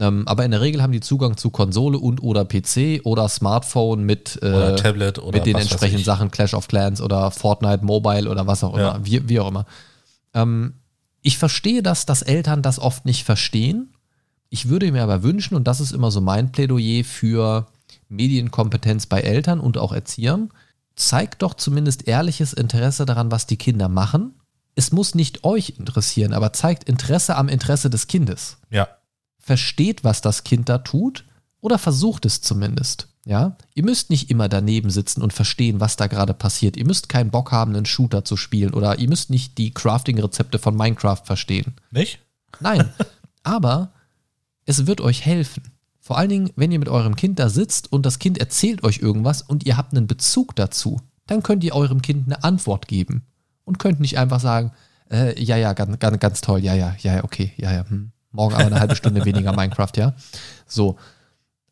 Ähm, 0.00 0.26
aber 0.26 0.44
in 0.44 0.52
der 0.52 0.60
Regel 0.60 0.82
haben 0.82 0.92
die 0.92 1.00
Zugang 1.00 1.36
zu 1.36 1.50
Konsole 1.50 1.98
und 1.98 2.22
oder 2.22 2.44
PC 2.44 3.00
oder 3.04 3.28
Smartphone 3.28 4.04
mit, 4.04 4.38
äh, 4.42 4.46
oder 4.46 4.76
Tablet 4.76 5.18
oder 5.18 5.36
mit 5.36 5.46
den 5.46 5.56
entsprechenden 5.56 6.04
Sachen, 6.04 6.30
Clash 6.30 6.54
of 6.54 6.68
Clans 6.68 7.00
oder 7.00 7.30
Fortnite 7.30 7.84
Mobile 7.84 8.30
oder 8.30 8.46
was 8.46 8.62
auch 8.62 8.74
immer, 8.74 8.94
ja. 8.94 9.00
wie, 9.02 9.28
wie 9.28 9.40
auch 9.40 9.48
immer. 9.48 9.66
Ähm, 10.34 10.74
ich 11.22 11.36
verstehe 11.36 11.82
das, 11.82 12.06
dass 12.06 12.22
Eltern 12.22 12.62
das 12.62 12.78
oft 12.78 13.04
nicht 13.04 13.24
verstehen. 13.24 13.92
Ich 14.50 14.68
würde 14.68 14.90
mir 14.92 15.02
aber 15.02 15.22
wünschen, 15.22 15.56
und 15.56 15.66
das 15.66 15.80
ist 15.80 15.92
immer 15.92 16.10
so 16.10 16.20
mein 16.20 16.52
Plädoyer 16.52 17.04
für 17.04 17.66
Medienkompetenz 18.08 19.06
bei 19.06 19.20
Eltern 19.20 19.58
und 19.60 19.78
auch 19.78 19.92
Erziehern, 19.92 20.50
zeigt 20.94 21.42
doch 21.42 21.54
zumindest 21.54 22.08
ehrliches 22.08 22.52
Interesse 22.52 23.04
daran, 23.04 23.30
was 23.30 23.46
die 23.46 23.56
Kinder 23.56 23.88
machen. 23.88 24.34
Es 24.78 24.92
muss 24.92 25.16
nicht 25.16 25.42
euch 25.42 25.74
interessieren, 25.76 26.32
aber 26.32 26.52
zeigt 26.52 26.84
Interesse 26.84 27.34
am 27.34 27.48
Interesse 27.48 27.90
des 27.90 28.06
Kindes. 28.06 28.58
Ja. 28.70 28.86
Versteht, 29.36 30.04
was 30.04 30.20
das 30.20 30.44
Kind 30.44 30.68
da 30.68 30.78
tut 30.78 31.24
oder 31.60 31.78
versucht 31.78 32.24
es 32.26 32.42
zumindest. 32.42 33.08
Ja, 33.26 33.56
ihr 33.74 33.82
müsst 33.82 34.08
nicht 34.08 34.30
immer 34.30 34.48
daneben 34.48 34.90
sitzen 34.90 35.20
und 35.20 35.32
verstehen, 35.32 35.80
was 35.80 35.96
da 35.96 36.06
gerade 36.06 36.32
passiert. 36.32 36.76
Ihr 36.76 36.86
müsst 36.86 37.08
keinen 37.08 37.32
Bock 37.32 37.50
haben, 37.50 37.74
einen 37.74 37.86
Shooter 37.86 38.24
zu 38.24 38.36
spielen 38.36 38.72
oder 38.72 39.00
ihr 39.00 39.08
müsst 39.08 39.30
nicht 39.30 39.58
die 39.58 39.74
Crafting-Rezepte 39.74 40.60
von 40.60 40.76
Minecraft 40.76 41.22
verstehen. 41.24 41.74
Nicht? 41.90 42.20
Nein, 42.60 42.88
aber 43.42 43.90
es 44.64 44.86
wird 44.86 45.00
euch 45.00 45.26
helfen. 45.26 45.72
Vor 45.98 46.18
allen 46.18 46.30
Dingen, 46.30 46.50
wenn 46.54 46.70
ihr 46.70 46.78
mit 46.78 46.88
eurem 46.88 47.16
Kind 47.16 47.40
da 47.40 47.48
sitzt 47.48 47.92
und 47.92 48.06
das 48.06 48.20
Kind 48.20 48.38
erzählt 48.38 48.84
euch 48.84 48.98
irgendwas 48.98 49.42
und 49.42 49.66
ihr 49.66 49.76
habt 49.76 49.92
einen 49.92 50.06
Bezug 50.06 50.54
dazu, 50.54 51.00
dann 51.26 51.42
könnt 51.42 51.64
ihr 51.64 51.74
eurem 51.74 52.00
Kind 52.00 52.26
eine 52.26 52.44
Antwort 52.44 52.86
geben 52.86 53.24
und 53.68 53.78
könnt 53.78 54.00
nicht 54.00 54.18
einfach 54.18 54.40
sagen, 54.40 54.72
äh, 55.10 55.40
ja, 55.40 55.56
ja, 55.56 55.74
ganz, 55.74 55.98
ganz, 55.98 56.18
ganz 56.18 56.40
toll, 56.40 56.60
ja, 56.60 56.74
ja, 56.74 56.96
ja, 57.00 57.22
okay, 57.22 57.52
ja, 57.56 57.72
ja, 57.72 57.88
hm. 57.88 58.10
morgen 58.32 58.54
aber 58.54 58.66
eine 58.66 58.80
halbe 58.80 58.96
Stunde 58.96 59.24
weniger 59.24 59.52
Minecraft, 59.54 59.92
ja. 59.96 60.14
So. 60.66 60.96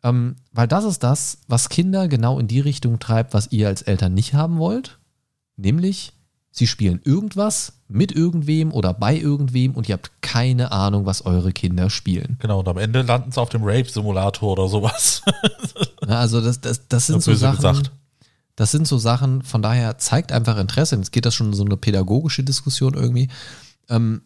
Ähm, 0.02 0.36
weil 0.52 0.68
das 0.68 0.84
ist 0.84 1.02
das, 1.02 1.38
was 1.48 1.68
Kinder 1.68 2.06
genau 2.06 2.38
in 2.38 2.46
die 2.46 2.60
Richtung 2.60 2.98
treibt, 2.98 3.34
was 3.34 3.50
ihr 3.50 3.66
als 3.66 3.82
Eltern 3.82 4.14
nicht 4.14 4.34
haben 4.34 4.58
wollt. 4.58 4.98
Nämlich, 5.56 6.12
sie 6.50 6.66
spielen 6.66 7.00
irgendwas 7.02 7.72
mit 7.88 8.12
irgendwem 8.12 8.72
oder 8.72 8.92
bei 8.92 9.16
irgendwem 9.16 9.72
und 9.72 9.88
ihr 9.88 9.94
habt 9.94 10.10
keine 10.20 10.70
Ahnung, 10.70 11.06
was 11.06 11.24
eure 11.24 11.52
Kinder 11.52 11.88
spielen. 11.88 12.36
Genau, 12.40 12.60
und 12.60 12.68
am 12.68 12.78
Ende 12.78 13.02
landen 13.02 13.32
sie 13.32 13.40
auf 13.40 13.48
dem 13.48 13.64
Rape-Simulator 13.64 14.52
oder 14.52 14.68
sowas. 14.68 15.22
Also 16.06 16.40
das, 16.40 16.60
das, 16.60 16.86
das 16.86 17.06
sind 17.06 17.22
so 17.22 17.34
Sachen. 17.34 17.56
Gesagt. 17.56 17.90
Das 18.56 18.70
sind 18.70 18.88
so 18.88 18.98
Sachen, 18.98 19.42
von 19.42 19.62
daher 19.62 19.98
zeigt 19.98 20.32
einfach 20.32 20.56
Interesse. 20.56 20.96
Jetzt 20.96 21.12
geht 21.12 21.26
das 21.26 21.34
schon 21.34 21.52
so 21.52 21.64
eine 21.64 21.76
pädagogische 21.76 22.42
Diskussion 22.42 22.94
irgendwie. 22.94 23.28
Ähm, 23.88 24.22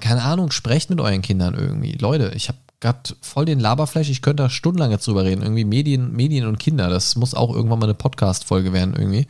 keine 0.00 0.22
Ahnung, 0.22 0.52
sprecht 0.52 0.90
mit 0.90 1.00
euren 1.00 1.22
Kindern 1.22 1.54
irgendwie. 1.54 1.92
Leute, 1.92 2.32
ich 2.34 2.48
habe 2.48 2.58
gerade 2.80 3.00
voll 3.20 3.44
den 3.44 3.58
Laberflash, 3.58 4.08
ich 4.08 4.22
könnte 4.22 4.44
da 4.44 4.50
stundenlang 4.50 4.92
jetzt 4.92 5.06
drüber 5.08 5.24
reden. 5.24 5.42
Irgendwie 5.42 5.64
Medien, 5.64 6.12
Medien 6.12 6.46
und 6.46 6.58
Kinder, 6.58 6.88
das 6.88 7.16
muss 7.16 7.34
auch 7.34 7.52
irgendwann 7.52 7.80
mal 7.80 7.86
eine 7.86 7.94
Podcast-Folge 7.94 8.72
werden 8.72 8.94
irgendwie. 8.96 9.26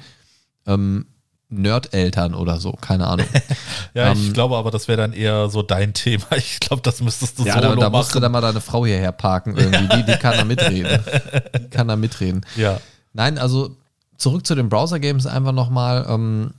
Ähm, 0.67 1.07
Nerd-Eltern 1.51 2.35
oder 2.35 2.61
so, 2.61 2.73
keine 2.73 3.07
Ahnung. 3.07 3.27
ja, 3.95 4.13
ähm, 4.13 4.19
ich 4.19 4.35
glaube 4.35 4.57
aber, 4.57 4.71
das 4.71 4.87
wäre 4.87 4.99
dann 4.99 5.15
eher 5.15 5.49
so 5.49 5.63
dein 5.63 5.95
Thema. 5.95 6.27
Ich 6.37 6.61
glaube, 6.61 6.83
das 6.83 7.01
müsstest 7.01 7.39
du 7.39 7.45
ja, 7.45 7.55
so 7.55 7.61
da, 7.61 7.75
da 7.75 7.89
musst 7.89 8.15
du 8.15 8.21
dann 8.21 8.33
mal 8.33 8.43
deine 8.43 8.61
Frau 8.61 8.85
hierher 8.85 9.13
parken 9.13 9.57
irgendwie. 9.57 9.97
Die, 9.97 10.05
die 10.05 10.19
kann 10.19 10.37
da 10.37 10.45
mitreden. 10.45 11.01
Die 11.59 11.71
kann 11.71 11.89
da 11.89 11.97
mitreden. 11.97 12.45
Ja. 12.57 12.81
Nein, 13.15 13.39
also 13.39 13.77
zurück 14.19 14.47
zu 14.47 14.55
den 14.55 14.69
Browser-Games 14.69 15.27
einfach 15.27 15.53
nochmal. 15.53 16.05
Ähm, 16.09 16.53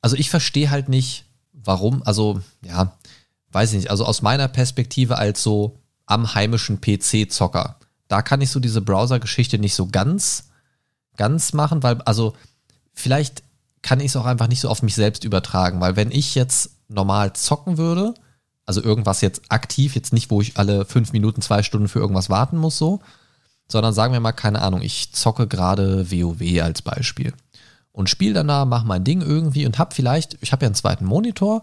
also 0.00 0.16
ich 0.16 0.30
verstehe 0.30 0.70
halt 0.70 0.88
nicht, 0.88 1.26
warum, 1.52 2.02
also 2.04 2.40
ja, 2.64 2.92
weiß 3.52 3.72
ich 3.72 3.78
nicht, 3.80 3.90
also 3.90 4.06
aus 4.06 4.22
meiner 4.22 4.48
Perspektive 4.48 5.18
als 5.18 5.42
so 5.42 5.76
am 6.06 6.34
heimischen 6.34 6.80
PC-Zocker, 6.80 7.76
da 8.08 8.22
kann 8.22 8.40
ich 8.40 8.50
so 8.50 8.58
diese 8.58 8.80
Browser-Geschichte 8.80 9.58
nicht 9.58 9.74
so 9.74 9.86
ganz, 9.86 10.48
ganz 11.16 11.52
machen, 11.52 11.82
weil, 11.82 12.00
also 12.02 12.34
vielleicht 12.94 13.42
kann 13.82 14.00
ich 14.00 14.06
es 14.06 14.16
auch 14.16 14.26
einfach 14.26 14.48
nicht 14.48 14.60
so 14.60 14.68
auf 14.68 14.82
mich 14.82 14.94
selbst 14.94 15.24
übertragen, 15.24 15.80
weil 15.80 15.96
wenn 15.96 16.10
ich 16.10 16.34
jetzt 16.34 16.70
normal 16.88 17.34
zocken 17.34 17.78
würde, 17.78 18.14
also 18.66 18.82
irgendwas 18.82 19.20
jetzt 19.20 19.42
aktiv, 19.48 19.94
jetzt 19.94 20.12
nicht, 20.12 20.30
wo 20.30 20.40
ich 20.40 20.56
alle 20.56 20.84
fünf 20.84 21.12
Minuten, 21.12 21.42
zwei 21.42 21.62
Stunden 21.62 21.88
für 21.88 21.98
irgendwas 21.98 22.30
warten 22.30 22.56
muss, 22.56 22.78
so, 22.78 23.00
sondern 23.70 23.92
sagen 23.92 24.12
wir 24.12 24.20
mal, 24.20 24.32
keine 24.32 24.62
Ahnung, 24.62 24.82
ich 24.82 25.12
zocke 25.12 25.46
gerade 25.46 26.10
WoW 26.10 26.62
als 26.62 26.82
Beispiel 26.82 27.32
und 27.92 28.08
spiele 28.08 28.34
danach, 28.34 28.64
mache 28.64 28.86
mein 28.86 29.04
Ding 29.04 29.20
irgendwie 29.20 29.66
und 29.66 29.78
habe 29.78 29.94
vielleicht, 29.94 30.38
ich 30.40 30.52
habe 30.52 30.64
ja 30.64 30.68
einen 30.68 30.74
zweiten 30.74 31.04
Monitor, 31.04 31.62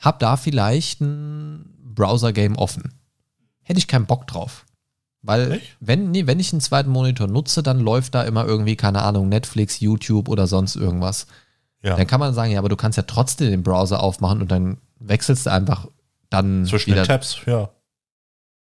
habe 0.00 0.18
da 0.20 0.36
vielleicht 0.36 1.00
ein 1.00 1.74
Browser-Game 1.94 2.56
offen. 2.56 2.94
Hätte 3.62 3.78
ich 3.78 3.88
keinen 3.88 4.06
Bock 4.06 4.26
drauf. 4.26 4.64
Weil, 5.20 5.60
wenn, 5.80 6.10
nee, 6.10 6.26
wenn 6.26 6.38
ich 6.38 6.52
einen 6.52 6.60
zweiten 6.60 6.90
Monitor 6.90 7.26
nutze, 7.26 7.62
dann 7.62 7.80
läuft 7.80 8.14
da 8.14 8.22
immer 8.22 8.46
irgendwie, 8.46 8.76
keine 8.76 9.02
Ahnung, 9.02 9.28
Netflix, 9.28 9.80
YouTube 9.80 10.28
oder 10.28 10.46
sonst 10.46 10.76
irgendwas. 10.76 11.26
Ja. 11.82 11.96
Dann 11.96 12.06
kann 12.06 12.20
man 12.20 12.34
sagen, 12.34 12.52
ja, 12.52 12.60
aber 12.60 12.68
du 12.68 12.76
kannst 12.76 12.96
ja 12.96 13.02
trotzdem 13.02 13.50
den 13.50 13.62
Browser 13.62 14.02
aufmachen 14.02 14.40
und 14.40 14.50
dann 14.50 14.78
wechselst 15.00 15.46
du 15.46 15.50
einfach 15.50 15.88
dann 16.30 16.64
Zwischen 16.66 16.92
wieder. 16.92 17.02
den 17.02 17.08
Tabs, 17.08 17.38
ja. 17.46 17.68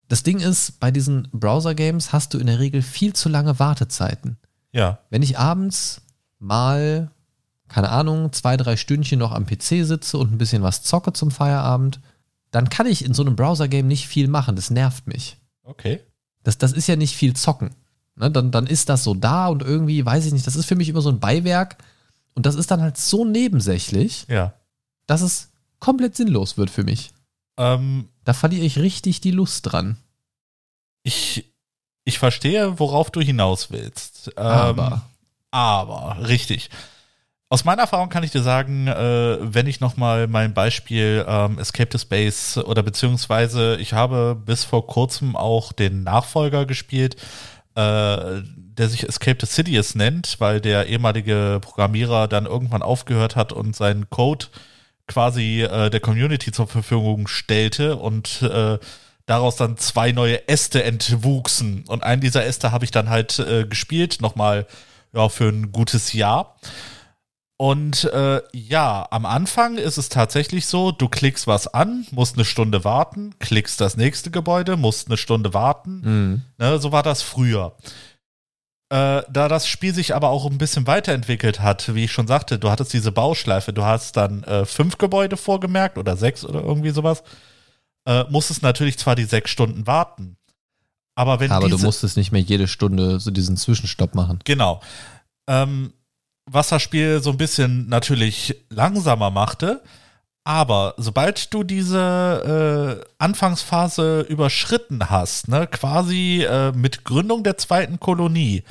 Das 0.08 0.24
Ding 0.24 0.40
ist, 0.40 0.80
bei 0.80 0.92
diesen 0.92 1.28
Browser-Games 1.32 2.14
hast 2.14 2.34
du 2.34 2.38
in 2.38 2.48
der 2.48 2.60
Regel 2.60 2.82
viel 2.82 3.14
zu 3.14 3.30
lange 3.30 3.60
Wartezeiten. 3.60 4.38
Ja. 4.72 5.00
Wenn 5.10 5.22
ich 5.22 5.38
abends 5.38 6.02
mal, 6.40 7.12
keine 7.68 7.90
Ahnung, 7.90 8.32
zwei, 8.32 8.58
drei 8.58 8.78
Stündchen 8.78 9.20
noch 9.20 9.32
am 9.32 9.46
PC 9.46 9.86
sitze 9.86 10.18
und 10.18 10.32
ein 10.32 10.38
bisschen 10.38 10.64
was 10.64 10.84
zocke 10.84 11.14
zum 11.14 11.32
Feierabend, 11.32 12.00
dann 12.52 12.70
kann 12.70 12.88
ich 12.88 13.04
in 13.04 13.14
so 13.14 13.24
einem 13.24 13.36
Browser-Game 13.36 13.88
nicht 13.88 14.08
viel 14.08 14.28
machen. 14.28 14.56
Das 14.56 14.70
nervt 14.70 15.08
mich. 15.08 15.38
Okay. 15.64 16.00
Das, 16.44 16.58
das 16.58 16.72
ist 16.72 16.88
ja 16.88 16.96
nicht 16.96 17.16
viel 17.16 17.36
zocken. 17.36 17.72
Ne, 18.16 18.32
dann, 18.32 18.52
dann 18.52 18.66
ist 18.66 18.90
das 18.90 19.04
so 19.04 19.14
da 19.14 19.48
und 19.48 19.62
irgendwie, 19.62 20.06
weiß 20.06 20.26
ich 20.26 20.34
nicht, 20.34 20.48
das 20.48 20.56
ist 20.56 20.66
für 20.66 20.76
mich 20.76 20.90
immer 20.90 21.02
so 21.02 21.10
ein 21.10 21.20
Beiwerk. 21.20 21.78
Und 22.34 22.46
das 22.46 22.56
ist 22.56 22.72
dann 22.72 22.82
halt 22.82 22.98
so 22.98 23.26
nebensächlich, 23.26 24.26
ja. 24.30 24.54
dass 25.06 25.22
es 25.22 25.50
komplett 25.80 26.16
sinnlos 26.16 26.58
wird 26.58 26.70
für 26.70 26.84
mich. 26.84 27.12
Ähm, 27.58 28.10
da 28.24 28.34
verliere 28.34 28.66
ich 28.66 28.78
richtig 28.80 29.22
die 29.22 29.32
Lust 29.32 29.72
dran. 29.72 29.98
Ich, 31.04 31.46
ich 32.04 32.20
verstehe, 32.20 32.80
worauf 32.80 33.12
du 33.12 33.22
hinaus 33.22 33.72
willst. 33.72 34.32
Ähm, 34.38 34.44
aber. 34.44 35.02
Aber, 35.52 36.18
richtig. 36.28 36.70
Aus 37.50 37.64
meiner 37.64 37.84
Erfahrung 37.84 38.10
kann 38.10 38.24
ich 38.24 38.32
dir 38.32 38.42
sagen, 38.42 38.88
äh, 38.88 39.38
wenn 39.40 39.68
ich 39.68 39.80
nochmal 39.80 40.28
mein 40.28 40.54
Beispiel 40.54 41.26
ähm, 41.28 41.58
Escape 41.60 41.88
to 41.88 41.98
Space 41.98 42.58
oder 42.58 42.84
beziehungsweise 42.84 43.78
ich 43.78 43.94
habe 43.94 44.36
bis 44.36 44.66
vor 44.66 44.86
kurzem 44.86 45.38
auch 45.38 45.72
den 45.72 46.04
Nachfolger 46.04 46.66
gespielt, 46.66 47.16
äh, 47.76 48.42
der 48.44 48.90
sich 48.90 49.08
Escape 49.08 49.38
to 49.38 49.46
Sidious 49.46 49.96
nennt, 49.96 50.36
weil 50.40 50.60
der 50.60 50.88
ehemalige 50.88 51.60
Programmierer 51.62 52.28
dann 52.28 52.46
irgendwann 52.46 52.82
aufgehört 52.82 53.38
hat 53.38 53.54
und 53.54 53.78
seinen 53.78 54.10
Code 54.10 54.48
quasi 55.08 55.64
äh, 55.64 55.90
der 55.90 56.00
Community 56.00 56.52
zur 56.52 56.68
Verfügung 56.68 57.28
stellte 57.28 57.96
und 57.96 58.42
äh, 58.42 58.78
daraus 59.26 59.56
dann 59.56 59.78
zwei 59.78 60.12
neue 60.12 60.48
Äste 60.48 60.84
entwuchsen. 60.84 61.84
Und 61.88 62.04
einen 62.04 62.22
dieser 62.22 62.46
Äste 62.46 62.72
habe 62.72 62.86
ich 62.86 62.92
dann 62.92 63.10
halt 63.10 63.40
äh, 63.40 63.66
gespielt, 63.66 64.18
nochmal 64.22 64.68
ja, 65.14 65.30
für 65.30 65.50
ein 65.50 65.72
gutes 65.72 66.14
Jahr. 66.14 66.58
Und 67.58 68.04
äh, 68.06 68.42
ja, 68.54 69.08
am 69.10 69.26
Anfang 69.26 69.78
ist 69.78 69.98
es 69.98 70.10
tatsächlich 70.10 70.68
so, 70.68 70.92
du 70.92 71.10
klickst 71.10 71.48
was 71.48 71.68
an, 71.68 72.06
musst 72.12 72.36
eine 72.36 72.46
Stunde 72.46 72.84
warten, 72.84 73.34
klickst 73.40 73.82
das 73.82 73.98
nächste 73.98 74.30
Gebäude, 74.30 74.78
musst 74.78 75.08
eine 75.08 75.18
Stunde 75.18 75.56
warten. 75.56 76.02
Mhm. 76.04 76.42
Ne, 76.60 76.80
so 76.80 76.92
war 76.92 77.02
das 77.02 77.24
früher. 77.24 77.76
Äh, 78.90 79.24
da 79.30 79.48
das 79.50 79.68
Spiel 79.68 79.94
sich 79.94 80.16
aber 80.16 80.30
auch 80.30 80.46
ein 80.50 80.58
bisschen 80.58 80.88
weiterentwickelt 80.88 81.60
hat, 81.60 81.94
wie 81.94 82.06
ich 82.06 82.12
schon 82.12 82.28
sagte, 82.28 82.58
du 82.58 82.70
hattest 82.70 82.94
diese 82.94 83.12
Bauschleife, 83.12 83.74
du 83.74 83.84
hast 83.84 84.16
dann 84.16 84.44
äh, 84.44 84.66
fünf 84.66 84.98
Gebäude 84.98 85.36
vorgemerkt 85.36 85.98
oder 85.98 86.16
sechs 86.16 86.46
oder 86.46 86.62
irgendwie 86.64 86.92
sowas, 86.92 87.22
äh, 88.06 88.24
musstest 88.30 88.62
natürlich 88.62 88.98
zwar 88.98 89.16
die 89.16 89.26
sechs 89.26 89.52
Stunden 89.52 89.88
warten, 89.88 90.38
aber 91.18 91.40
wenn 91.40 91.52
Aber 91.52 91.68
du 91.68 91.80
musstest 91.80 92.16
nicht 92.16 92.32
mehr 92.32 92.42
jede 92.42 92.68
Stunde 92.68 93.20
so 93.20 93.32
diesen 93.32 93.58
Zwischenstopp 93.58 94.14
machen. 94.14 94.40
Genau. 94.46 94.82
Ähm, 95.50 95.92
was 96.46 96.70
das 96.70 96.82
Spiel 96.82 97.22
so 97.24 97.32
ein 97.32 97.38
bisschen 97.38 97.90
natürlich 97.90 98.56
langsamer 98.70 99.32
machte. 99.32 99.82
Aber 100.48 100.94
sobald 100.96 101.54
du 101.54 101.64
diese 101.64 103.02
äh, 103.04 103.06
Anfangsphase 103.20 104.22
überschritten 104.22 105.10
hast, 105.10 105.50
ne, 105.50 105.68
quasi 105.68 106.48
äh, 106.50 106.72
mit 106.72 107.04
Gründung 107.04 107.44
der 107.44 107.58
zweiten 107.58 108.00
Kolonie, 108.00 108.64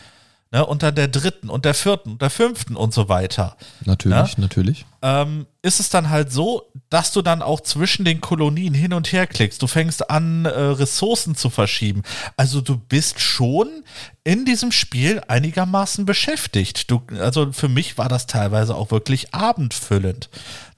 ne, 0.53 0.65
und 0.65 0.83
dann 0.83 0.95
der 0.95 1.09
dritten 1.09 1.51
und 1.51 1.67
der 1.67 1.75
vierten 1.75 2.13
und 2.13 2.23
der 2.23 2.31
fünften 2.31 2.77
und 2.77 2.95
so 2.95 3.11
weiter, 3.11 3.59
Natürlich, 3.85 4.39
natürlich. 4.39 4.87
ähm, 5.03 5.45
ist 5.67 5.81
es 5.81 5.89
dann 5.89 6.11
halt 6.11 6.31
so, 6.31 6.71
dass 6.91 7.11
du 7.11 7.23
dann 7.23 7.43
auch 7.43 7.61
zwischen 7.61 8.05
den 8.05 8.21
Kolonien 8.21 8.73
hin 8.73 8.93
und 8.93 9.11
her 9.11 9.27
klickst. 9.27 9.61
Du 9.61 9.67
fängst 9.67 10.09
an, 10.11 10.45
äh, 10.45 10.49
Ressourcen 10.49 11.35
zu 11.35 11.51
verschieben. 11.51 12.05
Also 12.37 12.61
du 12.61 12.79
bist 12.79 13.19
schon 13.19 13.83
in 14.23 14.45
diesem 14.45 14.71
Spiel 14.71 15.21
einigermaßen 15.27 16.07
beschäftigt. 16.07 16.89
Du, 16.89 17.03
also 17.19 17.51
für 17.53 17.69
mich 17.69 17.99
war 17.99 18.09
das 18.09 18.29
teilweise 18.29 18.77
auch 18.77 18.93
wirklich 18.93 19.35
abendfüllend. 19.35 20.31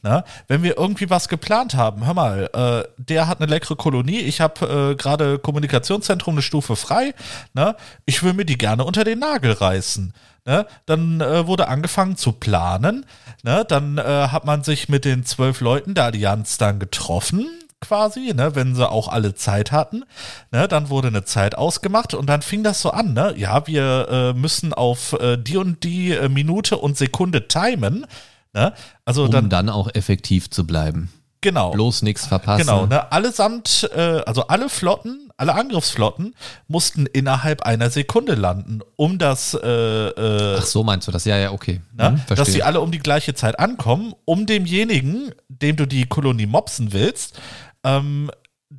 Ne? 0.02 0.24
Wenn 0.46 0.62
wir 0.62 0.78
irgendwie 0.78 1.10
was 1.10 1.28
geplant 1.28 1.74
haben, 1.74 2.06
hör 2.06 2.14
mal, 2.14 2.48
äh, 2.54 2.88
der 2.96 3.28
hat 3.28 3.42
eine 3.42 3.50
leckere 3.50 3.76
Kolonie, 3.76 4.20
ich 4.20 4.40
habe 4.40 4.92
äh, 4.92 4.94
gerade 4.94 5.38
Kommunikationszentrum 5.38 6.36
eine 6.36 6.42
Stufe 6.42 6.76
frei, 6.76 7.14
ne? 7.52 7.76
ich 8.06 8.22
will 8.22 8.32
mir 8.32 8.46
die 8.46 8.56
gerne 8.56 8.84
unter 8.84 9.04
den 9.04 9.18
Nagel 9.18 9.52
reißen. 9.52 10.14
Ne? 10.48 10.66
Dann 10.86 11.20
äh, 11.20 11.46
wurde 11.46 11.68
angefangen 11.68 12.16
zu 12.16 12.32
planen. 12.32 13.04
Ne? 13.42 13.66
Dann 13.68 13.98
äh, 13.98 14.02
hat 14.02 14.46
man 14.46 14.64
sich 14.64 14.88
mit 14.88 15.04
den 15.04 15.26
zwölf 15.26 15.60
Leuten 15.60 15.92
der 15.92 16.04
Allianz 16.04 16.56
dann 16.56 16.78
getroffen, 16.78 17.46
quasi, 17.82 18.32
ne? 18.34 18.54
wenn 18.54 18.74
sie 18.74 18.88
auch 18.88 19.08
alle 19.08 19.34
Zeit 19.34 19.72
hatten. 19.72 20.04
Ne? 20.50 20.66
Dann 20.66 20.88
wurde 20.88 21.08
eine 21.08 21.24
Zeit 21.24 21.54
ausgemacht 21.54 22.14
und 22.14 22.30
dann 22.30 22.40
fing 22.40 22.62
das 22.62 22.80
so 22.80 22.92
an. 22.92 23.12
Ne? 23.12 23.34
Ja, 23.36 23.66
wir 23.66 24.08
äh, 24.10 24.32
müssen 24.32 24.72
auf 24.72 25.12
äh, 25.20 25.36
die 25.36 25.58
und 25.58 25.84
die 25.84 26.12
äh, 26.12 26.30
Minute 26.30 26.78
und 26.78 26.96
Sekunde 26.96 27.46
timen. 27.46 28.06
Ne? 28.54 28.72
Also 29.04 29.24
Um 29.24 29.30
dann, 29.30 29.50
dann, 29.50 29.68
auch 29.68 29.90
effektiv 29.92 30.48
zu 30.48 30.66
bleiben. 30.66 31.12
genau. 31.42 31.72
Bloß 31.72 32.00
nichts 32.00 32.24
verpassen. 32.24 32.62
Genau, 32.62 32.86
ne? 32.86 33.12
Allesamt, 33.12 33.90
äh, 33.94 34.22
also 34.24 34.46
alle 34.46 34.70
Flotten, 34.70 35.27
alle 35.38 35.54
Angriffsflotten 35.54 36.34
mussten 36.66 37.06
innerhalb 37.06 37.62
einer 37.62 37.90
Sekunde 37.90 38.34
landen, 38.34 38.80
um 38.96 39.18
das, 39.18 39.54
äh, 39.54 39.68
äh, 39.68 40.56
Ach 40.58 40.64
so 40.64 40.82
meinst 40.82 41.06
du 41.08 41.12
das? 41.12 41.24
Ja, 41.24 41.38
ja, 41.38 41.52
okay. 41.52 41.80
ne? 41.96 42.10
Hm, 42.10 42.36
dass 42.36 42.48
sie 42.52 42.62
alle 42.64 42.80
um 42.80 42.90
die 42.90 42.98
gleiche 42.98 43.34
Zeit 43.34 43.58
ankommen, 43.58 44.14
um 44.24 44.46
demjenigen, 44.46 45.32
dem 45.48 45.76
du 45.76 45.86
die 45.86 46.06
Kolonie 46.06 46.46
mopsen 46.46 46.92
willst, 46.92 47.38
ähm, 47.84 48.30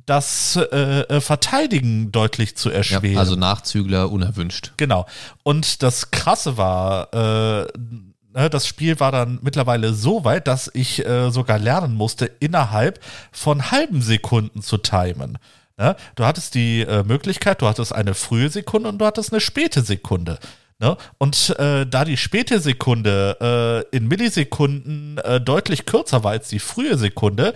das 0.06 0.56
äh, 0.56 1.00
äh, 1.00 1.20
Verteidigen 1.20 2.12
deutlich 2.12 2.56
zu 2.56 2.70
erschweren. 2.70 3.14
ja, 3.14 3.18
also 3.18 3.36
Nachzügler 3.36 4.10
unerwünscht. 4.10 4.72
Genau. 4.76 5.06
Und 5.42 5.82
das 5.82 6.10
Krasse 6.10 6.56
war, 6.58 7.12
äh, 7.14 7.66
ne, 8.34 8.50
das 8.50 8.66
Spiel 8.66 9.00
war 9.00 9.12
dann 9.12 9.38
mittlerweile 9.42 9.94
so 9.94 10.24
weit, 10.24 10.46
dass 10.46 10.70
ich 10.74 11.04
äh, 11.06 11.30
sogar 11.30 11.58
lernen 11.58 11.94
musste, 11.94 12.26
innerhalb 12.26 13.00
von 13.32 13.70
halben 13.70 14.02
Sekunden 14.02 14.62
zu 14.62 14.76
timen. 14.76 15.38
Ne? 15.80 15.96
Du 16.14 16.26
hattest 16.26 16.54
die 16.54 16.82
äh, 16.82 17.02
Möglichkeit, 17.04 17.62
du 17.62 17.66
hattest 17.66 17.94
eine 17.94 18.12
frühe 18.12 18.50
Sekunde 18.50 18.90
und 18.90 18.98
du 18.98 19.06
hattest 19.06 19.32
eine 19.32 19.40
späte 19.40 19.80
Sekunde. 19.80 20.38
Ne? 20.78 20.96
Und 21.16 21.56
äh, 21.58 21.86
da 21.86 22.04
die 22.04 22.18
späte 22.18 22.60
Sekunde 22.60 23.86
äh, 23.92 23.96
in 23.96 24.06
Millisekunden 24.06 25.16
äh, 25.18 25.40
deutlich 25.40 25.86
kürzer 25.86 26.22
war 26.22 26.32
als 26.32 26.48
die 26.48 26.58
frühe 26.58 26.98
Sekunde, 26.98 27.54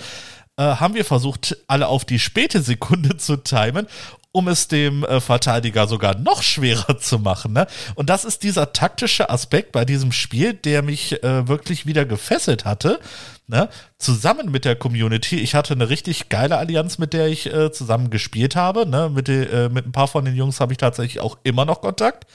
äh, 0.57 0.63
haben 0.63 0.95
wir 0.95 1.05
versucht, 1.05 1.59
alle 1.67 1.87
auf 1.87 2.07
die 2.07 2.19
späte 2.19 2.63
Sekunde 2.63 3.17
zu 3.19 3.37
timen, 3.37 3.87
um 4.35 4.49
es 4.49 4.67
dem 4.67 5.05
äh, 5.05 5.21
Verteidiger 5.21 5.87
sogar 5.87 6.19
noch 6.19 6.43
schwerer 6.43 6.99
zu 6.99 7.21
machen. 7.21 7.53
Ne? 7.53 7.69
Und 7.95 8.11
das 8.11 8.25
ist 8.25 8.43
dieser 8.43 8.73
taktische 8.73 9.31
Aspekt 9.31 9.71
bei 9.71 9.85
diesem 9.85 10.11
Spiel, 10.11 10.55
der 10.55 10.83
mich 10.83 11.23
äh, 11.23 11.47
wirklich 11.47 11.87
wieder 11.87 12.05
gefesselt 12.05 12.65
hatte. 12.65 12.99
Ne? 13.47 13.69
Zusammen 13.97 14.51
mit 14.51 14.65
der 14.65 14.75
Community. 14.75 15.39
Ich 15.39 15.55
hatte 15.55 15.75
eine 15.75 15.89
richtig 15.89 16.31
geile 16.31 16.59
Allianz, 16.59 16.99
mit 16.99 17.13
der 17.13 17.29
ich 17.29 17.47
äh, 17.47 17.71
zusammen 17.71 18.11
gespielt 18.11 18.57
habe. 18.57 18.87
Ne? 18.87 19.09
Mit, 19.09 19.29
de, 19.29 19.67
äh, 19.67 19.69
mit 19.69 19.87
ein 19.87 19.93
paar 19.93 20.09
von 20.09 20.25
den 20.25 20.35
Jungs 20.35 20.59
habe 20.59 20.73
ich 20.73 20.79
tatsächlich 20.79 21.21
auch 21.21 21.39
immer 21.45 21.65
noch 21.65 21.81
Kontakt. 21.81 22.27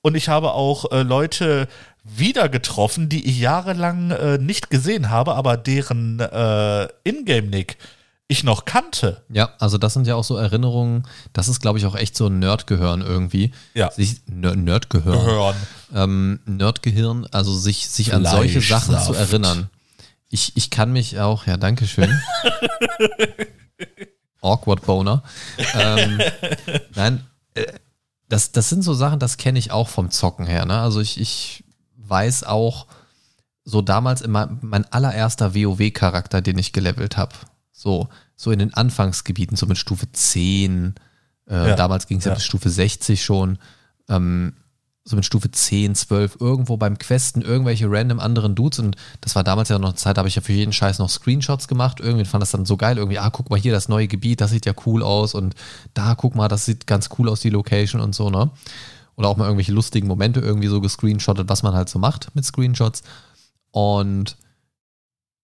Und 0.00 0.14
ich 0.14 0.28
habe 0.28 0.52
auch 0.52 0.92
äh, 0.92 1.02
Leute 1.02 1.66
wieder 2.04 2.48
getroffen, 2.48 3.08
die 3.08 3.28
ich 3.28 3.40
jahrelang 3.40 4.12
äh, 4.12 4.38
nicht 4.38 4.70
gesehen 4.70 5.10
habe, 5.10 5.34
aber 5.34 5.56
deren 5.56 6.20
Ingame-Nick 7.04 7.76
ich 8.30 8.44
noch 8.44 8.66
kannte. 8.66 9.24
Ja, 9.30 9.50
also 9.58 9.78
das 9.78 9.94
sind 9.94 10.06
ja 10.06 10.14
auch 10.14 10.22
so 10.24 10.36
Erinnerungen, 10.36 11.04
das 11.32 11.48
ist, 11.48 11.60
glaube 11.60 11.78
ich, 11.78 11.86
auch 11.86 11.94
echt 11.96 12.14
so 12.16 12.26
ein 12.26 12.38
Nerdgehirn 12.38 13.00
irgendwie. 13.00 13.52
Ja. 13.74 13.90
Sich, 13.90 14.20
Ner- 14.26 14.54
Nerdgehirn. 14.54 15.22
Hören. 15.22 15.56
Ähm, 15.94 16.40
Nerdgehirn, 16.44 17.26
also 17.32 17.56
sich, 17.56 17.88
sich 17.88 18.12
an 18.14 18.24
solche 18.26 18.60
Sachen 18.60 18.98
zu 19.00 19.14
erinnern. 19.14 19.70
Ich, 20.28 20.56
ich 20.58 20.68
kann 20.68 20.92
mich 20.92 21.18
auch, 21.18 21.46
ja, 21.46 21.56
danke 21.56 21.86
schön. 21.86 22.10
Awkward 24.42 24.82
Boner. 24.84 25.22
Ähm, 25.74 26.20
nein, 26.94 27.26
äh, 27.54 27.64
das, 28.28 28.52
das 28.52 28.68
sind 28.68 28.82
so 28.82 28.92
Sachen, 28.94 29.18
das 29.18 29.36
kenne 29.38 29.58
ich 29.58 29.70
auch 29.70 29.88
vom 29.88 30.10
Zocken 30.10 30.46
her. 30.46 30.66
Ne? 30.66 30.78
Also 30.78 31.00
ich, 31.00 31.18
ich 31.20 31.64
weiß 31.96 32.44
auch, 32.44 32.86
so 33.64 33.80
damals 33.82 34.20
immer 34.22 34.48
mein 34.60 34.84
allererster 34.92 35.54
WoW-Charakter, 35.54 36.40
den 36.42 36.58
ich 36.58 36.72
gelevelt 36.72 37.16
habe. 37.16 37.34
So, 37.78 38.08
so 38.34 38.50
in 38.50 38.58
den 38.58 38.74
Anfangsgebieten, 38.74 39.56
so 39.56 39.66
mit 39.66 39.78
Stufe 39.78 40.10
10. 40.10 40.94
Äh, 41.48 41.54
Ja. 41.68 41.76
Damals 41.76 42.08
ging 42.08 42.18
es 42.18 42.24
ja. 42.24 42.32
Ja. 42.32 42.34
bis 42.34 42.44
Stufe 42.44 42.70
60 42.70 43.22
schon. 43.24 43.58
Ähm, 44.08 44.54
so 45.04 45.14
mit 45.14 45.24
Stufe 45.24 45.50
10, 45.50 45.94
12, 45.94 46.38
irgendwo 46.40 46.76
beim 46.76 46.98
Questen 46.98 47.40
irgendwelche 47.40 47.86
random 47.88 48.18
anderen 48.18 48.56
Dudes. 48.56 48.80
Und 48.80 48.96
das 49.20 49.36
war 49.36 49.44
damals 49.44 49.68
ja 49.68 49.78
noch 49.78 49.90
eine 49.90 49.94
Zeit, 49.94 50.16
da 50.16 50.20
habe 50.20 50.28
ich 50.28 50.34
ja 50.34 50.42
für 50.42 50.52
jeden 50.52 50.72
Scheiß 50.72 50.98
noch 50.98 51.08
Screenshots 51.08 51.68
gemacht. 51.68 52.00
Irgendwie 52.00 52.24
fand 52.24 52.42
das 52.42 52.50
dann 52.50 52.66
so 52.66 52.76
geil. 52.76 52.98
Irgendwie, 52.98 53.20
ah, 53.20 53.30
guck 53.30 53.48
mal 53.48 53.58
hier, 53.58 53.72
das 53.72 53.88
neue 53.88 54.08
Gebiet, 54.08 54.40
das 54.40 54.50
sieht 54.50 54.66
ja 54.66 54.72
cool 54.84 55.04
aus. 55.04 55.34
Und 55.34 55.54
da, 55.94 56.16
guck 56.16 56.34
mal, 56.34 56.48
das 56.48 56.64
sieht 56.64 56.88
ganz 56.88 57.08
cool 57.16 57.28
aus, 57.28 57.40
die 57.40 57.50
Location 57.50 58.00
und 58.00 58.12
so, 58.12 58.28
ne? 58.28 58.50
Oder 59.14 59.28
auch 59.28 59.36
mal 59.36 59.44
irgendwelche 59.44 59.72
lustigen 59.72 60.08
Momente 60.08 60.40
irgendwie 60.40 60.68
so 60.68 60.80
gescreenshottet, 60.80 61.48
was 61.48 61.62
man 61.62 61.74
halt 61.74 61.88
so 61.88 62.00
macht 62.00 62.34
mit 62.34 62.44
Screenshots. 62.44 63.02
Und 63.70 64.36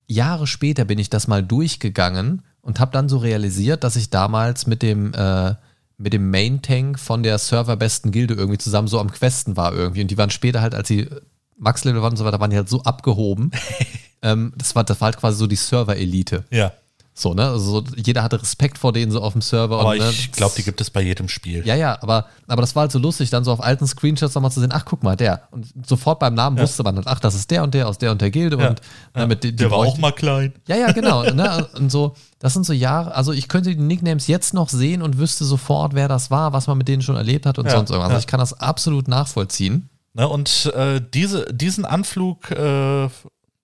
Jahre 0.06 0.46
später 0.46 0.84
bin 0.84 0.98
ich 0.98 1.10
das 1.10 1.28
mal 1.28 1.42
durchgegangen 1.42 2.42
und 2.60 2.80
habe 2.80 2.92
dann 2.92 3.08
so 3.08 3.18
realisiert, 3.18 3.84
dass 3.84 3.96
ich 3.96 4.10
damals 4.10 4.66
mit 4.66 4.82
dem, 4.82 5.12
äh, 5.14 5.54
mit 5.96 6.12
dem 6.12 6.30
Main-Tank 6.30 6.98
von 6.98 7.22
der 7.22 7.38
serverbesten 7.38 8.10
Gilde 8.10 8.34
irgendwie 8.34 8.58
zusammen 8.58 8.88
so 8.88 8.98
am 8.98 9.10
Questen 9.10 9.56
war 9.56 9.72
irgendwie. 9.72 10.02
Und 10.02 10.10
die 10.10 10.18
waren 10.18 10.30
später 10.30 10.60
halt, 10.60 10.74
als 10.74 10.88
sie 10.88 11.08
Max-Level 11.56 12.02
waren 12.02 12.12
und 12.12 12.16
so 12.16 12.24
weiter, 12.24 12.40
waren 12.40 12.50
die 12.50 12.56
halt 12.56 12.68
so 12.68 12.82
abgehoben. 12.82 13.50
ähm, 14.22 14.52
das, 14.56 14.74
war, 14.74 14.84
das 14.84 15.00
war 15.00 15.06
halt 15.06 15.18
quasi 15.18 15.38
so 15.38 15.46
die 15.46 15.56
Server-Elite. 15.56 16.44
Ja. 16.50 16.72
So, 17.16 17.32
ne? 17.32 17.44
Also 17.48 17.80
so, 17.80 17.84
jeder 17.96 18.24
hatte 18.24 18.42
Respekt 18.42 18.76
vor 18.76 18.92
denen 18.92 19.12
so 19.12 19.20
auf 19.22 19.34
dem 19.34 19.40
Server. 19.40 19.78
Aber 19.78 19.90
und, 19.90 19.98
ne, 19.98 20.10
ich 20.10 20.32
glaube, 20.32 20.54
die 20.56 20.64
gibt 20.64 20.80
es 20.80 20.90
bei 20.90 21.00
jedem 21.00 21.28
Spiel. 21.28 21.64
ja, 21.64 21.76
ja, 21.76 21.96
aber, 22.02 22.26
aber 22.48 22.60
das 22.60 22.74
war 22.74 22.82
halt 22.82 22.92
so 22.92 22.98
lustig, 22.98 23.30
dann 23.30 23.44
so 23.44 23.52
auf 23.52 23.62
alten 23.62 23.86
Screenshots 23.86 24.34
nochmal 24.34 24.50
zu 24.50 24.58
sehen, 24.58 24.70
ach, 24.72 24.84
guck 24.84 25.04
mal, 25.04 25.14
der. 25.14 25.46
Und 25.52 25.66
sofort 25.86 26.18
beim 26.18 26.34
Namen 26.34 26.58
wusste 26.58 26.82
man 26.82 26.96
halt, 26.96 27.06
ach, 27.06 27.20
das 27.20 27.36
ist 27.36 27.52
der 27.52 27.62
und 27.62 27.72
der 27.72 27.86
aus 27.86 27.98
der 27.98 28.10
und 28.10 28.20
der 28.20 28.32
Gilde 28.32 28.58
Ja. 28.58 28.70
und 28.70 28.80
ne, 29.14 29.28
mit 29.28 29.44
die, 29.44 29.52
die 29.52 29.56
Der 29.56 29.70
war 29.70 29.78
auch 29.78 29.96
mal 29.96 30.10
klein. 30.10 30.54
Ja, 30.66 30.74
ja, 30.76 30.90
genau. 30.90 31.22
ne? 31.30 31.68
Und 31.76 31.92
so, 31.92 32.16
das 32.40 32.52
sind 32.52 32.66
so 32.66 32.72
Jahre, 32.72 33.14
also 33.14 33.30
ich 33.30 33.46
könnte 33.46 33.70
die 33.70 33.80
Nicknames 33.80 34.26
jetzt 34.26 34.52
noch 34.52 34.68
sehen 34.68 35.00
und 35.00 35.16
wüsste 35.16 35.44
sofort, 35.44 35.94
wer 35.94 36.08
das 36.08 36.32
war, 36.32 36.52
was 36.52 36.66
man 36.66 36.78
mit 36.78 36.88
denen 36.88 37.02
schon 37.02 37.14
erlebt 37.16 37.46
hat 37.46 37.58
und 37.60 37.66
Ja, 37.66 37.72
sonst 37.72 37.90
irgendwas. 37.90 38.06
Also 38.10 38.14
ja. 38.16 38.20
ich 38.20 38.26
kann 38.26 38.40
das 38.40 38.58
absolut 38.58 39.06
nachvollziehen. 39.06 39.88
Ne, 40.14 40.28
und 40.28 40.72
äh, 40.74 41.00
diese, 41.14 41.44
diesen 41.52 41.84
Anflug 41.84 42.50
äh, 42.50 43.08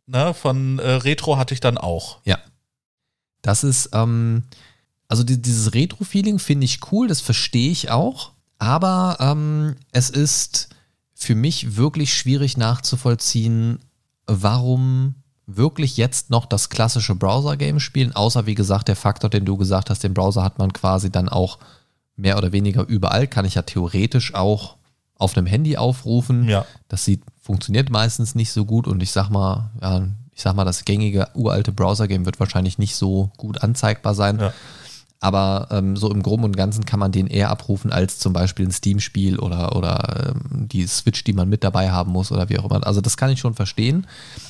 ne, 0.07 0.35
von 0.35 0.79
äh, 0.79 0.89
Retro 0.93 1.37
hatte 1.37 1.53
ich 1.53 1.61
dann 1.61 1.77
auch. 1.79 2.19
Ja. 2.25 2.39
Das 3.43 3.65
ist, 3.65 3.91
ähm, 3.93 4.45
also 5.09 5.25
die, 5.25 5.41
dieses 5.41 5.75
Retro-Feeling 5.75 6.39
finde 6.39 6.65
ich 6.65 6.93
cool, 6.93 7.09
das 7.09 7.21
verstehe 7.21 7.71
ich 7.71 7.91
auch, 7.91 8.33
aber 8.59 9.17
ähm, 9.21 9.77
es 9.93 10.11
ist 10.11 10.69
für 11.15 11.35
mich 11.35 11.77
wirklich 11.77 12.15
schwierig 12.15 12.57
nachzuvollziehen, 12.57 13.79
warum 14.27 15.15
wirklich 15.47 15.97
jetzt 15.97 16.31
noch 16.31 16.47
das 16.47 16.69
klassische 16.69 17.15
Browser-Game 17.15 17.81
spielen, 17.81 18.15
außer 18.15 18.47
wie 18.47 18.55
gesagt 18.55 18.89
der 18.89 18.97
Faktor, 18.97 19.31
den 19.31 19.45
du 19.45 19.57
gesagt 19.57 19.91
hast, 19.91 20.05
den 20.05 20.15
Browser 20.15 20.43
hat 20.43 20.59
man 20.59 20.73
quasi 20.73 21.11
dann 21.11 21.29
auch 21.29 21.59
mehr 22.17 22.39
oder 22.39 22.53
weniger 22.53 22.87
überall, 22.87 23.27
kann 23.27 23.45
ich 23.45 23.55
ja 23.55 23.63
theoretisch 23.63 24.35
auch 24.35 24.77
auf 25.17 25.37
einem 25.37 25.47
Handy 25.47 25.77
aufrufen. 25.77 26.49
Ja. 26.49 26.65
Das 26.89 27.05
sieht, 27.05 27.23
funktioniert 27.41 27.91
meistens 27.91 28.35
nicht 28.35 28.53
so 28.53 28.65
gut 28.65 28.87
und 28.87 29.03
ich 29.03 29.11
sag 29.13 29.29
mal, 29.29 29.71
ja, 29.83 30.09
ich 30.41 30.45
sag 30.45 30.57
mal, 30.57 30.65
das 30.65 30.87
gängige 30.87 31.29
uralte 31.35 31.71
Browser-Game 31.71 32.25
wird 32.25 32.41
wahrscheinlich 32.41 32.79
nicht 32.79 32.97
so 32.97 33.31
gut 33.37 33.63
anzeigbar 33.63 34.15
sein. 34.15 34.41
Ja. 34.41 34.55
Aber 35.21 35.69
ähm, 35.71 35.99
so 35.99 36.11
im 36.11 36.23
Groben 36.23 36.45
und 36.45 36.57
Ganzen 36.57 36.87
kann 36.87 36.99
man 36.99 37.13
den 37.13 37.27
eher 37.27 37.51
abrufen 37.51 37.93
als 37.93 38.19
zum 38.19 38.33
Beispiel 38.33 38.67
ein 38.67 38.73
Steam-Spiel 38.73 39.39
oder, 39.39 39.77
oder 39.77 40.33
ähm, 40.35 40.67
die 40.67 40.87
Switch, 40.87 41.25
die 41.25 41.35
man 41.35 41.51
mit 41.51 41.63
dabei 41.63 41.91
haben 41.91 42.13
muss 42.13 42.33
oder 42.33 42.49
wie 42.49 42.59
auch 42.59 42.65
immer. 42.65 42.87
Also 42.87 43.03
das 43.03 43.19
kann 43.19 43.29
ich 43.29 43.39
schon 43.39 43.53
verstehen. 43.53 44.07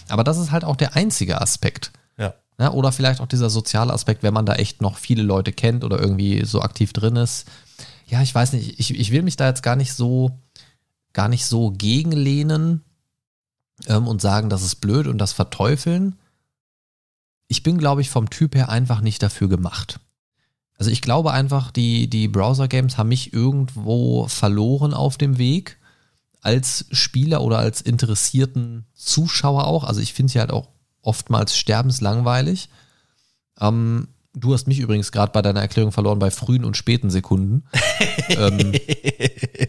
Aber 0.09 0.22
das 0.22 0.38
ist 0.38 0.53
halt 0.53 0.62
auch 0.64 0.76
der 0.76 0.95
einzige 0.95 1.41
Aspekt. 1.41 1.91
Ja. 2.16 2.34
Ja, 2.61 2.70
oder 2.70 2.93
vielleicht 2.93 3.20
auch 3.20 3.26
dieser 3.26 3.51
soziale 3.51 3.93
Aspekt, 3.93 4.22
wenn 4.22 4.32
man 4.32 4.47
da 4.47 4.55
echt 4.55 4.80
noch 4.80 4.97
viele 4.97 5.24
Leute 5.24 5.51
kennt 5.51 5.82
oder 5.82 5.99
irgendwie 5.99 6.45
so 6.45 6.62
aktiv 6.62 6.93
drin 6.93 7.16
ist. 7.16 7.49
Ja, 8.07 8.22
ich 8.22 8.32
weiß 8.32 8.53
nicht, 8.53 8.78
ich, 8.78 8.97
ich 8.97 9.11
will 9.11 9.22
mich 9.22 9.34
da 9.34 9.49
jetzt 9.49 9.64
gar 9.64 9.74
nicht 9.74 9.93
so, 9.93 10.38
gar 11.12 11.26
nicht 11.26 11.47
so 11.47 11.72
gegenlehnen 11.72 12.84
ähm, 13.86 14.06
und 14.06 14.20
sagen, 14.20 14.50
das 14.50 14.62
ist 14.62 14.76
blöd 14.76 15.06
und 15.06 15.18
das 15.18 15.32
verteufeln. 15.32 16.16
Ich 17.48 17.62
bin, 17.62 17.78
glaube 17.78 18.00
ich, 18.00 18.10
vom 18.10 18.30
Typ 18.30 18.54
her 18.54 18.68
einfach 18.68 19.00
nicht 19.00 19.22
dafür 19.22 19.48
gemacht. 19.48 20.00
Also 20.78 20.90
ich 20.90 21.02
glaube 21.02 21.32
einfach, 21.32 21.70
die, 21.70 22.08
die 22.08 22.28
Browser-Games 22.28 22.96
haben 22.96 23.08
mich 23.08 23.34
irgendwo 23.34 24.26
verloren 24.28 24.94
auf 24.94 25.18
dem 25.18 25.36
Weg. 25.36 25.78
Als 26.40 26.86
Spieler 26.90 27.42
oder 27.42 27.58
als 27.58 27.82
interessierten 27.82 28.86
Zuschauer 28.94 29.66
auch. 29.66 29.84
Also 29.84 30.00
ich 30.00 30.14
finde 30.14 30.32
sie 30.32 30.40
halt 30.40 30.50
auch 30.50 30.68
oftmals 31.02 31.54
sterbenslangweilig. 31.54 32.70
Ähm, 33.60 34.08
du 34.34 34.54
hast 34.54 34.68
mich 34.68 34.78
übrigens 34.78 35.12
gerade 35.12 35.32
bei 35.32 35.42
deiner 35.42 35.60
Erklärung 35.60 35.92
verloren 35.92 36.18
bei 36.18 36.30
frühen 36.30 36.64
und 36.64 36.76
späten 36.76 37.10
Sekunden. 37.10 37.64
ähm, 38.30 38.72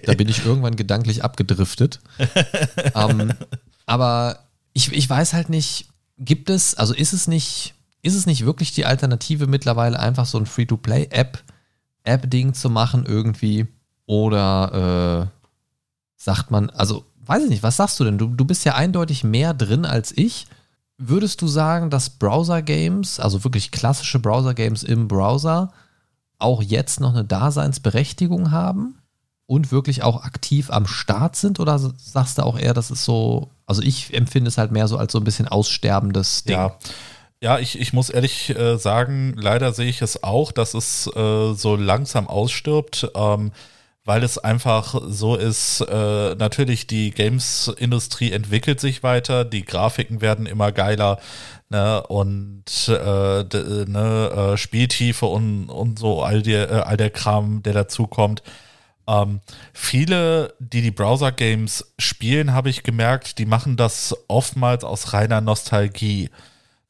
da 0.06 0.14
bin 0.14 0.30
ich 0.30 0.46
irgendwann 0.46 0.76
gedanklich 0.76 1.24
abgedriftet. 1.24 2.00
ähm, 2.96 3.34
aber 3.92 4.40
ich, 4.74 4.92
ich 4.94 5.10
weiß 5.10 5.34
halt 5.34 5.50
nicht, 5.50 5.90
gibt 6.18 6.50
es, 6.50 6.76
also 6.76 6.94
ist 6.94 7.14
es 7.14 7.28
nicht 7.28 7.76
ist 8.02 8.16
es 8.16 8.26
nicht 8.26 8.46
wirklich 8.46 8.74
die 8.74 8.86
Alternative 8.86 9.48
mittlerweile 9.48 10.00
einfach 10.00 10.26
so 10.26 10.38
ein 10.38 10.46
Free-to-Play-App, 10.46 11.44
App-Ding 12.04 12.54
zu 12.54 12.70
machen 12.70 13.06
irgendwie? 13.06 13.68
Oder 14.06 15.30
äh, 15.30 15.38
sagt 16.16 16.52
man, 16.52 16.70
also 16.72 17.06
weiß 17.26 17.44
ich 17.44 17.50
nicht, 17.50 17.64
was 17.64 17.78
sagst 17.78 18.00
du 18.00 18.04
denn? 18.04 18.18
Du, 18.18 18.28
du 18.28 18.46
bist 18.46 18.66
ja 18.66 18.76
eindeutig 18.76 19.24
mehr 19.24 19.54
drin 19.54 19.86
als 19.86 20.12
ich. 20.18 20.48
Würdest 20.98 21.42
du 21.42 21.48
sagen, 21.48 21.90
dass 21.90 22.10
Browser-Games, 22.10 23.20
also 23.20 23.44
wirklich 23.44 23.72
klassische 23.72 24.20
Browser-Games 24.20 24.84
im 24.84 25.08
Browser, 25.08 25.72
auch 26.40 26.64
jetzt 26.64 27.00
noch 27.00 27.12
eine 27.12 27.24
Daseinsberechtigung 27.24 28.52
haben 28.52 29.01
und 29.52 29.70
wirklich 29.70 30.02
auch 30.02 30.24
aktiv 30.24 30.72
am 30.72 30.88
Start 30.88 31.36
sind? 31.36 31.60
Oder 31.60 31.78
sagst 31.78 32.38
du 32.38 32.44
auch 32.44 32.58
eher, 32.58 32.74
das 32.74 32.90
ist 32.90 33.04
so, 33.04 33.50
also 33.66 33.82
ich 33.82 34.14
empfinde 34.14 34.48
es 34.48 34.58
halt 34.58 34.72
mehr 34.72 34.88
so 34.88 34.96
als 34.96 35.12
so 35.12 35.20
ein 35.20 35.26
bisschen 35.26 35.50
aussterbendes 35.50 36.46
Ding? 36.46 36.56
Ja. 36.56 36.78
Ja, 37.44 37.58
ich, 37.58 37.80
ich 37.80 37.92
muss 37.92 38.12
ehrlich 38.12 38.56
äh, 38.56 38.78
sagen, 38.78 39.34
leider 39.36 39.74
sehe 39.74 39.90
ich 39.90 40.04
es 40.04 40.24
auch, 40.24 40.52
dass 40.52 40.76
es 40.76 41.08
äh, 41.08 41.54
so 41.54 41.76
langsam 41.76 42.28
ausstirbt, 42.28 43.12
ähm, 43.16 43.52
weil 44.06 44.24
es 44.24 44.38
einfach 44.38 45.02
so 45.08 45.36
ist, 45.36 45.82
äh, 45.82 46.36
natürlich 46.36 46.86
die 46.86 47.10
Games-Industrie 47.10 48.32
entwickelt 48.32 48.80
sich 48.80 49.02
weiter, 49.02 49.44
die 49.44 49.66
Grafiken 49.66 50.22
werden 50.22 50.46
immer 50.46 50.72
geiler 50.72 51.20
ne, 51.70 52.04
und 52.04 52.88
äh, 52.88 53.44
ne, 53.44 54.54
äh, 54.54 54.58
Spieltiefe 54.58 55.26
und, 55.26 55.70
und 55.70 55.98
so 55.98 56.22
all, 56.22 56.44
die, 56.44 56.54
äh, 56.54 56.68
all 56.68 56.98
der 56.98 57.10
Kram, 57.10 57.64
der 57.64 57.74
dazukommt. 57.74 58.44
Ähm, 59.08 59.42
viele, 59.74 60.54
die 60.60 60.82
die 60.82 60.92
Browser-Games 60.92 61.94
spielen, 61.98 62.54
habe 62.54 62.70
ich 62.70 62.84
gemerkt, 62.84 63.38
die 63.38 63.46
machen 63.46 63.78
das 63.78 64.16
oftmals 64.28 64.84
aus 64.84 65.14
reiner 65.14 65.42
Nostalgie 65.42 66.30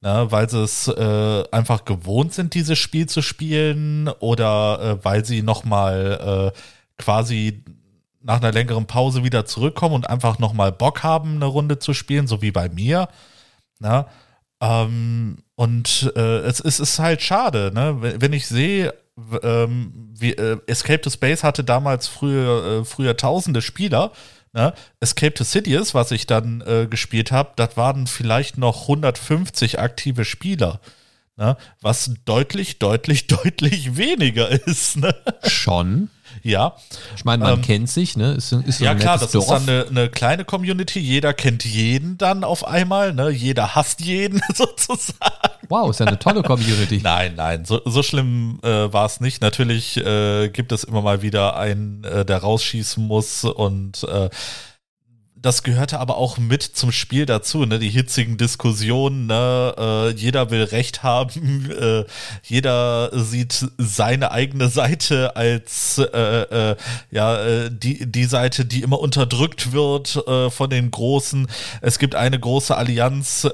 ne, 0.02 0.28
weil 0.30 0.50
sie 0.50 0.64
es 0.64 0.88
äh, 0.88 1.44
einfach 1.52 1.86
gewohnt 1.86 2.34
sind, 2.34 2.54
dieses 2.54 2.78
Spiel 2.78 3.08
zu 3.08 3.22
spielen 3.22 4.10
oder 4.20 5.00
äh, 5.00 5.06
weil 5.06 5.24
sie 5.26 5.42
nochmal 5.42 6.52
äh, 6.54 6.60
quasi 7.02 7.64
nach 8.22 8.38
einer 8.38 8.52
längeren 8.52 8.86
Pause 8.86 9.24
wieder 9.24 9.46
zurückkommen 9.46 9.96
und 9.96 10.10
einfach 10.10 10.40
nochmal 10.40 10.72
Bock 10.72 11.04
haben, 11.04 11.36
eine 11.36 11.46
Runde 11.46 11.80
zu 11.80 11.94
spielen, 11.94 12.28
so 12.28 12.42
wie 12.42 12.52
bei 12.52 12.70
mir. 12.70 13.08
Ne? 13.80 14.06
Ähm, 14.60 15.40
und 15.56 16.12
äh, 16.16 16.40
es, 16.40 16.60
es 16.60 16.80
ist 16.80 17.00
halt 17.00 17.22
schade, 17.22 17.72
ne? 17.74 17.98
wenn 18.00 18.34
ich 18.34 18.48
sehe, 18.48 18.94
ähm, 19.44 20.14
wie, 20.18 20.34
äh, 20.34 20.58
Escape 20.68 21.02
to 21.02 21.10
Space 21.10 21.44
hatte 21.44 21.64
damals 21.64 22.08
früher, 22.08 22.82
äh, 22.82 22.86
früher 22.86 23.18
tausende 23.18 23.62
Spieler 23.62 24.12
Ne? 24.54 24.74
Escape 25.00 25.34
to 25.34 25.44
Cities, 25.44 25.94
was 25.94 26.12
ich 26.12 26.28
dann 26.28 26.62
äh, 26.62 26.88
gespielt 26.90 27.32
habe, 27.32 27.54
das 27.56 27.78
waren 27.78 28.08
vielleicht 28.08 28.58
noch 28.58 28.84
150 28.84 29.80
aktive 29.80 30.26
Spieler. 30.26 30.82
Ne? 31.38 31.56
Was 31.80 32.12
deutlich, 32.26 32.78
deutlich, 32.80 33.28
deutlich 33.28 33.96
weniger 33.96 34.50
ist. 34.50 34.98
Ne? 34.98 35.16
Schon. 35.48 36.10
Ja. 36.44 36.76
Ich 37.16 37.26
meine, 37.26 37.44
man 37.44 37.54
ähm, 37.56 37.62
kennt 37.62 37.90
sich, 37.90 38.18
ne? 38.18 38.34
Ist, 38.34 38.52
ist 38.52 38.80
ja, 38.80 38.96
klar, 38.96 39.18
das 39.18 39.32
Dorf. 39.32 39.46
ist 39.46 39.52
dann 39.52 39.70
eine, 39.70 39.86
eine, 39.90 40.10
kleine 40.10 40.46
Community. 40.46 41.00
Jeder 41.00 41.34
kennt 41.34 41.66
jeden 41.66 42.18
dann 42.18 42.44
auf 42.44 42.66
einmal, 42.68 43.14
ne? 43.14 43.30
Jeder 43.30 43.76
hasst 43.76 44.02
jeden 44.02 44.42
sozusagen. 44.54 45.32
Wow, 45.70 45.90
ist 45.92 46.00
ja 46.00 46.08
eine 46.08 46.20
tolle 46.20 46.42
Community. 46.42 47.00
nein, 47.04 47.34
nein, 47.36 47.66
so, 47.66 47.82
so 47.86 48.04
schlimm 48.04 48.60
äh, 48.64 48.92
war 48.92 49.06
es 49.06 49.20
nicht. 49.20 49.42
Natürlich 49.42 49.98
äh, 49.98 50.50
gibt 50.50 50.72
es 50.72 50.84
immer 50.84 51.02
mal 51.02 51.22
wieder 51.22 51.56
einen, 51.58 52.04
äh, 52.04 52.26
der 52.26 52.40
rausschießen 52.40 53.06
muss 53.06 53.44
und 53.44 54.04
äh, 54.04 54.30
das 55.42 55.64
gehörte 55.64 56.00
aber 56.00 56.18
auch 56.18 56.38
mit 56.38 56.62
zum 56.62 56.92
Spiel 56.92 57.26
dazu, 57.26 57.66
ne? 57.66 57.80
Die 57.80 57.90
hitzigen 57.90 58.38
Diskussionen, 58.38 59.26
ne? 59.26 59.74
Äh, 59.78 60.10
jeder 60.12 60.52
will 60.52 60.64
Recht 60.64 61.02
haben, 61.02 61.72
äh, 61.82 62.04
jeder 62.44 63.10
sieht 63.14 63.68
seine 63.78 64.32
eigene 64.32 64.70
Seite 64.70 65.36
als 65.36 65.98
äh, 65.98 66.42
äh, 66.42 66.76
ja 67.10 67.44
äh, 67.44 67.72
die 67.72 68.06
die 68.06 68.26
Seite, 68.26 68.66
die 68.66 68.82
immer 68.82 69.00
unterdrückt 69.00 69.72
wird 69.72 70.16
äh, 70.28 70.52
von 70.52 70.70
den 70.70 70.92
Großen. 70.92 71.48
Es 71.82 71.98
gibt 71.98 72.14
eine 72.16 72.40
große 72.40 72.76
Allianz, 72.76 73.48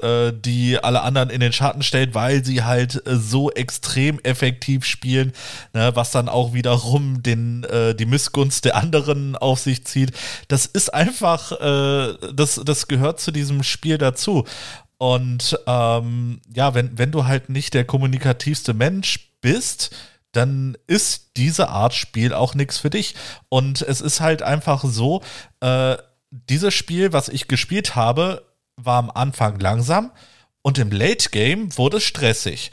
die 0.44 0.78
alle 0.78 1.02
anderen 1.02 1.30
in 1.30 1.40
den 1.40 1.52
Schatten 1.52 1.82
stellt, 1.82 2.14
weil 2.14 2.44
sie 2.44 2.62
halt 2.62 3.02
so 3.06 3.50
extrem 3.50 4.18
effektiv 4.20 4.84
spielen, 4.84 5.32
ne? 5.72 5.92
was 5.94 6.10
dann 6.10 6.28
auch 6.28 6.52
wiederum 6.52 7.22
den 7.22 7.66
die 7.98 8.06
Missgunst 8.06 8.64
der 8.64 8.76
anderen 8.76 9.36
auf 9.36 9.60
sich 9.60 9.84
zieht. 9.84 10.12
Das 10.48 10.66
ist 10.66 10.92
einfach 10.92 11.52
äh, 11.78 12.32
das, 12.32 12.60
das 12.64 12.88
gehört 12.88 13.20
zu 13.20 13.30
diesem 13.30 13.62
Spiel 13.62 13.98
dazu. 13.98 14.44
Und 14.98 15.58
ähm, 15.66 16.40
ja, 16.52 16.74
wenn, 16.74 16.98
wenn 16.98 17.12
du 17.12 17.24
halt 17.26 17.48
nicht 17.48 17.74
der 17.74 17.84
kommunikativste 17.84 18.74
Mensch 18.74 19.30
bist, 19.40 19.94
dann 20.32 20.76
ist 20.86 21.36
diese 21.36 21.68
Art 21.68 21.94
Spiel 21.94 22.34
auch 22.34 22.54
nichts 22.54 22.78
für 22.78 22.90
dich. 22.90 23.14
Und 23.48 23.82
es 23.82 24.00
ist 24.00 24.20
halt 24.20 24.42
einfach 24.42 24.84
so, 24.84 25.22
äh, 25.60 25.96
dieses 26.30 26.74
Spiel, 26.74 27.12
was 27.12 27.28
ich 27.28 27.48
gespielt 27.48 27.96
habe, 27.96 28.44
war 28.76 28.98
am 28.98 29.10
Anfang 29.10 29.58
langsam 29.58 30.12
und 30.62 30.78
im 30.78 30.90
Late 30.90 31.30
Game 31.30 31.76
wurde 31.78 31.96
es 31.98 32.04
stressig 32.04 32.70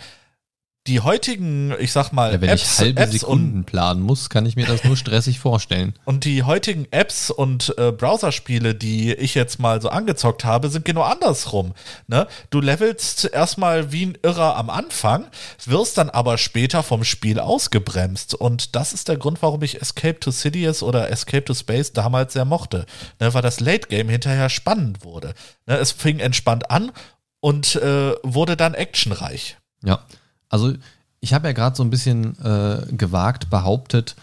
die 0.87 0.99
heutigen, 0.99 1.73
ich 1.79 1.91
sag 1.91 2.11
mal, 2.11 2.33
ja, 2.33 2.41
wenn 2.41 2.49
Apps, 2.49 2.73
ich 2.73 2.79
halbe 2.79 3.01
Apps 3.01 3.13
Sekunden 3.13 3.59
und, 3.59 3.65
planen 3.65 4.01
muss, 4.01 4.29
kann 4.29 4.45
ich 4.45 4.55
mir 4.55 4.67
das 4.67 4.83
nur 4.83 4.95
stressig 4.95 5.39
vorstellen. 5.39 5.93
Und 6.05 6.25
die 6.25 6.43
heutigen 6.43 6.87
Apps 6.91 7.31
und 7.31 7.75
äh, 7.77 7.91
Browserspiele, 7.91 8.75
die 8.75 9.13
ich 9.13 9.33
jetzt 9.33 9.59
mal 9.59 9.81
so 9.81 9.89
angezockt 9.89 10.45
habe, 10.45 10.69
sind 10.69 10.85
genau 10.85 11.01
andersrum. 11.01 11.73
Ne? 12.07 12.27
Du 12.51 12.61
levelst 12.61 13.25
erstmal 13.25 13.91
wie 13.91 14.05
ein 14.05 14.17
Irrer 14.21 14.55
am 14.55 14.69
Anfang, 14.69 15.27
wirst 15.65 15.97
dann 15.97 16.11
aber 16.11 16.37
später 16.37 16.83
vom 16.83 17.03
Spiel 17.03 17.39
ausgebremst. 17.39 18.35
Und 18.35 18.75
das 18.75 18.93
ist 18.93 19.07
der 19.07 19.17
Grund, 19.17 19.41
warum 19.41 19.63
ich 19.63 19.81
Escape 19.81 20.19
to 20.19 20.31
Cities 20.31 20.83
oder 20.83 21.09
Escape 21.09 21.45
to 21.45 21.55
Space 21.55 21.93
damals 21.93 22.33
sehr 22.33 22.45
mochte. 22.45 22.85
Ne? 23.19 23.33
Weil 23.33 23.41
das 23.41 23.59
Late 23.59 23.87
Game 23.87 24.09
hinterher 24.09 24.49
spannend 24.49 25.03
wurde. 25.03 25.33
Ne? 25.65 25.77
Es 25.77 25.91
fing 25.91 26.19
entspannt 26.19 26.69
an 26.69 26.91
und 27.39 27.75
äh, 27.75 28.13
wurde 28.21 28.55
dann 28.55 28.75
actionreich. 28.75 29.57
Ja. 29.83 30.03
Also 30.49 30.73
ich 31.19 31.33
habe 31.33 31.47
ja 31.47 31.53
gerade 31.53 31.75
so 31.75 31.83
ein 31.83 31.89
bisschen 31.89 32.37
äh, 32.43 32.93
gewagt 32.93 33.49
behauptet, 33.49 34.15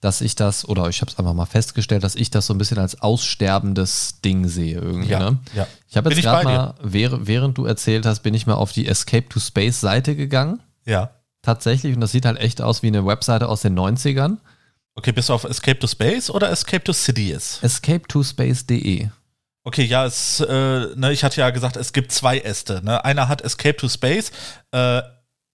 dass 0.00 0.20
ich 0.20 0.36
das, 0.36 0.68
oder 0.68 0.88
ich 0.88 1.00
habe 1.00 1.10
es 1.10 1.18
einfach 1.18 1.32
mal 1.32 1.46
festgestellt, 1.46 2.04
dass 2.04 2.14
ich 2.14 2.30
das 2.30 2.46
so 2.46 2.54
ein 2.54 2.58
bisschen 2.58 2.78
als 2.78 3.00
aussterbendes 3.00 4.20
Ding 4.22 4.46
sehe 4.48 4.76
irgendwie. 4.76 5.10
Ja, 5.10 5.30
ne? 5.30 5.38
ja. 5.54 5.66
Ich 5.88 5.96
habe 5.96 6.10
jetzt 6.10 6.22
gerade 6.22 6.44
mal, 6.44 6.74
während, 6.82 7.26
während 7.26 7.58
du 7.58 7.64
erzählt 7.64 8.04
hast, 8.04 8.20
bin 8.20 8.34
ich 8.34 8.46
mal 8.46 8.54
auf 8.54 8.72
die 8.72 8.86
Escape 8.86 9.28
to 9.28 9.40
Space 9.40 9.80
Seite 9.80 10.14
gegangen. 10.14 10.60
Ja. 10.84 11.10
Tatsächlich, 11.40 11.94
und 11.94 12.00
das 12.00 12.12
sieht 12.12 12.26
halt 12.26 12.38
echt 12.38 12.60
aus 12.60 12.82
wie 12.82 12.88
eine 12.88 13.06
Webseite 13.06 13.48
aus 13.48 13.62
den 13.62 13.78
90ern. 13.78 14.36
Okay, 14.94 15.12
bist 15.12 15.28
du 15.28 15.32
auf 15.32 15.44
Escape 15.44 15.78
to 15.78 15.86
Space 15.86 16.30
oder 16.30 16.50
Escape 16.50 16.84
to 16.84 16.92
Cities? 16.92 17.58
Escape 17.62 18.06
to 18.06 18.22
Space.de. 18.22 19.08
Okay, 19.64 19.84
ja, 19.84 20.04
es, 20.04 20.40
äh, 20.40 20.86
ne, 20.94 21.12
ich 21.12 21.24
hatte 21.24 21.40
ja 21.40 21.48
gesagt, 21.48 21.76
es 21.76 21.94
gibt 21.94 22.12
zwei 22.12 22.38
Äste. 22.38 22.82
Ne? 22.84 23.02
Einer 23.04 23.28
hat 23.28 23.40
Escape 23.40 23.76
to 23.76 23.88
Space 23.88 24.30
äh, 24.72 25.00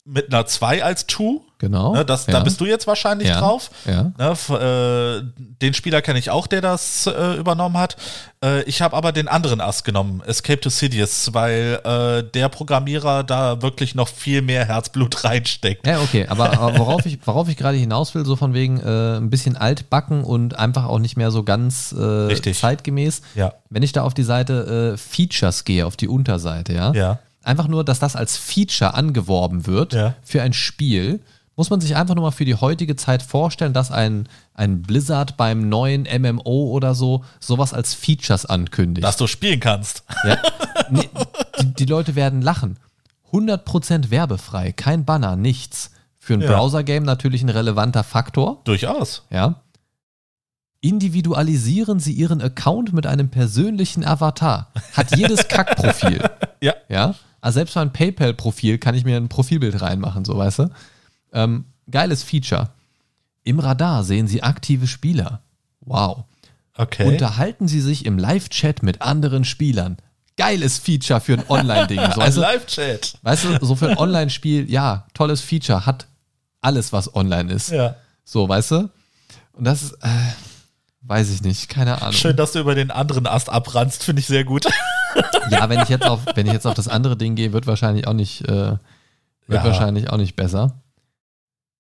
mit 0.05 0.33
einer 0.33 0.47
2 0.47 0.83
als 0.83 1.07
2. 1.07 1.41
Genau. 1.59 1.93
Ne? 1.95 2.07
Das, 2.07 2.27
ja. 2.27 2.33
Da 2.33 2.41
bist 2.41 2.59
du 2.61 2.65
jetzt 2.65 2.87
wahrscheinlich 2.87 3.29
Ja. 3.29 3.39
drauf. 3.39 3.71
Ja. 3.85 4.13
Ne, 4.17 4.33
äh, 4.57 5.43
den 5.61 5.75
Spieler 5.75 6.01
kenne 6.01 6.19
ich 6.19 6.31
auch, 6.31 6.47
der 6.47 6.63
das 6.63 7.07
äh, 7.07 7.35
übernommen 7.35 7.77
hat. 7.77 7.97
Äh, 8.43 8.63
ich 8.63 8.81
habe 8.81 8.97
aber 8.97 9.13
den 9.13 9.29
anderen 9.29 9.61
Ast 9.61 9.85
genommen, 9.85 10.23
Escape 10.27 10.59
to 10.61 10.71
Sidious, 10.71 11.35
weil 11.35 11.81
äh, 11.85 12.23
der 12.33 12.49
Programmierer 12.49 13.25
da 13.25 13.61
wirklich 13.61 13.95
noch 13.95 14.09
viel 14.09 14.41
mehr 14.41 14.65
Herzblut 14.65 15.23
reinsteckt. 15.25 15.87
Ja, 15.87 16.01
okay, 16.01 16.27
aber, 16.29 16.59
aber 16.59 16.79
worauf 16.79 17.05
ich, 17.05 17.19
worauf 17.27 17.49
ich 17.51 17.59
gerade 17.59 17.77
hinaus 17.77 18.15
will, 18.15 18.25
so 18.25 18.37
von 18.37 18.55
wegen 18.55 18.81
äh, 18.81 19.19
ein 19.19 19.29
bisschen 19.29 19.59
altbacken 19.59 20.25
und 20.25 20.59
einfach 20.59 20.87
auch 20.87 20.99
nicht 20.99 21.19
mehr 21.19 21.31
so 21.31 21.43
ganz 21.43 21.93
äh, 21.93 22.35
zeitgemäß. 22.55 23.21
Ja. 23.35 23.53
Wenn 23.69 23.83
ich 23.83 23.93
da 23.93 24.03
auf 24.05 24.15
die 24.15 24.23
Seite 24.23 24.97
Features 24.97 25.65
gehe, 25.65 25.85
auf 25.87 25.97
die 25.97 26.09
Unterseite, 26.09 26.73
ja, 26.73 26.93
Ja. 26.93 27.19
Einfach 27.43 27.69
nur, 27.69 27.85
dass 27.85 27.99
das 27.99 28.17
als 28.17 28.37
Feature 28.37 28.95
angeworben 28.95 29.67
wird 29.67 29.93
Ja. 29.93 30.15
für 30.23 30.43
ein 30.43 30.53
Spiel, 30.53 31.21
muss 31.57 31.69
man 31.71 31.81
sich 31.81 31.95
einfach 31.97 32.15
nur 32.15 32.25
mal 32.25 32.31
für 32.31 32.45
die 32.47 32.55
heutige 32.55 32.97
Zeit 32.97 33.23
vorstellen, 33.23 33.73
dass 33.75 33.91
ein, 33.91 34.29
ein 34.55 34.83
Blizzard 34.83 35.37
beim 35.37 35.69
neuen 35.69 36.03
MMO 36.21 36.71
oder 36.71 36.95
so 36.95 37.23
sowas 37.39 37.75
als 37.75 37.93
Features 37.95 38.47
ankündigt. 38.47 39.05
Dass 39.05 39.17
du 39.19 39.27
spielen 39.27 39.61
kannst. 39.61 40.05
Ja. 40.25 40.39
Nee, 40.93 41.09
die, 41.61 41.75
die 41.75 41.85
Leute 41.85 42.17
werden 42.17 42.43
lachen. 42.43 42.77
100% 43.33 44.11
werbefrei, 44.11 44.73
kein 44.73 45.05
Banner, 45.05 45.37
nichts. 45.37 45.93
Für 46.19 46.35
ein 46.35 46.41
Ja. 46.41 46.49
Browser-Game 46.53 47.05
natürlich 47.05 47.43
ein 47.43 47.49
relevanter 47.49 48.03
Faktor. 48.03 48.61
Durchaus. 48.65 49.23
Ja. 49.31 49.61
Individualisieren 50.81 52.01
Sie 52.01 52.13
Ihren 52.13 52.41
Account 52.41 52.93
mit 52.93 53.07
einem 53.07 53.29
persönlichen 53.29 54.05
Avatar. 54.05 54.69
Hat 54.95 55.15
jedes 55.17 55.47
Kackprofil. 55.49 56.23
Ja. 56.63 56.75
Ja. 56.91 57.15
Also 57.41 57.55
selbst 57.55 57.75
mein 57.77 57.93
PayPal-Profil 57.93 58.79
kann 58.79 58.95
ich 58.95 59.05
mir 59.05 59.17
ein 59.17 59.29
Profilbild 59.29 59.81
reinmachen, 59.81 60.25
so 60.25 60.37
weißt 60.37 60.61
du. 60.61 60.71
Ähm, 61.33 61.65
geiles 61.91 62.23
Feature. 62.23 62.71
Im 63.45 63.59
Radar 63.59 64.05
sehen 64.05 64.27
Sie 64.27 64.43
aktive 64.43 64.87
Spieler. 64.87 65.41
Wow. 65.81 66.25
Okay. 66.77 67.07
Unterhalten 67.07 67.69
Sie 67.69 67.81
sich 67.81 68.07
im 68.07 68.19
Live-Chat 68.19 68.83
mit 68.83 69.03
anderen 69.03 69.45
Spielern. 69.45 69.97
Geiles 70.37 70.79
Feature 70.79 71.21
für 71.21 71.35
ein 71.35 71.45
Online-Ding. 71.49 72.01
So, 72.15 72.21
du, 72.35 72.41
Live-Chat. 72.41 73.19
weißt 73.23 73.45
du, 73.45 73.65
so 73.65 73.75
für 73.75 73.91
ein 73.91 73.99
Online-Spiel, 73.99 74.71
ja, 74.71 75.07
tolles 75.15 75.41
Feature, 75.41 75.87
hat 75.87 76.07
alles, 76.61 76.93
was 76.93 77.15
online 77.15 77.53
ist. 77.53 77.71
Ja. 77.71 77.97
So, 78.25 78.49
weißt 78.49 78.71
du? 78.73 78.91
Und 79.53 79.65
das 79.65 79.83
ist, 79.83 79.93
äh, 80.03 80.09
weiß 81.03 81.31
ich 81.31 81.43
nicht, 81.43 81.69
keine 81.69 82.01
Ahnung. 82.01 82.13
Schön, 82.13 82.37
dass 82.37 82.53
du 82.53 82.61
über 82.61 82.75
den 82.75 82.91
anderen 82.91 83.27
Ast 83.27 83.51
abrannst, 83.51 84.05
finde 84.05 84.21
ich 84.21 84.27
sehr 84.27 84.45
gut. 84.45 84.67
Ja, 85.51 85.69
wenn 85.69 85.81
ich 85.81 85.89
jetzt 85.89 86.07
auf, 86.07 86.21
wenn 86.35 86.47
ich 86.47 86.53
jetzt 86.53 86.67
auf 86.67 86.75
das 86.75 86.89
andere 86.89 87.17
Ding 87.17 87.35
gehe, 87.35 87.53
wird 87.53 87.67
wahrscheinlich 87.67 88.07
auch 88.07 88.13
nicht, 88.13 88.43
äh, 88.49 88.73
wird 88.77 88.79
Ja. 89.49 89.65
wahrscheinlich 89.65 90.11
auch 90.11 90.17
nicht 90.17 90.37
besser. 90.37 90.75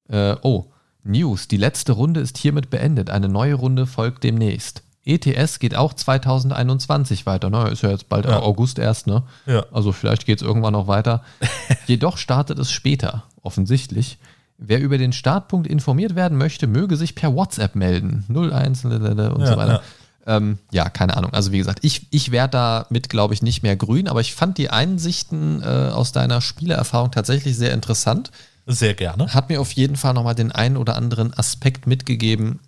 Äh, 0.09 0.37
oh, 0.43 0.67
News. 1.03 1.49
Die 1.49 1.57
letzte 1.57 1.93
Runde 1.93 2.21
ist 2.21 2.37
hiermit 2.39 2.69
beendet. 2.71 3.11
Eine 3.11 3.29
neue 3.29 3.55
Runde 3.55 3.87
folgt 3.87 4.25
demnächst. 4.25 4.83
ETS 5.05 5.59
geht 5.59 5.75
auch 5.75 5.95
2021 5.95 7.25
weiter. 7.27 7.49
Ne? 7.49 7.69
Ist 7.71 7.83
ja 7.83 7.91
jetzt 7.91 8.09
bald 8.09 8.27
Ja. 8.27 8.41
August 8.41 8.79
erst, 8.79 9.07
ne? 9.07 9.23
Ja. 9.47 9.65
Also 9.73 9.93
vielleicht 9.93 10.27
geht 10.27 10.41
es 10.43 10.47
irgendwann 10.47 10.75
noch 10.75 10.89
weiter. 10.89 11.23
Jedoch 11.87 12.19
startet 12.19 12.59
es 12.59 12.71
später, 12.71 13.25
offensichtlich. 13.43 14.19
Wer 14.59 14.79
über 14.81 14.99
den 14.99 15.15
Startpunkt 15.15 15.67
informiert 15.67 16.17
werden 16.17 16.37
möchte, 16.37 16.67
möge 16.67 16.97
sich 16.97 17.15
per 17.15 17.35
WhatsApp 17.35 17.77
melden. 17.77 18.27
01 18.29 18.85
und 18.85 18.93
Ja, 18.93 19.47
so 19.47 19.57
weiter. 19.57 19.83
Ähm, 20.27 20.59
ja, 20.71 20.89
keine 20.91 21.17
Ahnung. 21.17 21.33
Also 21.33 21.51
wie 21.53 21.59
gesagt, 21.59 21.81
ich, 21.83 22.07
ich 22.11 22.31
werde 22.31 22.51
damit, 22.89 23.09
glaube 23.09 23.35
ich, 23.35 23.43
nicht 23.43 23.63
mehr 23.63 23.77
grün, 23.77 24.07
aber 24.07 24.21
ich 24.21 24.35
fand 24.35 24.59
die 24.59 24.71
Einsichten 24.71 25.63
äh, 25.63 25.91
aus 25.93 26.13
deiner 26.13 26.41
Spielerfahrung 26.41 27.11
tatsächlich 27.11 27.57
sehr 27.57 27.73
interessant. 27.73 28.31
Sehr 28.67 28.95
gerne. 28.95 29.33
Hat 29.33 29.49
mir 29.49 29.61
auf 29.61 29.73
jeden 29.73 29.97
Fall 29.97 30.15
nochmal 30.15 30.35
den 30.35 30.53
einen 30.53 30.77
oder 30.77 30.97
anderen 30.97 31.33
Aspekt 31.35 31.87
mitgegeben, 31.87 32.61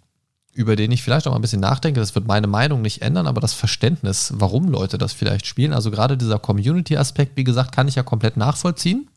über 0.55 0.77
den 0.77 0.91
ich 0.93 1.03
vielleicht 1.03 1.27
auch 1.27 1.33
mal 1.33 1.39
ein 1.39 1.43
bisschen 1.43 1.61
nachdenke. 1.61 2.01
Das 2.01 2.15
wird 2.15 2.27
meine 2.27 2.47
Meinung 2.47 2.83
nicht 2.83 3.03
ändern, 3.03 3.27
aber 3.27 3.41
das 3.41 3.53
Verständnis, 3.53 4.33
warum 4.35 4.69
Leute 4.69 4.99
das 4.99 5.13
vielleicht 5.13 5.47
spielen. 5.47 5.73
Also 5.73 5.91
gerade 5.91 6.17
dieser 6.17 6.39
Community-Aspekt, 6.39 7.37
wie 7.37 7.45
gesagt, 7.45 7.73
kann 7.73 7.89
ich 7.89 7.95
ja 7.95 8.03
komplett 8.03 8.37
nachvollziehen. 8.37 9.09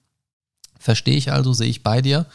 Verstehe 0.77 1.17
ich 1.17 1.31
also, 1.31 1.53
sehe 1.53 1.69
ich 1.69 1.83
bei 1.83 2.01
dir. 2.01 2.25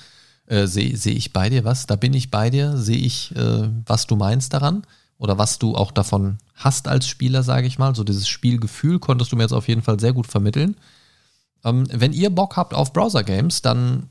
Äh, 0.46 0.66
sehe 0.66 0.96
sehe 0.96 1.14
ich 1.14 1.32
bei 1.32 1.48
dir 1.51 1.64
was? 1.64 1.86
Da 1.86 1.96
bin 1.96 2.14
ich 2.14 2.30
bei 2.30 2.51
dir. 2.51 2.76
Sehe 2.76 2.98
ich, 2.98 3.34
äh, 3.36 3.68
was 3.86 4.07
du 4.07 4.16
meinst 4.16 4.53
daran? 4.55 4.82
Oder 5.20 5.36
was 5.36 5.58
du 5.58 5.76
auch 5.76 5.92
davon 5.92 6.38
hast 6.54 6.88
als 6.88 7.06
Spieler, 7.06 7.42
sage 7.42 7.66
ich 7.66 7.78
mal. 7.78 7.94
So 7.94 8.04
dieses 8.04 8.26
Spielgefühl 8.26 8.98
konntest 8.98 9.30
du 9.30 9.36
mir 9.36 9.42
jetzt 9.42 9.52
auf 9.52 9.68
jeden 9.68 9.82
Fall 9.82 10.00
sehr 10.00 10.14
gut 10.14 10.26
vermitteln. 10.26 10.76
Ähm, 11.62 11.86
wenn 11.92 12.14
ihr 12.14 12.30
Bock 12.30 12.56
habt 12.56 12.72
auf 12.72 12.94
Browser-Games, 12.94 13.60
dann 13.60 14.08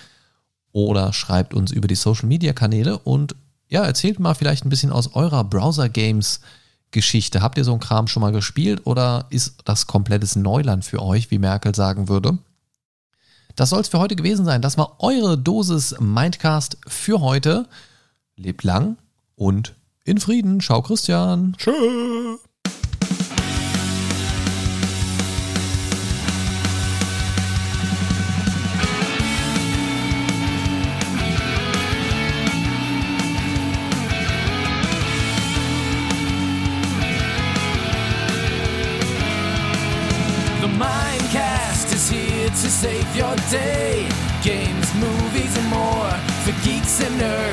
oder 0.71 1.13
schreibt 1.13 1.53
uns 1.53 1.73
über 1.73 1.89
die 1.89 1.97
Social-Media-Kanäle 1.97 2.99
und 2.99 3.35
ja, 3.69 3.85
erzählt 3.85 4.21
mal 4.21 4.35
vielleicht 4.35 4.65
ein 4.65 4.69
bisschen 4.69 4.93
aus 4.93 5.15
eurer 5.15 5.43
Browser-Games-Geschichte. 5.43 7.43
Habt 7.43 7.59
ihr 7.59 7.65
so 7.65 7.73
einen 7.73 7.81
Kram 7.81 8.07
schon 8.07 8.21
mal 8.21 8.31
gespielt 8.31 8.87
oder 8.87 9.27
ist 9.31 9.57
das 9.65 9.89
komplettes 9.89 10.37
Neuland 10.37 10.85
für 10.85 11.03
euch, 11.03 11.33
wie 11.33 11.39
Merkel 11.39 11.75
sagen 11.75 12.09
würde? 12.09 12.39
Das 13.57 13.71
soll 13.71 13.81
es 13.81 13.89
für 13.89 13.99
heute 13.99 14.15
gewesen 14.15 14.45
sein. 14.45 14.63
Das 14.63 14.79
war 14.79 15.01
eure 15.01 15.37
Dosis 15.37 15.97
Mindcast 15.99 16.79
für 16.87 17.21
heute. 17.21 17.67
Lebt 18.37 18.63
lang 18.63 18.97
und 19.35 19.75
in 20.05 20.19
Frieden. 20.19 20.61
Ciao, 20.61 20.83
Christian. 20.83 21.57
Tschö. 21.59 21.73